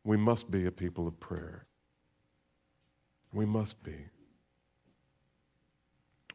We 0.03 0.17
must 0.17 0.51
be 0.51 0.65
a 0.65 0.71
people 0.71 1.07
of 1.07 1.21
prayer. 1.21 1.67
We 3.35 3.45
must 3.45 3.83
be. 3.83 3.97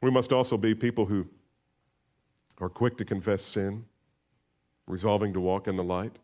We 0.04 0.12
must 0.12 0.32
also 0.32 0.56
be 0.56 0.76
people 0.76 1.08
who 1.08 1.26
are 2.60 2.70
quick 2.70 2.96
to 2.98 3.06
confess 3.06 3.42
sin, 3.42 3.86
resolving 4.86 5.34
to 5.34 5.40
walk 5.40 5.68
in 5.68 5.78
the 5.78 5.84
light, 5.84 6.20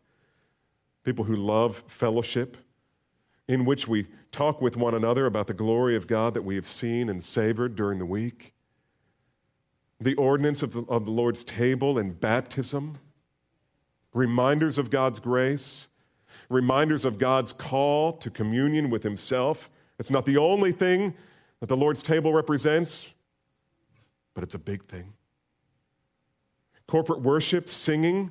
people 1.02 1.24
who 1.24 1.34
love 1.34 1.82
fellowship 1.88 2.56
in 3.48 3.64
which 3.64 3.86
we 3.86 4.06
talk 4.32 4.60
with 4.60 4.76
one 4.76 4.94
another 4.94 5.26
about 5.26 5.46
the 5.46 5.54
glory 5.54 5.96
of 5.96 6.06
God 6.06 6.34
that 6.34 6.42
we 6.42 6.56
have 6.56 6.66
seen 6.66 7.08
and 7.08 7.22
savored 7.22 7.76
during 7.76 7.98
the 7.98 8.06
week, 8.06 8.54
the 10.00 10.14
ordinance 10.14 10.62
of 10.62 10.72
the, 10.72 10.84
of 10.88 11.04
the 11.04 11.10
Lord's 11.10 11.44
table 11.44 11.98
and 11.98 12.18
baptism, 12.18 12.98
reminders 14.12 14.78
of 14.78 14.90
God's 14.90 15.20
grace, 15.20 15.88
reminders 16.48 17.04
of 17.04 17.18
God's 17.18 17.52
call 17.52 18.12
to 18.14 18.30
communion 18.30 18.90
with 18.90 19.02
Himself. 19.02 19.70
It's 19.98 20.10
not 20.10 20.24
the 20.24 20.36
only 20.36 20.72
thing 20.72 21.14
that 21.60 21.66
the 21.66 21.76
Lord's 21.76 22.02
table 22.02 22.32
represents, 22.32 23.08
but 24.34 24.42
it's 24.42 24.54
a 24.54 24.58
big 24.58 24.84
thing. 24.84 25.12
Corporate 26.86 27.20
worship, 27.20 27.68
singing, 27.68 28.30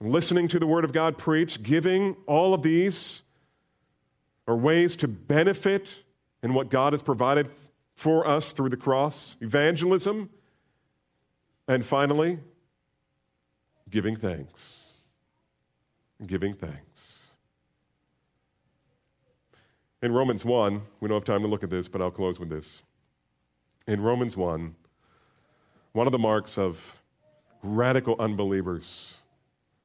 listening 0.00 0.48
to 0.48 0.58
the 0.58 0.66
Word 0.66 0.84
of 0.84 0.92
God 0.92 1.18
preached, 1.18 1.62
giving, 1.62 2.16
all 2.26 2.54
of 2.54 2.62
these 2.62 3.23
are 4.46 4.56
ways 4.56 4.96
to 4.96 5.08
benefit 5.08 5.96
in 6.42 6.54
what 6.54 6.70
God 6.70 6.92
has 6.92 7.02
provided 7.02 7.50
for 7.94 8.26
us 8.26 8.52
through 8.52 8.68
the 8.68 8.76
cross, 8.76 9.36
evangelism, 9.40 10.28
and 11.68 11.84
finally, 11.84 12.38
giving 13.90 14.16
thanks. 14.16 14.80
giving 16.26 16.54
thanks. 16.54 17.28
In 20.02 20.12
Romans 20.12 20.44
1, 20.44 20.82
we 21.00 21.08
don't 21.08 21.16
have 21.16 21.24
time 21.24 21.42
to 21.42 21.48
look 21.48 21.62
at 21.62 21.70
this, 21.70 21.88
but 21.88 22.02
I'll 22.02 22.10
close 22.10 22.38
with 22.38 22.50
this. 22.50 22.82
In 23.86 24.02
Romans 24.02 24.36
1, 24.36 24.74
one 25.92 26.06
of 26.06 26.12
the 26.12 26.18
marks 26.18 26.58
of 26.58 27.02
radical 27.62 28.16
unbelievers, 28.18 29.14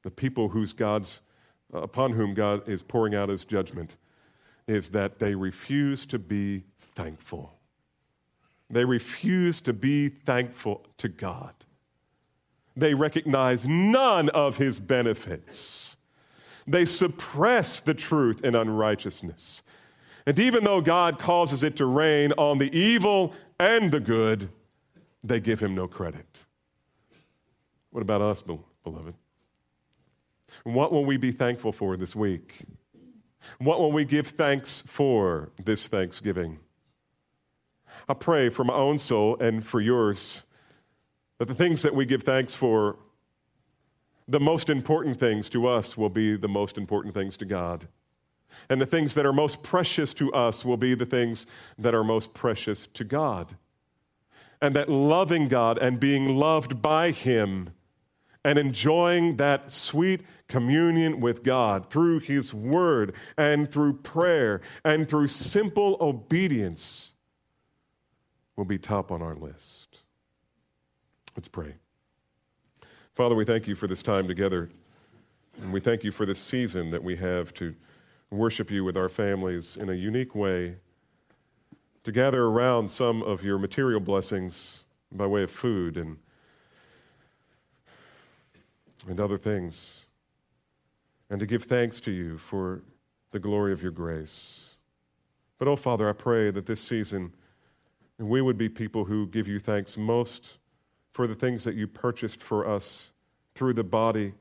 the 0.03 0.11
people 0.11 0.49
whose 0.49 0.73
God's, 0.73 1.21
upon 1.73 2.11
whom 2.11 2.33
God 2.33 2.67
is 2.67 2.83
pouring 2.83 3.15
out 3.15 3.29
his 3.29 3.45
judgment, 3.45 3.95
is 4.69 4.89
that 4.91 5.17
they 5.17 5.33
refuse 5.33 6.05
to 6.05 6.19
be 6.19 6.63
thankful. 6.95 7.55
They 8.69 8.85
refuse 8.85 9.59
to 9.61 9.73
be 9.73 10.09
thankful 10.09 10.85
to 10.99 11.09
God. 11.09 11.53
They 12.75 12.93
recognize 12.93 13.67
none 13.67 14.29
of 14.29 14.57
his 14.57 14.79
benefits. 14.79 15.97
They 16.67 16.85
suppress 16.85 17.79
the 17.79 17.95
truth 17.95 18.41
in 18.43 18.53
unrighteousness. 18.53 19.63
And 20.27 20.37
even 20.37 20.63
though 20.63 20.81
God 20.81 21.17
causes 21.17 21.63
it 21.63 21.75
to 21.77 21.87
rain 21.87 22.31
on 22.33 22.59
the 22.59 22.71
evil 22.77 23.33
and 23.59 23.91
the 23.91 23.99
good, 23.99 24.49
they 25.23 25.39
give 25.39 25.59
him 25.59 25.73
no 25.73 25.87
credit. 25.87 26.43
What 27.89 28.01
about 28.01 28.21
us, 28.21 28.43
beloved? 28.83 29.15
What 30.63 30.91
will 30.91 31.05
we 31.05 31.17
be 31.17 31.31
thankful 31.31 31.71
for 31.71 31.97
this 31.97 32.15
week? 32.15 32.59
What 33.59 33.79
will 33.79 33.91
we 33.91 34.05
give 34.05 34.27
thanks 34.27 34.81
for 34.85 35.49
this 35.63 35.87
Thanksgiving? 35.87 36.59
I 38.07 38.13
pray 38.13 38.49
for 38.49 38.63
my 38.63 38.73
own 38.73 38.97
soul 38.97 39.37
and 39.39 39.65
for 39.65 39.81
yours 39.81 40.43
that 41.37 41.47
the 41.47 41.55
things 41.55 41.81
that 41.83 41.95
we 41.95 42.05
give 42.05 42.23
thanks 42.23 42.53
for, 42.53 42.97
the 44.27 44.39
most 44.39 44.69
important 44.69 45.19
things 45.19 45.49
to 45.49 45.67
us 45.67 45.97
will 45.97 46.09
be 46.09 46.35
the 46.35 46.47
most 46.47 46.77
important 46.77 47.13
things 47.13 47.37
to 47.37 47.45
God. 47.45 47.87
And 48.69 48.81
the 48.81 48.85
things 48.85 49.15
that 49.15 49.25
are 49.25 49.33
most 49.33 49.63
precious 49.63 50.13
to 50.15 50.33
us 50.33 50.65
will 50.65 50.77
be 50.77 50.95
the 50.95 51.05
things 51.05 51.45
that 51.77 51.95
are 51.95 52.03
most 52.03 52.33
precious 52.33 52.87
to 52.87 53.03
God. 53.03 53.55
And 54.61 54.75
that 54.75 54.89
loving 54.89 55.47
God 55.47 55.77
and 55.77 55.99
being 55.99 56.35
loved 56.35 56.81
by 56.81 57.11
Him 57.11 57.69
and 58.45 58.57
enjoying 58.57 59.35
that 59.37 59.71
sweet 59.71 60.21
communion 60.47 61.19
with 61.19 61.43
God 61.43 61.89
through 61.89 62.19
His 62.19 62.53
Word 62.53 63.13
and 63.37 63.69
through 63.69 63.93
prayer 63.93 64.61
and 64.85 65.07
through 65.07 65.27
simple 65.27 65.97
obedience 65.99 67.11
will 68.55 68.65
be 68.65 68.77
top 68.77 69.11
on 69.11 69.21
our 69.21 69.35
list. 69.35 69.99
Let's 71.35 71.47
pray. 71.47 71.75
Father, 73.15 73.35
we 73.35 73.45
thank 73.45 73.67
you 73.67 73.75
for 73.75 73.87
this 73.87 74.01
time 74.01 74.27
together. 74.27 74.69
And 75.61 75.73
we 75.73 75.81
thank 75.81 76.03
you 76.05 76.11
for 76.11 76.25
this 76.25 76.39
season 76.39 76.89
that 76.91 77.03
we 77.03 77.17
have 77.17 77.53
to 77.55 77.75
worship 78.31 78.71
you 78.71 78.83
with 78.83 78.95
our 78.95 79.09
families 79.09 79.75
in 79.75 79.89
a 79.89 79.93
unique 79.93 80.35
way, 80.35 80.75
to 82.03 82.11
gather 82.11 82.45
around 82.45 82.89
some 82.89 83.21
of 83.23 83.43
your 83.43 83.57
material 83.57 83.99
blessings 83.99 84.83
by 85.11 85.25
way 85.25 85.43
of 85.43 85.51
food 85.51 85.97
and, 85.97 86.17
and 89.07 89.19
other 89.19 89.37
things, 89.37 90.05
and 91.29 91.39
to 91.39 91.45
give 91.45 91.63
thanks 91.63 91.99
to 92.01 92.11
you 92.11 92.37
for 92.37 92.81
the 93.31 93.39
glory 93.39 93.71
of 93.71 93.81
your 93.81 93.91
grace. 93.91 94.75
But, 95.57 95.67
oh, 95.67 95.75
Father, 95.75 96.09
I 96.09 96.13
pray 96.13 96.51
that 96.51 96.65
this 96.65 96.81
season 96.81 97.33
we 98.17 98.41
would 98.41 98.57
be 98.57 98.67
people 98.67 99.05
who 99.05 99.27
give 99.27 99.47
you 99.47 99.59
thanks 99.59 99.97
most 99.97 100.57
for 101.13 101.25
the 101.25 101.35
things 101.35 101.63
that 101.63 101.75
you 101.75 101.87
purchased 101.87 102.41
for 102.41 102.67
us 102.67 103.11
through 103.55 103.73
the 103.73 103.83
body 103.83 104.33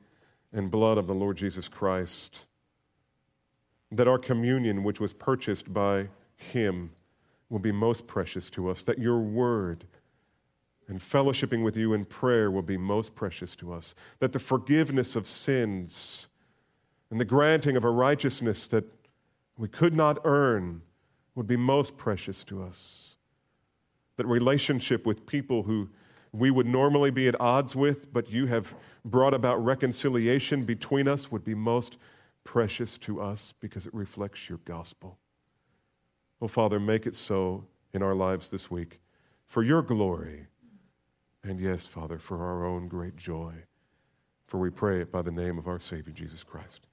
and 0.51 0.69
blood 0.69 0.97
of 0.97 1.07
the 1.07 1.13
Lord 1.13 1.37
Jesus 1.37 1.67
Christ 1.67 2.45
that 3.91 4.07
our 4.07 4.19
communion, 4.19 4.83
which 4.83 4.99
was 4.99 5.13
purchased 5.13 5.73
by 5.73 6.07
Him, 6.35 6.91
will 7.49 7.59
be 7.59 7.71
most 7.71 8.05
precious 8.05 8.49
to 8.51 8.69
us, 8.69 8.83
that 8.83 8.99
your 8.99 9.19
word 9.19 9.85
and 10.89 10.99
fellowshipping 10.99 11.63
with 11.63 11.77
you 11.77 11.93
in 11.93 12.03
prayer 12.03 12.49
will 12.49 12.63
be 12.63 12.77
most 12.77 13.15
precious 13.15 13.55
to 13.55 13.71
us, 13.71 13.95
that 14.19 14.33
the 14.33 14.39
forgiveness 14.39 15.15
of 15.15 15.27
sins 15.27 16.27
and 17.11 17.19
the 17.19 17.25
granting 17.25 17.77
of 17.77 17.83
a 17.83 17.89
righteousness 17.89 18.67
that 18.67 18.83
we 19.57 19.67
could 19.67 19.95
not 19.95 20.19
earn 20.25 20.81
would 21.35 21.47
be 21.47 21.55
most 21.55 21.97
precious 21.97 22.43
to 22.43 22.63
us, 22.63 23.15
that 24.17 24.25
relationship 24.25 25.05
with 25.05 25.25
people 25.25 25.63
who 25.63 25.87
we 26.31 26.51
would 26.51 26.67
normally 26.67 27.11
be 27.11 27.27
at 27.27 27.39
odds 27.39 27.75
with, 27.75 28.11
but 28.11 28.29
you 28.29 28.45
have 28.47 28.73
brought 29.05 29.33
about 29.33 29.63
reconciliation 29.63 30.63
between 30.63 31.07
us 31.07 31.31
would 31.31 31.43
be 31.43 31.55
most 31.55 31.97
precious 32.43 32.97
to 32.97 33.21
us 33.21 33.53
because 33.59 33.85
it 33.85 33.93
reflects 33.93 34.49
your 34.49 34.59
gospel. 34.65 35.17
Oh, 36.41 36.47
Father, 36.47 36.79
make 36.79 37.05
it 37.05 37.15
so 37.15 37.65
in 37.93 38.01
our 38.01 38.15
lives 38.15 38.49
this 38.49 38.71
week 38.71 38.99
for 39.45 39.63
your 39.63 39.81
glory. 39.81 40.45
And 41.43 41.59
yes, 41.59 41.87
Father, 41.87 42.19
for 42.19 42.43
our 42.43 42.65
own 42.65 42.87
great 42.87 43.15
joy. 43.15 43.53
For 44.45 44.59
we 44.59 44.69
pray 44.69 45.01
it 45.01 45.11
by 45.11 45.21
the 45.21 45.31
name 45.31 45.57
of 45.57 45.67
our 45.67 45.79
Savior, 45.79 46.13
Jesus 46.13 46.43
Christ. 46.43 46.87